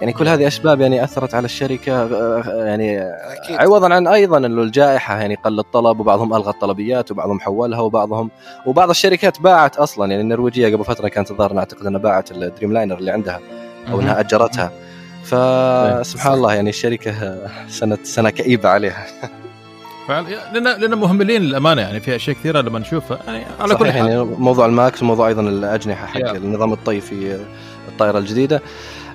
يعني 0.00 0.12
كل 0.12 0.28
هذه 0.28 0.46
أسباب 0.46 0.80
يعني 0.80 1.04
أثرت 1.04 1.34
على 1.34 1.44
الشركة 1.44 1.92
آه، 2.02 2.64
يعني 2.64 3.00
أكيد. 3.02 3.56
عوضا 3.56 3.94
عن 3.94 4.06
أيضا 4.06 4.38
إنه 4.38 4.62
الجائحة 4.62 5.20
يعني 5.20 5.34
قل 5.34 5.58
الطلب 5.58 6.00
وبعضهم 6.00 6.34
ألغى 6.34 6.50
الطلبيات 6.50 7.10
وبعضهم 7.10 7.40
حولها 7.40 7.80
وبعضهم 7.80 8.30
وبعض 8.66 8.90
الشركات 8.90 9.40
باعت 9.40 9.76
أصلا. 9.76 10.10
يعني 10.10 10.22
النرويجية 10.22 10.76
قبل 10.76 10.84
فترة 10.84 11.08
كانت 11.08 11.30
الظاهر 11.30 11.58
أعتقد 11.58 11.86
إنها 11.86 12.00
باعت 12.00 12.32
الدريم 12.32 12.72
لاينر 12.72 12.98
اللي 12.98 13.10
عندها 13.10 13.40
أو 13.92 14.00
إنها 14.00 14.20
أجرتها. 14.20 14.70
فسبحان 15.24 16.32
الله 16.32 16.54
يعني 16.54 16.70
الشركة 16.70 17.38
سنة 17.68 17.98
سنة 18.02 18.30
كئيبة 18.30 18.68
عليها. 18.68 19.06
لأن 20.08 20.64
لأن 20.64 20.94
مهملين 20.94 21.42
للأمانة 21.42 21.82
يعني 21.82 22.00
في 22.00 22.16
أشياء 22.16 22.36
كثيرة 22.36 22.60
لما 22.60 22.78
نشوفها 22.78 23.18
يعني 23.26 23.44
على 23.60 23.74
كل 23.74 23.84
صحيح 23.84 23.96
حال 23.96 24.08
يعني 24.08 24.24
موضوع 24.24 24.66
الماكس 24.66 25.02
وموضوع 25.02 25.28
أيضا 25.28 25.42
الأجنحة 25.42 26.06
حق 26.06 26.20
يا. 26.20 26.32
النظام 26.32 26.72
الطي 26.72 27.00
في 27.00 27.38
الطائرة 27.88 28.18
الجديدة 28.18 28.62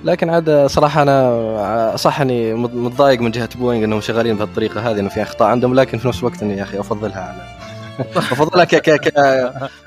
لكن 0.04 0.30
عاد 0.30 0.66
صراحة 0.66 1.02
أنا 1.02 1.96
صح 1.96 2.20
أني 2.20 2.54
متضايق 2.54 3.20
من 3.20 3.30
جهة 3.30 3.48
بوينغ 3.58 3.84
إنهم 3.84 4.00
شغالين 4.00 4.36
بهالطريقة 4.36 4.90
هذه 4.90 5.00
إنه 5.00 5.08
في 5.08 5.22
أخطاء 5.22 5.48
عندهم 5.48 5.74
لكن 5.74 5.98
في 5.98 6.08
نفس 6.08 6.18
الوقت 6.18 6.42
إني 6.42 6.56
يا 6.56 6.62
أخي 6.62 6.80
أفضلها 6.80 7.20
على 7.20 7.58
أفضلها 8.16 8.64
ك 8.64 8.74
ك 8.74 8.90
ك 8.90 9.08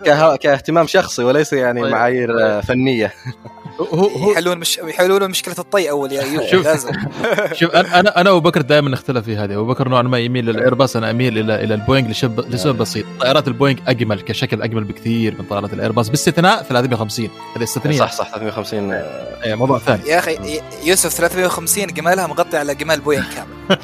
ك 0.03 0.37
كاهتمام 0.39 0.87
شخصي 0.87 1.23
وليس 1.23 1.53
يعني 1.53 1.81
طيب. 1.81 1.91
معايير 1.91 2.61
فنية 2.61 3.13
هو 3.79 4.07
هو 4.07 4.31
يحلون 4.31 4.57
مش 4.57 4.77
يحلون 4.77 5.29
مشكلة 5.29 5.55
الطي 5.59 5.89
أول 5.89 6.11
يا 6.11 6.21
ايوب 6.23 6.43
شوف. 6.51 6.65
لازم. 6.65 6.91
شوف 7.59 7.71
أنا 7.71 8.21
أنا 8.21 8.31
وابو 8.31 8.49
بكر 8.49 8.61
دائما 8.61 8.89
نختلف 8.89 9.25
في 9.25 9.37
هذه. 9.37 9.53
ابو 9.53 9.65
بكر 9.65 9.89
نوعا 9.89 10.01
ما 10.01 10.19
يميل 10.19 10.45
للايرباص 10.45 10.95
أنا 10.95 11.11
أميل 11.11 11.37
إلى 11.37 11.63
إلى 11.63 11.73
البوينغ 11.73 12.09
لشب 12.09 12.39
لسبب 12.49 12.77
بسيط. 12.77 13.05
طائرات 13.19 13.47
البوينغ 13.47 13.79
أجمل 13.87 14.21
كشكل 14.21 14.61
أجمل 14.61 14.83
بكثير 14.83 15.35
من 15.39 15.45
طائرات 15.45 15.73
الأيرباص. 15.73 16.09
باستثناء 16.09 16.63
350 16.63 17.29
هذه 17.55 17.63
استثنائية. 17.63 17.99
صح 17.99 18.11
صح 18.11 18.29
350 18.29 18.91
إيه، 18.91 19.55
موضوع 19.55 19.79
ثاني. 19.79 20.07
يا 20.07 20.19
أخي 20.19 20.61
يوسف 20.85 21.13
350 21.13 21.87
جمالها 21.87 22.27
مغطي 22.27 22.57
على 22.57 22.75
جمال 22.75 22.99
بوينغ 22.99 23.23
كامل. 23.35 23.79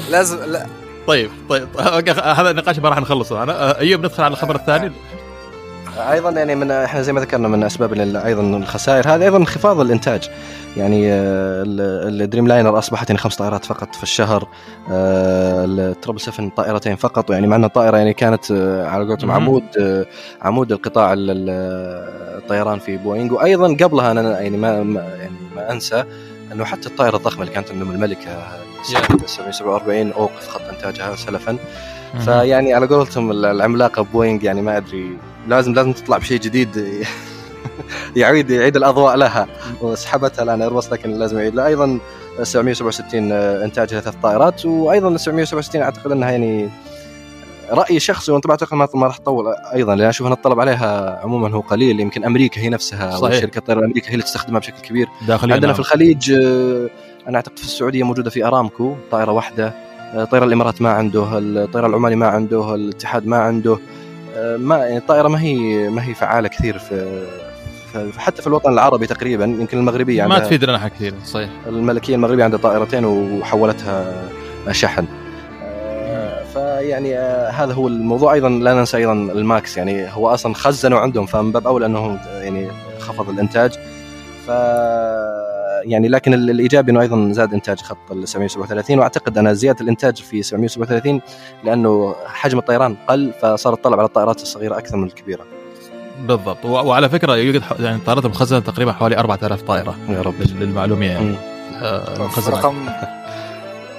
لازم 0.10 0.38
لا. 0.44 0.66
طيب 1.06 1.30
طيب 1.48 1.68
هذا 2.20 2.50
النقاش 2.50 2.78
ما 2.78 2.88
راح 2.88 2.98
نخلصه. 3.00 3.42
أنا 3.42 3.78
أيوب 3.78 4.00
ندخل 4.00 4.22
على 4.22 4.32
الخبر 4.32 4.56
الثاني. 4.56 4.92
أيضا 5.98 6.30
يعني 6.30 6.54
من 6.54 6.70
إحنا 6.70 7.02
زي 7.02 7.12
ما 7.12 7.20
ذكرنا 7.20 7.48
من 7.48 7.62
أسباب 7.62 7.92
أيضا 8.16 8.42
الخسائر. 8.42 9.08
هذا 9.08 9.24
أيضا 9.24 9.36
انخفاض 9.36 9.80
الإنتاج. 9.80 10.30
يعني 10.76 11.12
آه، 11.12 11.62
ال- 11.62 12.22
الدريم 12.22 12.46
لاينر 12.48 12.78
أصبحت 12.78 13.10
يعني 13.10 13.18
خمس 13.18 13.36
طائرات 13.36 13.64
فقط 13.64 13.94
في 13.94 14.02
الشهر. 14.02 14.48
آه، 14.90 15.64
ال 15.64 15.72
triple 15.72 16.20
7 16.20 16.48
طائرتين 16.56 16.96
فقط. 16.96 17.30
يعني 17.30 17.46
مع 17.46 17.56
أن 17.56 17.64
الطائرة 17.64 17.96
يعني 17.96 18.14
كانت 18.14 18.50
آه، 18.50 18.86
على 18.86 19.04
قولتهم. 19.04 19.30
عمود 19.30 19.62
عمود 20.42 20.72
القطاع 20.72 21.12
ال- 21.12 21.30
ال- 21.30 22.38
الطيران 22.42 22.78
في 22.78 22.96
بوينغ 22.96 23.34
وأيضا 23.34 23.76
قبلها 23.84 24.10
أنا 24.10 24.40
يعني 24.40 24.56
ما 24.56 24.82
ما- 24.82 25.00
يعني 25.20 25.36
ما 25.56 25.72
أنسى 25.72 26.04
أنه 26.52 26.64
حتى 26.64 26.88
الطائرة 26.88 27.16
الضخمة 27.16 27.42
اللي 27.42 27.54
كانت 27.54 27.70
عندهم 27.72 27.90
الملكة 27.90 28.30
747 29.26 30.12
أوقف 30.12 30.48
خط 30.48 30.60
إنتاجها 30.72 31.16
سلفا. 31.16 31.56
فيعني 32.18 32.74
على 32.74 32.86
قولتهم 32.86 33.30
العملاقة 33.30 34.02
بوينغ 34.02 34.44
يعني 34.44 34.62
ما 34.62 34.76
أدري 34.76 35.16
لازم 35.48 35.74
لازم 35.74 35.92
تطلع 35.92 36.18
بشيء 36.18 36.40
جديد. 36.40 37.04
يعيد 38.16 38.50
يعيد 38.50 38.76
الأضواء 38.76 39.16
لها. 39.16 39.46
وسحبتها 39.80 40.42
الآن 40.42 40.62
إيرباص 40.62 40.92
لكن 40.92 41.10
لازم 41.10 41.38
يعيد. 41.38 41.54
لها 41.54 41.66
أيضا 41.66 41.98
767 42.42 43.32
انتاجها 43.32 44.00
ثلاث 44.00 44.14
طائرات 44.22 44.66
وأيضا 44.66 45.16
767 45.16 45.82
أعتقد 45.82 46.12
إنها 46.12 46.30
يعني 46.30 46.68
رايي 47.70 47.96
الشخصي 47.96 48.32
وانت 48.32 48.46
بعتقد 48.46 48.74
ما 48.74 49.06
راح 49.06 49.16
تطول 49.16 49.54
أيضا 49.74 49.94
لأن 49.94 50.08
أشوف 50.08 50.26
إن 50.26 50.32
الطلب 50.32 50.60
عليها 50.60 51.20
عموما 51.22 51.50
هو 51.50 51.60
قليل. 51.60 52.00
يمكن 52.00 52.24
أمريكا 52.24 52.60
هي 52.60 52.68
نفسها 52.68 53.10
صحيح. 53.10 53.36
وشركه 53.38 53.58
الطيران 53.58 53.80
الامريكيه 53.80 54.08
هي 54.08 54.12
اللي 54.12 54.24
تستخدمها 54.24 54.60
بشكل 54.60 54.80
كبير. 54.80 55.08
داخليا 55.28 55.54
عندنا 55.54 55.66
نعم. 55.66 55.74
في 55.74 55.80
الخليج 55.80 56.32
آه، 56.32 56.88
أنا 57.28 57.36
أعتقد 57.36 57.58
في 57.58 57.64
السعودية 57.64 58.02
موجودة 58.02 58.30
في 58.30 58.44
أرامكو 58.44 58.94
طائرة 59.10 59.32
واحدة. 59.32 59.74
آه، 60.14 60.24
طيران 60.24 60.48
الإمارات 60.48 60.82
ما 60.82 60.90
عنده 60.90 61.38
الطيران 61.38 61.90
العماني 61.90 62.16
ما 62.16 62.26
عنده 62.26 62.74
الاتحاد 62.74 63.26
ما 63.26 63.36
عنده. 63.36 63.72
آه، 63.72 63.78
ما 64.36 64.76
يعني 64.76 64.98
الطائرة 64.98 65.28
ما 65.28 65.40
هي 65.40 65.88
ما 65.88 66.04
هي 66.04 66.14
فعالة 66.14 66.48
كثير 66.48 66.78
في 66.78 67.22
حتى 68.18 68.42
في 68.42 68.46
الوطن 68.46 68.72
العربي 68.72 69.06
تقريبا 69.06 69.44
يمكن 69.44 69.78
المغربية 69.78 70.26
ما 70.26 70.34
عندها 70.34 70.46
تفيد 70.48 70.64
لنا 70.64 70.88
كثير 70.88 71.14
صحيح. 71.24 71.50
الملكية 71.66 72.14
المغربية 72.14 72.44
عندها 72.44 72.58
طائرتين 72.58 73.04
وحولتها 73.04 74.28
شحن. 74.70 75.06
آه، 75.62 76.44
فيعني 76.44 77.18
آه، 77.18 77.50
هذا 77.50 77.72
هو 77.72 77.88
الموضوع. 77.88 78.32
أيضا 78.32 78.48
لا 78.48 78.74
ننسى 78.74 78.96
أيضا 78.96 79.12
الماكس. 79.12 79.76
يعني 79.76 80.12
هو 80.12 80.28
أصلا 80.28 80.54
خزنوا 80.54 80.98
عندهم 80.98 81.26
فمن 81.26 81.52
باب 81.52 81.66
اولى 81.66 81.86
انه 81.86 82.20
يعني 82.26 82.68
خفض 82.98 83.28
الإنتاج. 83.28 83.72
ف 84.46 84.50
يعني 85.84 86.08
لكن 86.08 86.34
ال- 86.34 86.50
الإيجابي 86.50 86.92
إنه 86.92 87.00
أيضا 87.00 87.32
زاد 87.32 87.54
إنتاج 87.54 87.80
خط 87.80 88.12
ال 88.12 88.28
737 88.28 88.98
وأعتقد 88.98 89.38
ان 89.38 89.54
زيادة 89.54 89.80
الإنتاج 89.80 90.16
في 90.16 90.42
737 90.42 91.20
لأنه 91.64 92.14
حجم 92.26 92.58
الطيران 92.58 92.96
قل 93.08 93.32
فصار 93.42 93.72
الطلب 93.72 93.98
على 93.98 94.06
الطائرات 94.06 94.42
الصغيرة 94.42 94.78
أكثر 94.78 94.96
من 94.96 95.06
الكبيرة. 95.06 95.44
بالضبط. 96.20 96.64
و- 96.64 96.68
وعلى 96.68 97.08
فكرة 97.08 97.36
يوجد 97.36 97.62
يعني 97.80 97.98
طائرات 98.06 98.26
مخزنه 98.26 98.58
تقريبا 98.60 98.92
حوالي 98.92 99.16
4000 99.18 99.62
طائرة 99.62 99.96
يا 100.08 100.22
رب. 100.22 100.34
لل- 100.40 100.60
للمعلومية 100.60 101.10
يعني. 101.10 101.34
آه، 101.82 102.18
مخزنة. 102.24 102.56
رقم 102.56 102.88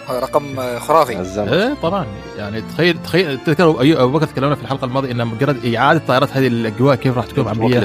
رقم 0.10 0.80
خرافي. 0.80 1.22
إيه 1.38 1.74
طبعا. 1.84 2.06
يعني 2.38 2.62
تخيل 2.62 3.04
تخيل 3.04 3.40
تذكر 3.46 3.70
أبو 4.04 4.12
بكر 4.18 4.26
تكلمنا 4.26 4.56
في 4.56 4.62
الحلقة 4.62 4.86
الماضية 4.86 5.12
إن 5.12 5.28
مجرد 5.28 5.66
إعادة 5.76 6.00
الطائرات 6.00 6.38
هذه 6.38 6.48
الأجواء 6.48 6.96
كيف 6.96 7.18
راح 7.18 7.26
تكون 7.26 7.48
عملية. 7.48 7.84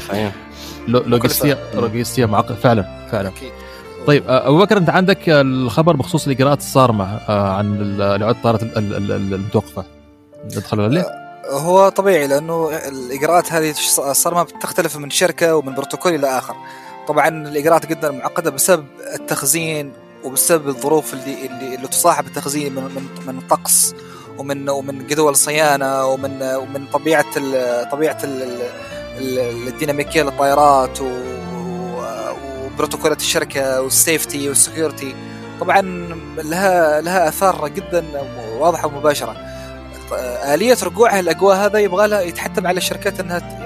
لو- 0.88 1.02
لوجستيه. 1.06 1.58
لوجستيه 1.74 2.26
معقده 2.26 2.54
فعلا 2.54 3.06
فعلا. 3.12 3.28
أكيد. 3.28 3.50
طيب 4.08 4.24
أبو 4.28 4.58
بكر 4.58 4.76
أنت 4.76 4.90
عندك 4.90 5.18
الخبر 5.28 5.96
بخصوص 5.96 6.26
الإجراءات 6.26 6.58
الصارمه 6.58 7.20
عن 7.32 7.80
ال- 7.80 8.02
اعاده 8.02 8.30
الطائرات 8.30 8.62
ال- 8.62 8.78
ال- 8.78 9.12
ال- 9.12 9.34
المتوقفة 9.34 9.84
ندخل 10.44 10.80
عليه؟ 10.80 11.06
هو 11.50 11.88
طبيعي 11.88 12.26
لأنه 12.26 12.70
الإجراءات 12.88 13.52
هذه 13.52 13.74
الصارمه 13.98 14.42
بتختلف 14.42 14.96
من 14.96 15.10
شركة 15.10 15.56
ومن 15.56 15.74
بروتوكول 15.74 16.14
إلى 16.14 16.38
آخر 16.38 16.54
طبعا 17.08 17.28
الإجراءات 17.28 17.86
جدا 17.86 18.10
معقدة 18.10 18.50
بسبب 18.50 18.84
التخزين 19.14 19.92
وبسبب 20.24 20.68
الظروف 20.68 21.14
اللي 21.14 21.46
اللي, 21.46 21.74
اللي 21.74 21.88
تصاحب 21.88 22.26
التخزين 22.26 22.74
من 22.74 22.82
من 22.82 23.08
من 23.26 23.38
الطقس 23.38 23.94
ومن 24.38 24.68
ومن 24.68 25.06
جدول 25.06 25.36
صيانة 25.36 26.06
ومن 26.06 26.42
ومن 26.42 26.86
طبيعة 26.92 27.24
طبيعة 27.90 28.18
ال 28.24 28.42
ال- 29.18 29.68
الديناميكية 29.68 30.22
للطائرات 30.22 31.00
و- 31.00 31.47
وبروتوكولات 32.78 33.20
الشركة 33.20 33.80
والسيفتي 33.82 34.48
والسكيورتي. 34.48 35.14
طبعا 35.60 35.80
لها 36.44 37.00
لها 37.00 37.28
آثار 37.28 37.68
جدا 37.68 38.04
واضحة 38.58 38.86
ومباشرة. 38.86 39.36
آلية 40.54 40.76
رجوعها 40.82 41.20
الأجواء 41.20 41.56
هذا 41.56 41.78
يبغى 41.78 42.08
لها 42.08 42.20
يتحتم 42.20 42.66
على 42.66 42.78
الشركات 42.78 43.20
أنها 43.20 43.38
ت- 43.38 43.58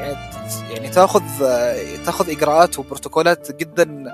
يعني 0.70 0.88
تأخذ 0.88 1.22
تأخذ 2.06 2.30
إجراءات 2.30 2.78
وبروتوكولات 2.78 3.56
جدا 3.60 4.04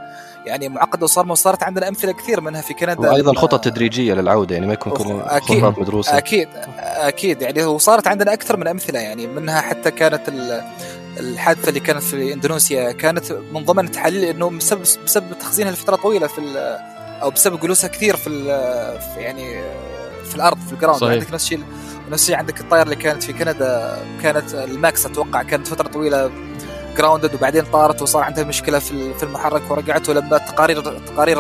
يعني 0.46 0.68
معقدة 0.68 1.05
وصارمة 1.05 1.32
وصارت 1.32 1.62
عندنا 1.62 1.88
أمثلة 1.88 2.12
كثير 2.12 2.40
منها 2.40 2.61
في 2.61 2.74
كندا. 2.74 3.11
وأيضا 3.11 3.34
خطط 3.34 3.64
تدريجية 3.64 4.14
للعودة 4.14 4.55
يعني 4.55 4.66
ما 4.66 4.72
يكون 4.72 4.92
كل. 4.92 5.22
خطط 5.40 5.78
مدروسة. 5.78 6.18
أكيد 6.18 6.49
أكيد. 6.78 7.42
يعني 7.42 7.64
وصارت 7.64 8.07
عندنا 8.07 8.32
أكثر 8.32 8.57
من 8.57 8.66
أمثلة 8.68 8.99
يعني 8.99 9.26
منها 9.26 9.61
حتى 9.61 9.90
كانت 9.90 10.28
ال- 10.28 10.62
الحادثة 11.19 11.69
اللي 11.69 11.81
كانت 11.81 12.03
في 12.03 12.33
إندونيسيا 12.33 12.93
كانت 12.93 13.33
من 13.33 13.64
ضمن 13.64 13.85
التحاليل 13.85 14.25
إنه 14.25 14.51
بسبب 14.51 14.81
بسبب 15.05 15.39
تخزينها 15.41 15.73
لفترة 15.73 15.97
طويلة 15.97 16.27
في 16.27 16.41
أو 17.23 17.31
بسبب 17.31 17.61
جلوسها 17.61 17.89
كثير 17.89 18.16
في, 18.16 18.31
في 19.14 19.21
يعني 19.21 19.62
في 20.25 20.35
الأرض 20.37 20.59
في 20.66 20.73
ال 20.72 20.76
ground 20.76 21.01
صحيح. 21.01 21.12
عندك 21.12 21.33
نفس 21.33 21.45
الشيء 21.45 21.61
ونفس 22.09 22.23
الشيء 22.23 22.37
عندك 22.37 22.61
الطائرة 22.61 22.83
اللي 22.85 22.97
كانت 22.97 23.23
في 23.23 23.33
كندا 23.33 23.99
كانت 24.23 24.55
الماكس 24.55 25.07
أتوقع 25.07 25.43
كانت 25.43 25.66
فترة 25.66 25.89
طويلة 25.89 26.31
grounded 26.97 27.34
وبعدين 27.35 27.64
طارت 27.64 28.03
وصار 28.03 28.23
عندها 28.23 28.45
مشكلة 28.45 28.79
في 28.79 28.93
ال- 28.93 29.14
في 29.14 29.23
المحرك 29.23 29.71
ورجعت 29.71 30.09
ولما 30.09 30.37
التقارير 30.37 30.79
التقارير 30.79 31.39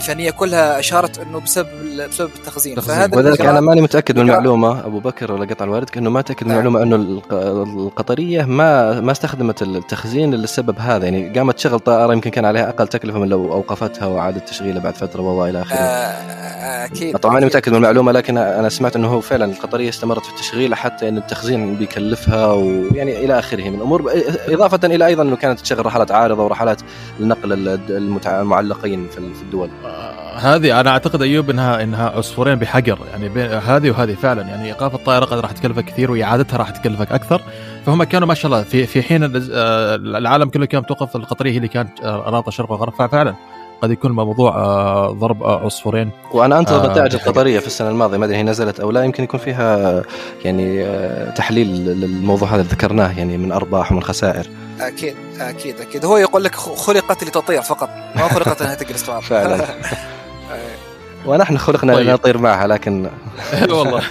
ال- 0.00 0.04
ال- 0.04 0.10
الفنية 0.10 0.30
كلها 0.30 0.78
أشارت 0.78 1.18
إنه 1.18 1.40
بسبب 1.40 1.68
بسبب 2.10 2.30
التخزين 2.38 2.74
تخزين. 2.74 2.94
فهذا 2.96 3.16
ولذلك 3.16 3.40
أنا 3.40 3.60
ماني 3.60 3.80
متأكد 3.80 4.18
من. 4.18 4.22
المعلومه 4.30 4.80
أبو 4.86 5.00
بكر 5.00 5.32
ولا 5.32 5.44
قطع 5.46 5.64
الوالد 5.64 5.90
كأنه 5.90 6.10
ما 6.10 6.20
تاكد 6.22 6.46
من 6.46 6.54
نعم. 6.54 6.66
المعلومه 6.66 6.82
أنه 6.82 6.96
الق- 6.96 7.32
القطرية 7.78 8.44
ما 8.44 9.00
ما 9.00 9.12
استخدمت 9.12 9.62
التخزين 9.62 10.34
للسبب 10.34 10.78
هذا 10.78 11.04
يعني 11.04 11.38
قامت 11.38 11.54
تشغل 11.56 11.78
طائرة 11.80 12.12
يمكن 12.12 12.30
كان 12.30 12.44
عليها 12.44 12.68
أقل 12.68 12.88
تكلفة 12.88 13.18
من 13.18 13.28
لو 13.28 13.52
أوقفتها 13.52 14.06
واعادت 14.06 14.48
تشغيلها 14.48 14.82
بعد 14.82 14.94
فترة 14.96 15.20
وإلى 15.22 15.62
آخره 15.62 15.76
آه، 15.76 16.84
أكيد 16.84 17.16
طبعا 17.18 17.34
ماني. 17.34 17.46
متأكد 17.46 17.70
من 17.72 17.76
المعلومة 17.76 18.12
لكن 18.12 18.38
أنا 18.38 18.68
سمعت 18.68 18.96
إنه 18.96 19.08
هو 19.08 19.20
فعلا 19.20 19.44
القطرية 19.44 19.88
استمرت 19.88 20.24
في 20.24 20.30
التشغيل 20.30 20.74
حتى 20.74 21.08
إن 21.08 21.16
التخزين 21.18 21.74
بيكلفها 21.76 22.46
ويعني 22.52 23.24
إلى 23.24 23.38
آخره 23.38 23.68
من 23.70 23.74
الأمور 23.74 24.12
إضافة 24.48 24.80
إلى 24.84 25.06
أيضا 25.06 25.22
إنه 25.22 25.36
كانت 25.36 25.60
تشغل 25.60 25.86
رحلات 25.86 26.10
عارضة 26.12 26.44
ورحلات 26.44 26.80
النقل 27.20 27.52
المتع- 27.88 28.26
المعلقين 28.40 29.06
في 29.08 29.18
الدول 29.18 29.70
آه، 29.84 29.89
هذه 30.36 30.80
أنا 30.80 30.90
أعتقد 30.90 31.22
أيوب 31.22 31.50
إنها 31.50 31.82
إنها 31.82 32.08
عصفورين 32.08 32.54
بحجر 32.54 32.98
يعني 33.10 33.28
بين 33.28 33.50
هذه 33.50 33.90
وهذه 33.90 34.14
فعلا 34.14 34.42
يعني 34.42 34.68
إيقاف 34.68 34.94
الطائرة 34.94 35.24
قد 35.24 35.38
راح 35.38 35.52
تكلفك 35.52 35.84
كثير 35.84 36.10
وإعادتها 36.10 36.56
راح 36.56 36.70
تكلفك 36.70 37.12
أكثر. 37.12 37.42
فهم 37.86 38.04
كانوا 38.04 38.28
ما 38.28 38.34
شاء 38.34 38.52
الله 38.52 38.62
في 38.62 38.86
في 38.86 39.02
حين 39.02 39.24
آه، 39.24 39.94
العالم 39.94 40.48
كله 40.48 40.66
كان 40.66 40.86
توقف 40.86 41.16
القطرية 41.16 41.52
هي 41.52 41.56
اللي 41.56 41.68
كانت 41.68 42.00
آه، 42.00 42.16
رابطه 42.16 42.50
شرق 42.50 42.72
وغرب 42.72 42.92
ففعلا 42.92 43.34
قد 43.82 43.90
يكون 43.90 44.10
الموضوع 44.10 44.56
آه، 44.56 45.10
ضرب 45.10 45.42
آه، 45.42 45.64
عصفورين. 45.64 46.10
وأنا 46.32 46.58
أنتظر 46.58 46.82
آه، 46.82 46.84
النتائج 46.86 47.12
حقيقة. 47.12 47.26
القطرية 47.28 47.58
في 47.58 47.66
السنة 47.66 47.88
الماضية 47.88 48.18
ما 48.18 48.24
أدري 48.24 48.36
هي 48.36 48.42
نزلت 48.42 48.80
أو 48.80 48.90
لا 48.90 49.04
يمكن 49.04 49.24
يكون 49.24 49.40
فيها 49.40 50.02
يعني 50.44 50.84
آه، 50.84 51.30
تحليل 51.30 51.66
للموضوع 51.86 52.48
هذا 52.48 52.60
اللي 52.60 52.72
ذكرناه 52.72 53.18
يعني 53.18 53.38
من 53.38 53.52
أرباح 53.52 53.92
ومن 53.92 54.02
خسائر. 54.02 54.46
أكيد 54.80 55.14
أكيد 55.40 55.80
أكيد. 55.80 56.04
هو 56.04 56.16
يقول 56.16 56.44
لك 56.44 56.54
خلقت 56.54 57.24
لتطير 57.24 57.62
فقط. 57.62 57.88
ما 58.16 58.28
خلقت 58.28 58.62
إنها 58.62 58.74
تجلس 58.74 59.02
فعلا. 59.30 59.64
ونحن 61.26 61.58
خلقنا 61.58 61.94
طيب. 61.94 62.06
لنطير 62.06 62.38
معها 62.38 62.66
لكن 62.66 63.10
والله. 63.70 64.02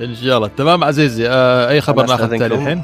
إن 0.00 0.14
شاء 0.14 0.36
الله. 0.36 0.50
تمام 0.56 0.84
عزيزي 0.84 1.28
آه 1.28 1.68
أي 1.68 1.80
خبر 1.80 2.06
ناخذ 2.06 2.32
الحين؟ 2.32 2.82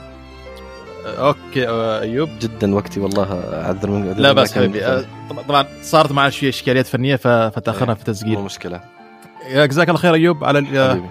آه، 1.18 1.34
أوكي 1.62 1.68
آه 1.70 2.00
أيوب؟ 2.00 2.28
جدا 2.40 2.74
وقتي 2.74 3.00
والله 3.00 3.42
أعذر 3.64 3.90
من 3.90 4.12
لا 4.16 4.32
بس 4.32 4.52
حبيبي 4.52 4.84
آه، 4.84 5.04
طبعا- 5.48 5.66
صارت 5.82 6.12
معنا 6.12 6.30
شوية 6.30 6.50
إشكاليات 6.50 6.86
فنية 6.86 7.16
فتأخرنا 7.16 7.94
في 7.94 8.00
مو 8.00 8.08
التسجيل 8.08 8.38
مشكلة. 8.38 8.80
جزاك 9.54 9.88
الله 9.88 10.00
خير 10.00 10.14
أيوب 10.14 10.44
على. 10.44 10.58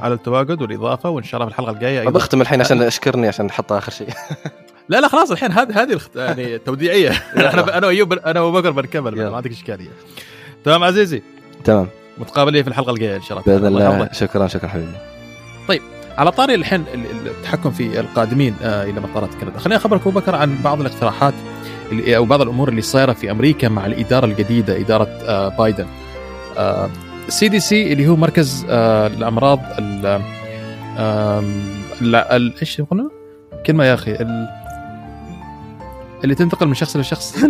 على 0.02 0.14
التواجد 0.14 0.62
والإضافة 0.62 1.10
وإن 1.10 1.24
شاء 1.24 1.42
الله 1.42 1.52
في 1.54 1.60
الحلقة 1.60 1.72
الجاية 1.76 2.00
طب 2.00 2.08
أيضاً. 2.08 2.20
أختم 2.20 2.42
الحين 2.42 2.62
عشان 2.62 2.82
أشكرني 2.82 3.28
عشان 3.28 3.46
نحطها 3.46 3.78
آخر 3.78 3.92
شيء. 3.92 4.08
لا 4.90 5.02
لا 5.02 5.08
خلاص 5.08 5.32
الحين 5.32 5.52
هذه 5.52 5.82
هذه 5.84 6.00
يعني 6.16 6.58
توديعية. 6.66 7.10
إحنا 7.12 7.78
أنا 7.78 7.88
وأيوب 7.88 8.14
أنا 8.14 8.42
وأبو 8.42 8.58
بكر 8.62 8.72
بنكمل. 8.72 9.30
ما 9.30 9.36
عندك 9.38 9.52
إشكالية. 9.52 9.90
تمام 10.66 10.84
عزيزي؟ 10.84 11.22
تمام. 11.64 11.88
متقابلين 12.18 12.64
في 12.64 12.70
الحلقة 12.70 12.92
الجاية 12.94 13.16
إن 13.16 13.22
شاء 13.22 13.38
الله. 13.40 13.54
بإذن 13.60 13.68
الله. 13.68 14.10
شكرا 14.14 14.48
شكرا 14.48 14.70
حبيبي. 14.70 14.92
على 16.18 16.32
طاري 16.32 16.56
الحين 16.56 16.82
ال- 16.94 17.12
ال- 17.12 17.28
التحكم 17.28 17.72
في 17.72 18.00
القادمين 18.00 18.56
آه، 18.64 18.84
إلى 18.84 19.02
مطارات 19.02 19.30
كندا. 19.42 19.60
خليني 19.60 19.76
أخبرك 19.78 20.02
أبو 20.02 20.10
بكر 20.12 20.36
عن 20.36 20.58
بعض 20.64 20.80
الاقتراحات 20.82 21.34
أو 21.94 22.26
بعض 22.26 22.42
الأمور 22.42 22.70
اللي 22.70 22.82
صايرة 22.82 23.14
في 23.14 23.32
أمريكا 23.32 23.70
مع 23.70 23.86
الإدارة 23.86 24.26
الجديدة 24.26 24.80
إدارة 24.80 25.08
آه، 25.28 25.48
بايدن. 25.50 25.86
السي 27.28 27.48
دي 27.48 27.60
سي 27.60 27.94
اللي 27.94 28.08
هو 28.08 28.16
مركز 28.16 28.66
آه، 28.70 29.08
الأمراض 29.08 29.60
ال- 29.80 30.22
إيش 32.62 32.82
قلنا؟ 32.82 33.10
كلمة 33.66 33.86
يا 33.86 33.94
أخي 33.94 34.12
ال- 34.12 34.50
اللي 36.24 36.36
تنتقل 36.36 36.68
من 36.68 36.74
شخص 36.74 36.98
لشخص 36.98 37.38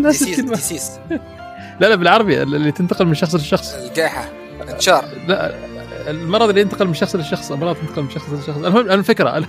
لا 1.80 1.86
لا 1.88 1.96
بالعربي 1.96 2.44
اللي 2.44 2.72
تنتقل 2.72 3.06
من 3.06 3.14
شخص 3.14 3.36
لشخص 3.36 3.74
الجائحه 3.74 4.26
انتشار 4.70 5.06
لا 5.28 5.56
المرض 6.08 6.50
اللي 6.50 6.62
ينتقل 6.62 6.88
من 6.88 6.94
شخص 6.94 7.16
لشخص 7.16 7.52
أمراض 7.52 7.76
تنتقل 7.76 8.02
من 8.04 8.10
شخص 8.10 8.30
لشخص. 8.30 8.58
المهم 8.58 8.92
الفكرة 8.92 9.30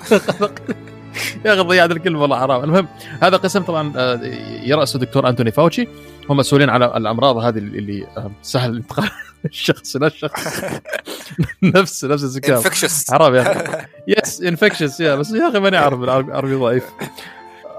يا 1.45 1.55
أخي 1.55 1.61
ضيعت 1.61 1.91
الكلمة 1.91 2.23
والله 2.23 2.39
حرام. 2.39 2.65
المهم 2.65 2.89
هذا 3.23 3.37
قسم 3.37 3.63
طبعا 3.63 3.93
آه، 3.97 4.21
يرأسه 4.63 4.99
دكتور 4.99 5.29
أنتوني 5.29 5.51
فاوتشي. 5.51 5.89
هم 6.31 6.37
مسؤولين 6.37 6.71
على 6.71 6.97
الأمراض 6.97 7.37
هذه 7.37 7.59
اللي 7.59 8.07
آه، 8.17 8.31
سهل 8.43 8.71
الانتقال 8.71 9.11
من 9.45 9.51
شخص 9.53 9.97
إلى 9.97 10.11
شخص. 10.11 10.65
نفس 11.63 12.05
نفس 12.05 12.23
الزكام 12.23 12.57
infectious 12.57 13.11
حرام 13.11 13.35
يا 13.35 13.43
أخي. 13.43 13.87
yes 14.09 14.43
infectious 14.43 15.01
يا 15.01 15.15
بس 15.15 15.31
يا 15.31 15.49
أخي 15.49 15.59
ماني 15.61 15.79
أعرف 15.79 15.99
بالعربي 15.99 16.33
عربي 16.33 16.55
ضعيف. 16.55 16.85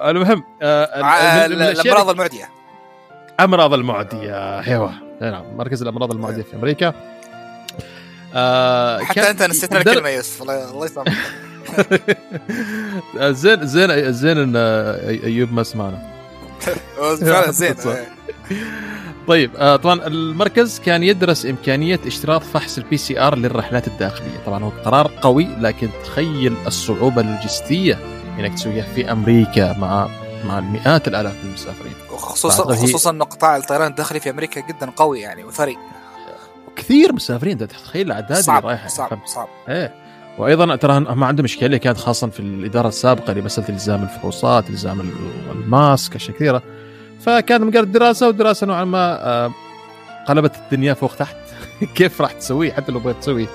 المهم 0.03 0.43
آه، 0.61 0.83
الأمراض 1.45 2.09
المعدية. 2.09 2.49
أمراض 3.39 3.73
المعدية. 3.73 4.59
أيوه. 4.59 4.93
نعم 5.21 5.57
مركز 5.57 5.81
الأمراض 5.81 6.11
المعدية 6.11 6.41
في 6.41 6.55
أمريكا. 6.55 7.18
آه 8.33 8.99
حتى 8.99 9.29
أنت 9.29 9.43
نسيت 9.43 9.71
لنا 9.73 9.83
در- 9.83 9.91
الكلمة 9.91 10.09
يوسف. 10.09 10.41
الله 10.41 10.85
يسامحك 10.85 11.17
زين 13.41 13.67
زين 13.67 14.11
زين 14.13 14.37
إن 14.37 14.55
أيوب 15.23 15.53
ما 15.53 15.63
سمعنا. 15.63 16.09
فعلا 17.21 17.51
زين. 17.61 17.75
طيب 19.27 19.51
آه 19.55 19.75
طبعا 19.75 20.07
المركز 20.07 20.79
كان 20.79 21.03
يدرس 21.03 21.45
إمكانية 21.45 21.99
اشتراط 22.07 22.43
فحص 22.43 22.77
ال 22.77 22.97
PCR 22.97 23.35
للرحلات 23.35 23.87
الداخلية. 23.87 24.37
طبعا 24.45 24.63
هو 24.63 24.69
قرار 24.85 25.11
قوي 25.21 25.47
لكن 25.59 25.89
تخيل 26.05 26.55
الصعوبة 26.67 27.21
اللوجستية 27.21 27.99
إنك 28.39 28.53
تسويها 28.53 28.85
في 28.95 29.11
أمريكا 29.11 29.73
مع 29.77 30.09
مع 30.45 30.59
المئات 30.59 31.07
الآلاف 31.07 31.33
من 31.43 31.49
المسافرين. 31.49 31.93
خصوصا 32.09 32.63
خصوصا 32.75 33.09
انه 33.11 33.25
قطاع 33.25 33.57
الطيران 33.57 33.87
الداخلي 33.87 34.19
في 34.19 34.29
أمريكا 34.29 34.61
جدا 34.61 34.89
قوي 34.95 35.19
يعني 35.19 35.43
وثري. 35.43 35.77
كثير 36.79 37.13
مسافرين. 37.13 37.51
انت 37.61 37.63
تتخيل 37.63 38.07
الأعداد 38.07 38.31
اللي 38.31 38.43
صعب 38.43 38.65
رايحة. 38.65 38.87
صعب؟ 38.87 39.19
صعب. 39.25 39.47
إيه. 39.69 39.91
وأيضا 40.37 40.75
ترى 40.75 40.97
هم 40.97 41.23
عندهم 41.23 41.45
اشكاليه 41.45 41.77
كانت 41.77 41.97
خاصه 41.97 42.27
في 42.27 42.39
الإدارة 42.39 42.87
السابقة 42.87 43.33
لمسألة 43.33 43.69
الزام 43.69 44.03
الفحوصات 44.03 44.69
الزام 44.69 44.99
ال- 45.01 45.11
الماسك 45.51 46.15
أشياء 46.15 46.35
كثيرة. 46.35 46.61
فكانت 47.21 47.63
مجرد 47.63 47.91
دراسة 47.91 48.27
ودراسة 48.27 48.67
نوعا 48.67 48.83
ما 48.83 49.27
آه، 49.27 49.51
قلبت 50.27 50.55
الدنيا 50.55 50.93
فوق 50.93 51.15
تحت. 51.15 51.35
كيف 51.95 52.21
راح 52.21 52.31
تسويه 52.31 52.71
حتى 52.73 52.91
لو 52.91 52.99
بغيت 52.99 53.17
تسويه 53.17 53.47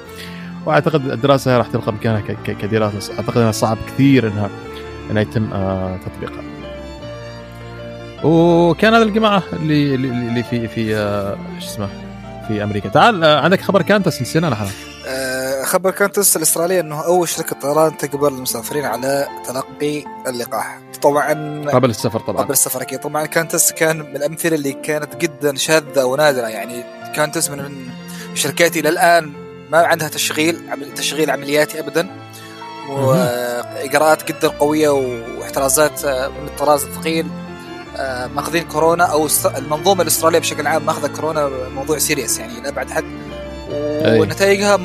وأعتقد 0.67 1.11
الدراسة 1.11 1.53
هي 1.53 1.59
راح 1.59 1.67
تبقى 1.67 1.93
مكانها 1.93 2.21
كدراسة. 2.47 3.15
أعتقد 3.19 3.37
إنها 3.39 3.53
صعب 3.53 3.79
كثير 3.87 4.27
انها 4.29 4.51
إنها 5.11 5.23
يتم 5.23 5.53
آه، 5.53 5.97
تطبيقها. 6.07 6.43
وكان 8.25 8.95
هذا 8.95 9.03
الجماعة 9.03 9.43
اللي 9.53 9.95
اللي 9.95 10.43
في 10.43 10.69
في 10.69 10.97
آه، 10.97 11.37
إيش 11.57 11.65
اسمه؟ 11.65 11.89
في 12.49 12.63
أمريكا. 12.63 12.89
تعال 12.89 13.25
آه، 13.25 13.41
عندك 13.41 13.61
خبر 13.61 13.83
كانت 13.83 14.09
سلسله 14.09 14.49
لحالها 14.49 14.73
آه، 15.07 15.65
خبر 15.65 15.91
كانتس 15.91 16.37
الاستراليه 16.37 16.81
إنه 16.81 17.05
أول 17.05 17.29
شركة 17.29 17.57
طيران 17.61 17.97
تقبل 17.97 18.29
المسافرين 18.29 18.85
على 18.85 19.29
تلقي 19.47 20.05
اللقاح. 20.27 20.79
طبعا 21.03 21.65
قبل 21.71 21.91
السفر 21.91 22.21
طبعا. 22.21 22.43
قبل 22.43 22.53
السفر 22.53 22.83
أكيد. 22.83 22.99
طبعا 23.01 23.27
كانتس 23.27 23.73
كان 23.73 23.99
من 23.99 24.17
الأمثلة 24.17 24.55
اللي 24.55 24.73
كانت 24.73 25.17
جدا 25.17 25.57
شاذة 25.57 26.05
ونادرة. 26.05 26.47
يعني 26.47 26.85
كانتس 27.17 27.51
من 27.51 27.89
الشركات 28.33 28.77
إلى 28.77 28.89
الآن 28.89 29.33
ما 29.71 29.79
عندها 29.79 30.09
تشغيل 30.09 30.71
عمل 30.71 30.95
تشغيل 30.95 31.31
عملياتي 31.31 31.81
ابدا. 31.81 32.11
وإجراءات 32.91 34.29
جدا 34.29 34.49
قوية 34.49 34.89
واحترازات 34.89 36.05
آه، 36.05 36.29
من 36.29 36.47
الطراز 36.47 36.85
الثقيل. 36.85 37.27
ماخذين 38.35 38.63
كورونا 38.63 39.05
أو 39.05 39.29
المنظومة 39.57 40.03
الأسترالية 40.03 40.39
بشكل 40.39 40.67
عام 40.67 40.87
ماخذة 40.87 41.07
كورونا 41.07 41.51
موضوع 41.75 41.99
سيريس 41.99 42.39
يعني 42.39 42.61
لابعد 42.61 42.91
حد. 42.91 43.05
ونتائجها 44.21 44.79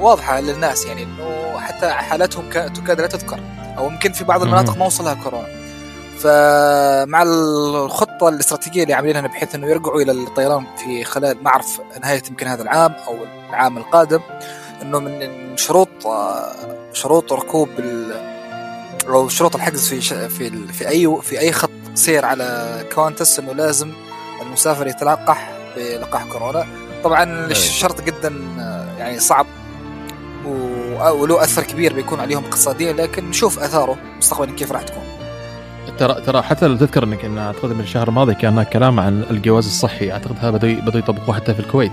واضحة 0.00 0.40
للناس 0.40 0.86
يعني 0.86 1.02
إنه 1.02 1.58
حتى 1.60 1.90
حالاتهم 1.90 2.50
كا- 2.50 2.68
تكاد 2.68 3.00
لا 3.00 3.06
تذكر 3.06 3.40
أو 3.78 3.86
يمكن 3.90 4.12
في 4.12 4.24
بعض 4.24 4.42
المناطق. 4.42 4.76
ما 4.78 4.86
وصلها 4.86 5.14
كورونا 5.14 5.46
فمع 6.18 7.22
الخطة 7.22 8.28
الاستراتيجية 8.28 8.82
اللي 8.82 8.94
عاملينها 8.94 9.20
بحيث 9.20 9.54
إنه 9.54 9.66
يرجعوا 9.66 10.00
إلى 10.02 10.12
الطيران 10.12 10.64
في 10.84 11.04
خلال 11.04 11.42
ما 11.42 11.50
اعرف 11.50 11.80
نهاية 12.02 12.22
يمكن 12.30 12.46
هذا 12.46 12.62
العام 12.62 12.92
أو 13.08 13.16
العام 13.50 13.78
القادم 13.78 14.20
إنه 14.82 14.98
من 14.98 15.56
شروط 15.56 15.88
آه، 16.06 16.52
شروط 16.92 17.32
ركوب 17.32 17.68
أو 19.08 19.28
شروط 19.28 19.54
الحجز 19.56 19.88
في 19.88 20.00
في 20.28 20.50
في 20.72 20.88
أي 20.88 21.16
في 21.22 21.40
أي 21.40 21.52
خط 21.52 21.69
سير 22.00 22.24
على 22.24 22.78
Qantas 22.94 23.38
إنه 23.38 23.52
لازم 23.52 23.92
المسافر 24.42 24.86
يتلقح 24.86 25.52
بلقاح 25.76 26.24
كورونا. 26.24 26.66
طبعا 27.04 27.46
الشرط 27.46 28.00
جدا 28.00 28.34
يعني 28.98 29.18
صعب 29.18 29.46
وله 31.00 31.42
أثر 31.44 31.62
كبير 31.62 31.92
بيكون 31.92 32.20
عليهم 32.20 32.44
اقتصاديا 32.44 32.92
لكن 32.92 33.28
نشوف 33.28 33.58
آثاره 33.58 33.96
مستقبلا 34.18 34.56
كيف 34.56 34.72
راح 34.72 34.82
تكون. 34.82 35.02
ترى 35.98 36.20
ترى 36.20 36.42
حتى 36.42 36.66
لو 36.66 36.76
تذكر 36.76 37.04
إنك 37.04 37.24
إن 37.24 37.38
أعتقد 37.38 37.72
من 37.72 37.80
الشهر 37.80 38.08
الماضي 38.08 38.34
كان 38.34 38.52
هناك 38.52 38.68
كلام 38.68 39.00
عن 39.00 39.24
الجواز 39.30 39.66
الصحي. 39.66 40.12
أعتقد 40.12 40.36
هذا 40.40 40.50
بدوا 40.50 40.80
بدوا 40.80 40.98
يطبقوه 40.98 41.36
حتى 41.36 41.54
في 41.54 41.60
الكويت. 41.60 41.92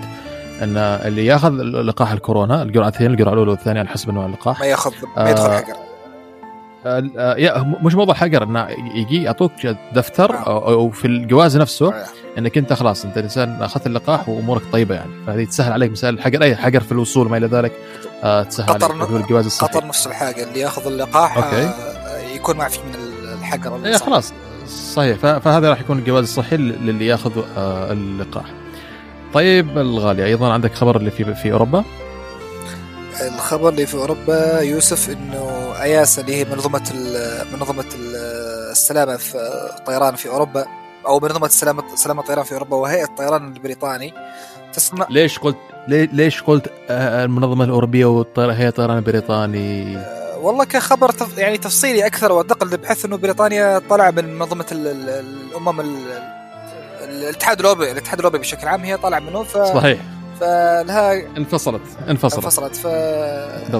إن 0.61 0.77
اللي 0.77 1.25
ياخذ 1.25 1.51
لقاح 1.61 2.11
الكورونا 2.11 2.61
الجرعتين 2.61 3.11
الجرعة 3.11 3.33
الأولى 3.33 3.51
والثانية 3.51 3.79
على 3.79 3.89
حسب 3.89 4.09
نوع 4.09 4.25
اللقاح 4.25 4.59
ما 4.59 4.65
ياخذ 4.65 4.91
ما 5.17 5.29
يدخل 5.29 5.49
آه، 5.49 5.57
حجر 5.57 5.86
مش 7.83 7.95
موضوع 7.95 8.15
حجر 8.15 8.43
إنه 8.43 8.67
يجي 8.95 9.23
يعطوك 9.23 9.51
دفتر 9.93 10.47
أو 10.47 10.57
أو 10.67 10.89
في 10.89 11.07
الجواز 11.07 11.57
نفسه 11.57 11.93
آه. 11.93 12.05
إنك 12.37 12.57
أنت 12.57 12.73
خلاص 12.73 13.05
أنت 13.05 13.17
إنسان 13.17 13.61
أخذت 13.61 13.87
اللقاح 13.87 14.29
وأمورك 14.29 14.61
طيبة 14.71 14.95
يعني. 14.95 15.11
فهذه 15.27 15.43
تسهل 15.43 15.73
عليك 15.73 15.91
مسائل 15.91 16.13
الحجر 16.13 16.43
أي 16.43 16.55
حجر 16.55 16.79
في 16.81 16.91
الوصول 16.91 17.29
ما 17.29 17.37
إلى 17.37 17.47
ذلك 17.47 17.71
آه، 18.23 18.43
تسهل 18.43 18.67
قطر 18.67 18.91
عليك 18.91 19.09
الجواز 19.09 19.45
الصحي. 19.45 19.67
قطر 19.67 19.87
نفس 19.87 20.07
الحاجة 20.07 20.43
اللي 20.43 20.59
يأخذ 20.59 20.87
اللقاح 20.87 21.37
أوكي. 21.37 21.55
آه، 21.55 22.19
يكون 22.35 22.57
معفي 22.57 22.79
من 22.79 22.95
الحجر 23.39 23.93
صار. 23.97 24.07
خلاص. 24.07 24.33
صحيح. 24.93 25.17
فهذا 25.17 25.69
راح 25.69 25.81
يكون 25.81 25.99
الجواز 25.99 26.23
الصحي 26.23 26.57
للي 26.57 27.05
يأخذ 27.07 27.41
آه، 27.57 27.91
اللقاح. 27.91 28.45
طيب 29.33 29.77
الغالي 29.77 30.25
أيضا 30.25 30.53
عندك 30.53 30.73
خبر 30.73 30.97
اللي 30.97 31.11
في 31.11 31.35
في 31.35 31.51
أوروبا؟ 31.51 31.83
الخبر 33.21 33.69
اللي 33.69 33.85
في 33.85 33.93
أوروبا 33.97 34.59
يوسف 34.61 35.09
إنه 35.09 35.73
اياسا 35.81 36.21
اللي 36.21 36.35
هي 36.35 36.45
منظمه 36.45 36.83
ال- 36.93 37.47
منظمه 37.53 37.85
ال- 37.95 38.15
السلامة 38.71 39.17
في 39.17 39.35
الطيران 39.79 40.15
في 40.15 40.29
أوروبا 40.29 40.65
أو 41.07 41.19
منظمه 41.19 41.45
السلامة 41.45 41.83
سلامة 41.95 42.21
الطيران 42.21 42.43
في 42.43 42.53
أوروبا 42.53 42.75
وهيئه 42.77 43.03
الطيران 43.03 43.53
البريطاني. 43.53 44.13
تسمع 44.73 45.07
ليش 45.09 45.39
قلت 45.39 45.57
ليش 45.87 46.41
قلت 46.43 46.71
آه، 46.89 47.23
المنظمة 47.25 47.63
الأوروبية 47.65 48.05
وهي 48.05 48.67
الطيران 48.67 48.97
البريطاني 48.97 49.97
والله 50.41 50.63
كخبر 50.65 51.11
تف... 51.11 51.37
يعني 51.37 51.57
تفصيلي 51.57 52.05
أكثر 52.05 52.31
وأدق 52.31 52.63
بحيث 52.63 53.05
إنه 53.05 53.17
بريطانيا 53.17 53.79
طلع 53.89 54.11
من 54.11 54.39
منظمه 54.39 54.65
ال... 54.71 54.87
ال... 54.87 55.09
الأمم 55.49 55.79
ال... 55.81 55.97
الاتحاد 57.03 57.59
الأوروبي 57.59 57.91
الاتحاد 57.91 58.19
الأوروبي 58.19 58.37
بشكل 58.39 58.67
عام 58.67 58.83
هي 58.83 58.97
طالعة 58.97 59.19
منه 59.19 59.43
ف 59.43 59.57
صحيح. 59.57 59.99
فلها 60.39 61.37
انفصلت 61.37 61.81
انفصلت 62.09 62.43
انفصلت. 62.43 62.85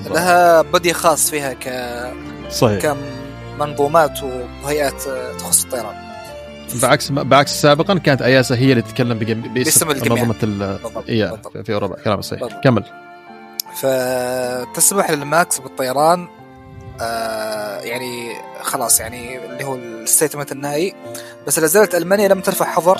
لها 0.09 0.61
body 0.61 0.93
خاص 0.93 1.29
فيها 1.29 1.53
ك 1.53 1.67
صحيح 2.51 2.95
كمنظومات 3.57 4.19
وهيئات 4.63 5.01
تخص 5.39 5.63
الطيران 5.63 5.95
بعكس 6.81 7.11
بعكس 7.11 7.61
سابقا 7.61 7.97
كانت 7.97 8.21
EASA 8.21 8.55
هي 8.55 8.71
اللي 8.71 8.81
تتكلم. 8.81 9.19
باسم. 9.53 9.87
منظمه 9.87 10.35
ال... 10.43 10.79
إيه. 11.09 11.39
في 11.63 11.73
أوروبا 11.73 11.95
كلام 11.95 12.21
صحيح 12.21 12.41
بالضبط. 12.41 12.63
كمل 12.63 12.83
فتسمح 13.75 15.11
للماكس 15.11 15.59
بالطيران 15.59 16.27
آه 17.01 17.79
يعني 17.79 18.33
خلاص 18.61 18.99
يعني 18.99 19.45
اللي 19.45 19.63
هو 19.63 19.75
ال 19.75 19.83
statement 19.83 20.51
النهائي 20.51 20.95
بس 21.47 21.59
لا 21.59 21.67
زالت 21.67 21.95
ألمانيا 21.95 22.27
لم 22.27 22.41
ترفع 22.41 22.65
حظر 22.65 22.97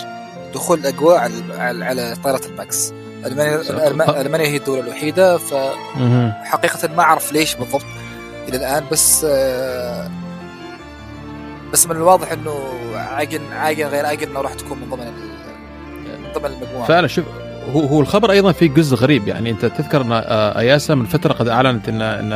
دخول 0.54 0.80
الأجواء 0.80 1.18
على, 1.58 1.86
على 1.86 2.16
طائره 2.24 2.46
الماكس 2.46 2.94
المانيا 3.26 3.62
الم- 3.88 4.02
المانيا 4.02 4.48
هي 4.48 4.58
الدولة 4.58 4.82
الوحيدة. 4.82 5.38
فحقيقه 5.38 6.90
ما 6.96 7.02
أعرف 7.04 7.32
ليش 7.34 7.56
بالضبط 7.56 7.86
إلى 8.48 8.58
الآن 8.58 8.84
بس 8.92 9.26
آه 9.30 10.10
بس 11.74 11.88
من 11.88 11.96
الواضح 11.96 12.32
إنه 12.32 12.56
عاجل 12.96 13.40
عاجل 13.54 13.84
غير 13.84 14.06
آجل 14.06 14.24
إنه 14.24 14.42
راح 14.42 14.54
تكون 14.54 14.78
من 14.78 14.90
ضمن 14.90 15.06
من 16.24 16.32
ضمن 16.36 16.46
المجموعة. 16.46 16.88
فعلا 16.88 17.08
شوف 17.08 17.26
هو 17.74 17.80
هو 17.80 18.02
الخبر 18.02 18.32
أيضا 18.32 18.52
في 18.52 18.68
جزء 18.68 18.96
غريب. 18.96 19.28
يعني 19.28 19.50
أنت 19.52 19.66
تذكر 19.66 20.02
إن 20.02 20.12
آه، 20.12 20.60
EASA 20.60 20.96
من 20.96 21.06
فترة 21.06 21.34
قد 21.34 21.48
أعلنت 21.48 21.90
إن 21.90 22.02
إن 22.02 22.32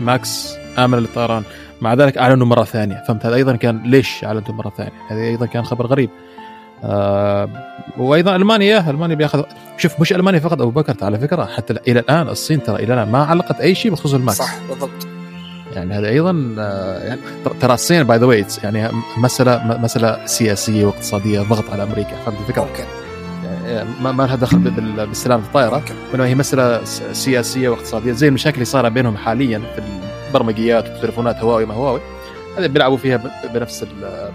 الماكس 0.00 0.54
آمن 0.78 0.98
للطيران 0.98 1.42
مع 1.80 1.94
ذلك 1.94 2.18
أعلنوا 2.18 2.46
مرة 2.46 2.64
ثانية. 2.64 3.02
فهمت؟ 3.08 3.26
هذا 3.26 3.34
أيضا 3.34 3.56
كان 3.56 3.82
ليش 3.84 4.24
أعلنتوا 4.24 4.54
مرة 4.54 4.72
ثانية؟ 4.76 4.92
هذا 5.10 5.20
أيضا 5.20 5.46
كان 5.46 5.64
خبر 5.64 5.86
غريب. 5.86 6.10
آه 6.84 7.48
وأيضا 7.98 8.36
ألمانيا 8.36 8.90
ألمانيا 8.90 9.16
بياخذ 9.16 9.42
شوف 9.76 10.00
مش 10.00 10.12
ألمانيا 10.12 10.40
فقط 10.40 10.62
أبو 10.62 10.70
بكر 10.70 10.94
على 11.02 11.18
فكرة 11.18 11.44
حتى 11.44 11.74
إلى 11.88 12.00
الآن 12.00 12.28
الصين 12.28 12.62
ترى 12.62 12.84
إلى 12.84 12.94
الآن 12.94 13.10
ما 13.10 13.24
علقت 13.24 13.60
أي 13.60 13.74
شيء 13.74 13.92
بخصوص 13.92 14.14
الماكس. 14.14 14.38
صح 14.38 14.54
بالضبط. 14.68 15.06
يعني 15.74 15.94
هذا 15.94 16.08
أيضا 16.08 16.54
آه، 16.58 16.98
يعني 17.06 17.20
ترى 17.60 17.74
الصين 17.74 18.02
by 18.02 18.18
the 18.18 18.26
way 18.26 18.46
يعني 18.62 18.88
مسألة 19.16 19.78
مسألة 19.82 20.26
سياسية 20.26 20.86
واقتصادية 20.86 21.40
ضغط 21.40 21.70
على 21.70 21.82
أمريكا. 21.82 22.16
فهمت 22.26 22.40
الفكرة؟ 22.40 22.62
ممكن 22.62 22.84
يعني 23.66 23.88
ما 24.02 24.12
ما 24.12 24.22
لها 24.22 24.36
دخل 24.36 24.58
بال- 24.58 25.06
بالسلامة 25.06 25.40
في 25.40 25.46
الطائرة. 25.46 25.82
وانما 26.12 26.26
هي 26.26 26.34
مسألة 26.34 26.84
سياسية 27.12 27.68
واقتصادية. 27.68 28.12
زي 28.12 28.28
المشاكل 28.28 28.54
اللي 28.54 28.64
صايرة 28.64 28.88
بينهم 28.88 29.16
حاليا 29.16 29.58
في 29.58 29.82
البرمجيات 30.28 30.88
والتليفونات 30.88 31.36
هواوي 31.36 31.64
ما 31.66 31.74
هواوي. 31.74 32.00
هذا 32.58 32.66
بيلعبوا 32.66 32.96
فيها 32.96 33.20
بنفس 33.54 33.84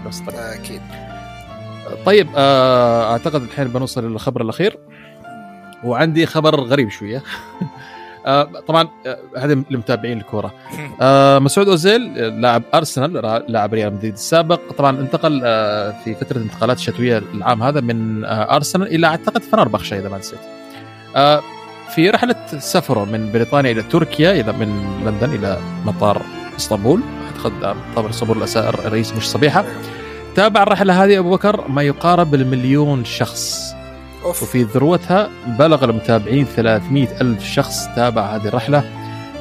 بنفس 0.04 0.20
الطريقة. 0.20 0.54
أكيد. 0.54 0.80
طيب 2.06 2.28
آه، 2.36 3.12
أعتقد 3.12 3.42
الحين 3.42 3.68
بنوصل 3.68 4.10
للخبر 4.12 4.40
الأخير. 4.40 4.78
وعندي 5.84 6.26
خبر 6.26 6.60
غريب 6.60 6.90
شوية. 6.90 7.22
آه، 8.26 8.48
طبعا 8.68 8.88
آه، 9.06 9.18
هذا 9.38 9.54
لمتابعين 9.70 10.18
الكورة. 10.18 10.54
مسعود 11.40 11.68
أوزيل 11.68 12.02
لاعب 12.40 12.62
أرسنال 12.74 13.12
لاعب 13.48 13.74
ريال 13.74 13.94
مدريد 13.94 14.12
السابق. 14.12 14.60
طبعا 14.78 15.00
انتقل 15.00 15.40
في 16.04 16.14
فترة 16.20 16.36
الانتقالات 16.36 16.76
الشتويه 16.76 17.22
العام 17.34 17.62
هذا 17.62 17.80
من 17.80 18.24
أرسنال 18.24 18.86
إلى 18.86 19.06
أعتقد 19.06 19.42
فنربخشة 19.42 19.98
إذا 19.98 20.08
ما 20.08 20.18
نسيت. 20.18 20.38
في 21.94 22.10
رحلة 22.10 22.36
سفره 22.58 23.04
من 23.04 23.32
بريطانيا 23.32 23.72
إلى 23.72 23.82
تركيا 23.82 24.32
إلى 24.32 24.52
من 24.52 25.00
لندن 25.06 25.34
إلى 25.34 25.58
مطار 25.84 26.22
إسطنبول. 26.56 27.02
أعتقد 27.26 27.76
مطار 27.92 28.10
إسطنبول 28.10 28.42
الرئيس 28.56 29.12
مش 29.12 29.28
صبيحة. 29.28 29.64
تابع 30.36 30.62
الرحلة 30.62 31.04
هذه 31.04 31.18
أبو 31.18 31.30
بكر 31.30 31.68
ما 31.68 31.82
يقارب 31.82 32.34
المليون 32.34 33.04
شخص. 33.04 33.74
أوف. 34.24 34.42
وفي 34.42 34.62
ذروتها 34.62 35.30
بلغ 35.46 35.84
المتابعين 35.84 36.44
300 36.44 37.20
ألف 37.20 37.44
شخص 37.44 37.86
تابع 37.96 38.22
هذه 38.22 38.48
الرحلة 38.48 38.84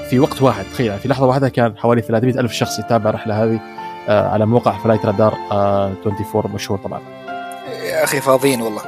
في 0.09 0.19
وقت 0.19 0.41
واحد. 0.41 0.65
تخيل 0.73 0.87
يعني 0.87 0.99
في 0.99 1.07
لحظة 1.07 1.25
واحدة 1.25 1.49
كان 1.49 1.77
حوالي 1.77 2.01
300 2.01 2.39
ألف 2.39 2.51
شخص 2.51 2.79
يتابع 2.79 3.09
الرحلة 3.09 3.43
هذه 3.43 3.59
آه، 4.09 4.29
على 4.29 4.45
موقع 4.45 4.77
فلايت 4.83 5.05
رادار 5.05 5.33
آه، 5.51 5.93
24 6.05 6.51
مشهور 6.55 6.79
طبعا. 6.79 7.01
يا 7.83 8.03
أخي 8.03 8.21
فاضيين 8.21 8.61
والله. 8.61 8.81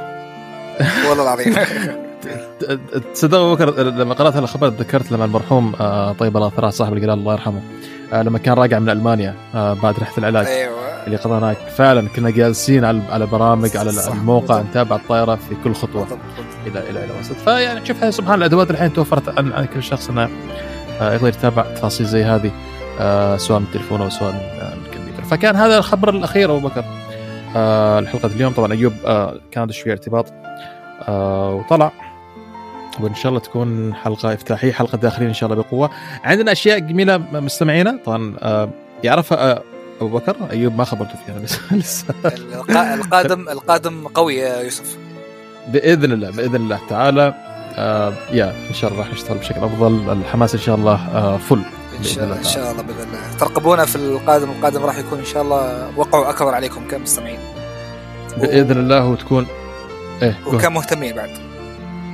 والله 1.08 1.22
العظيم. 1.22 1.56
تصدق 3.14 3.38
بكر 3.38 3.80
لما 3.80 4.14
قرأت 4.14 4.36
الخبر 4.36 4.68
تذكرت 4.68 5.12
لما 5.12 5.24
المرحوم 5.24 5.72
آه، 5.80 6.12
طيب 6.12 6.36
الله 6.36 6.50
ثراء 6.50 6.70
صاحب 6.70 6.92
القلال 6.92 7.18
الله 7.18 7.32
يرحمه 7.32 7.60
آه، 8.12 8.22
لما 8.22 8.38
كان 8.38 8.54
راجع 8.54 8.78
من 8.78 8.90
ألمانيا 8.90 9.34
آه، 9.54 9.72
بعد 9.74 9.98
رحلة 9.98 10.18
العلاج 10.18 10.46
أيوه. 10.46 10.78
اللي 11.06 11.16
قضى 11.16 11.34
هناك. 11.34 11.56
فعلا 11.56 12.08
كنا 12.08 12.30
جالسين 12.30 12.84
على 12.84 13.26
برامج 13.26 13.76
على 13.76 13.90
الموقع. 14.12 14.62
نتابع 14.62 14.96
الطائرة 14.96 15.34
في 15.34 15.54
كل 15.64 15.70
بالضبط. 15.70 16.18
إلى 16.66 16.90
إلى 16.90 17.04
إلى 17.04 17.12
وسط. 17.20 17.34
فيعني 17.34 17.86
شوف 17.86 18.02
هاي 18.02 18.12
سبحان 18.12 18.38
الأدوات 18.38 18.70
الحين 18.70 18.92
توفرت 18.92 19.38
عن, 19.38 19.64
كل 19.74 19.82
شخص 19.82 20.08
إنه 20.08 20.28
يقدر 21.00 21.28
يتابع 21.28 21.62
تفاصيل 21.62 22.06
زي 22.06 22.24
هذه 22.24 22.50
سواء 23.36 23.58
من 23.58 23.66
التليفون 23.66 24.00
أو 24.00 24.08
سواء 24.08 24.32
من 24.32 24.40
الكمبيوتر. 24.86 25.22
فكان 25.22 25.56
هذا 25.56 25.78
الخبر 25.78 26.08
الأخير 26.10 26.56
أبو 26.56 26.68
بكر. 26.68 26.84
آه، 27.56 28.00
لحلقة 28.00 28.26
اليوم. 28.26 28.52
طبعا 28.52 28.72
أيوب 28.72 28.92
كان 29.50 29.70
شوية 29.70 29.92
ارتباط. 29.92 30.32
وطلع. 31.08 31.92
وإن 33.00 33.14
شاء 33.14 33.28
الله 33.30 33.40
تكون 33.40 33.94
حلقة 33.94 34.34
إفتتاحية 34.34 34.72
حلقة 34.72 34.98
داخلين 34.98 35.28
إن 35.28 35.34
شاء 35.34 35.50
الله 35.52 35.62
بقوة. 35.62 35.90
عندنا 36.24 36.52
أشياء 36.52 36.78
جميلة 36.78 37.16
مستمعينا. 37.32 37.98
طبعا 38.06 38.34
آه، 38.42 38.68
يعرفها 39.04 39.52
آه، 39.52 39.62
أبو 40.00 40.18
بكر؟ 40.18 40.36
أيوب 40.50 40.76
ما 40.76 40.84
خبرته 40.84 41.14
فيها 41.26 41.38
لسه 41.38 41.60
لسه. 41.76 42.04
القا- 42.24 42.94
القادم 42.94 43.48
القادم 43.48 44.08
قوي 44.08 44.34
يا 44.36 44.60
يوسف. 44.62 44.96
بإذن 45.68 46.12
الله 46.12 46.30
بإذن 46.30 46.54
الله 46.56 46.80
تعالى. 46.88 47.34
آه 47.76 48.12
يا 48.32 48.54
إن 48.68 48.74
شاء 48.74 48.90
الله 48.90 49.02
راح 49.02 49.12
نشتغل 49.12 49.38
بشكل 49.38 49.60
أفضل. 49.60 50.12
الحماس 50.12 50.54
إن 50.54 50.60
شاء 50.60 50.74
الله 50.74 50.94
آه 51.14 51.36
فل 51.36 51.62
إن 51.98 52.04
شاء 52.04 52.24
الله 52.24 52.38
إن 52.38 52.44
شاء 52.44 52.70
الله 52.72 52.82
بإذن 52.82 52.98
الله. 53.08 53.36
ترقبونا 53.40 53.84
في 53.84 53.96
القادم. 53.96 54.50
القادم 54.50 54.82
راح 54.84 54.98
يكون 54.98 55.18
إن 55.18 55.24
شاء 55.24 55.42
الله 55.42 55.90
وقعوا 55.96 56.30
أكبر 56.30 56.54
عليكم 56.54 56.88
كمستمعين. 56.90 57.38
بإذن 58.36 58.78
الله 58.78 59.06
وتكون 59.06 59.46
إيه. 60.22 60.38
وكمهتمين 60.46 61.14
بعد. 61.16 61.30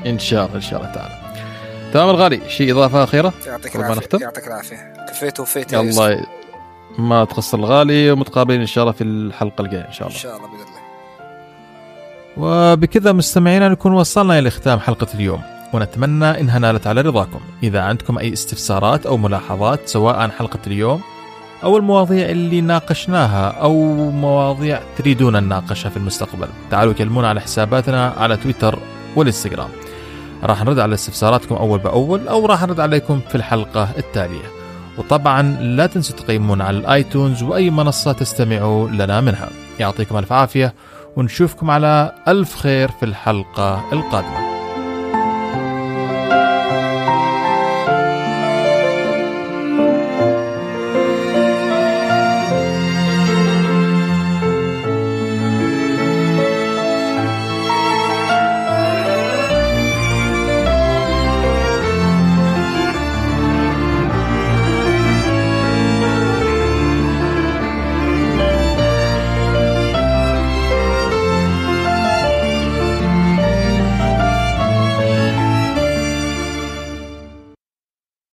إن 0.06 0.18
شاء 0.18 0.44
الله 0.46 0.56
إن 0.56 0.60
شاء 0.60 0.80
الله 0.80 0.92
تعالى. 0.92 1.14
تمام 1.92 2.10
الغالي 2.10 2.40
شيء 2.48 2.72
إضافة 2.72 3.04
أخيرة؟ 3.04 3.32
يعطيك 3.46 3.76
العافية؟ 3.76 4.18
يعطيك 4.20 4.46
العافية. 4.46 4.92
كفيت 5.08 5.40
وفيت 5.40 5.72
يا. 5.72 5.80
الله 5.80 6.12
ي- 6.12 6.26
ما 6.98 7.24
تقصر 7.24 7.58
الغالي 7.58 8.10
ومتقابلين 8.10 8.60
إن 8.60 8.66
شاء 8.66 8.84
الله 8.84 8.92
في 8.92 9.04
الحلقة 9.04 9.62
الجاية 9.62 9.86
إن 9.88 9.92
شاء 9.92 10.08
إن 10.08 10.10
الله 10.10 10.22
شاء 10.22 10.36
الله 10.36 10.48
بإذن 10.48 10.60
الله. 10.60 10.74
وبكذا 12.72 13.12
مستمعينا 13.12 13.68
نكون 13.68 13.92
وصلنا 13.92 14.38
إلى 14.38 14.50
ختام 14.50 14.80
حلقة 14.80 15.06
اليوم. 15.14 15.42
ونتمنى 15.72 16.40
انها 16.40 16.58
نالت 16.58 16.86
على 16.86 17.00
رضاكم. 17.00 17.40
إذا 17.62 17.80
عندكم 17.80 18.18
أي 18.18 18.32
استفسارات 18.32 19.06
أو 19.06 19.16
ملاحظات 19.16 19.88
سواء 19.88 20.16
عن 20.16 20.32
حلقة 20.32 20.58
اليوم 20.66 21.00
أو 21.64 21.76
المواضيع 21.76 22.28
اللي 22.28 22.60
ناقشناها 22.60 23.48
أو 23.50 23.74
مواضيع 24.10 24.80
تريدون 24.98 25.36
أن 25.36 25.44
نناقشها 25.44 25.88
في 25.88 25.96
المستقبل 25.96 26.48
تعالوا 26.70 26.92
كلمونا 26.92 27.28
على 27.28 27.40
حساباتنا 27.40 28.14
على 28.18 28.36
تويتر 28.36 28.78
والإنستغرام. 29.16 29.68
راح 30.42 30.64
نرد 30.64 30.78
على 30.78 30.94
استفساراتكم 30.94 31.54
أول 31.54 31.78
بأول 31.78 32.28
أو 32.28 32.46
راح 32.46 32.62
نرد 32.62 32.80
عليكم 32.80 33.20
في 33.28 33.34
الحلقة 33.34 33.88
التالية. 33.98 34.44
وطبعا 34.98 35.42
لا 35.60 35.86
تنسوا 35.86 36.16
تقيمونا 36.16 36.64
على 36.64 36.78
الآيتونز 36.78 37.42
وأي 37.42 37.70
منصة 37.70 38.12
تستمعوا 38.12 38.88
لنا 38.88 39.20
منها. 39.20 39.48
يعطيكم 39.80 40.16
ألف 40.16 40.32
عافية 40.32 40.74
ونشوفكم 41.16 41.70
على 41.70 42.12
ألف 42.28 42.56
خير 42.56 42.88
في 42.88 43.02
الحلقة 43.02 43.92
القادمة. 43.92 44.53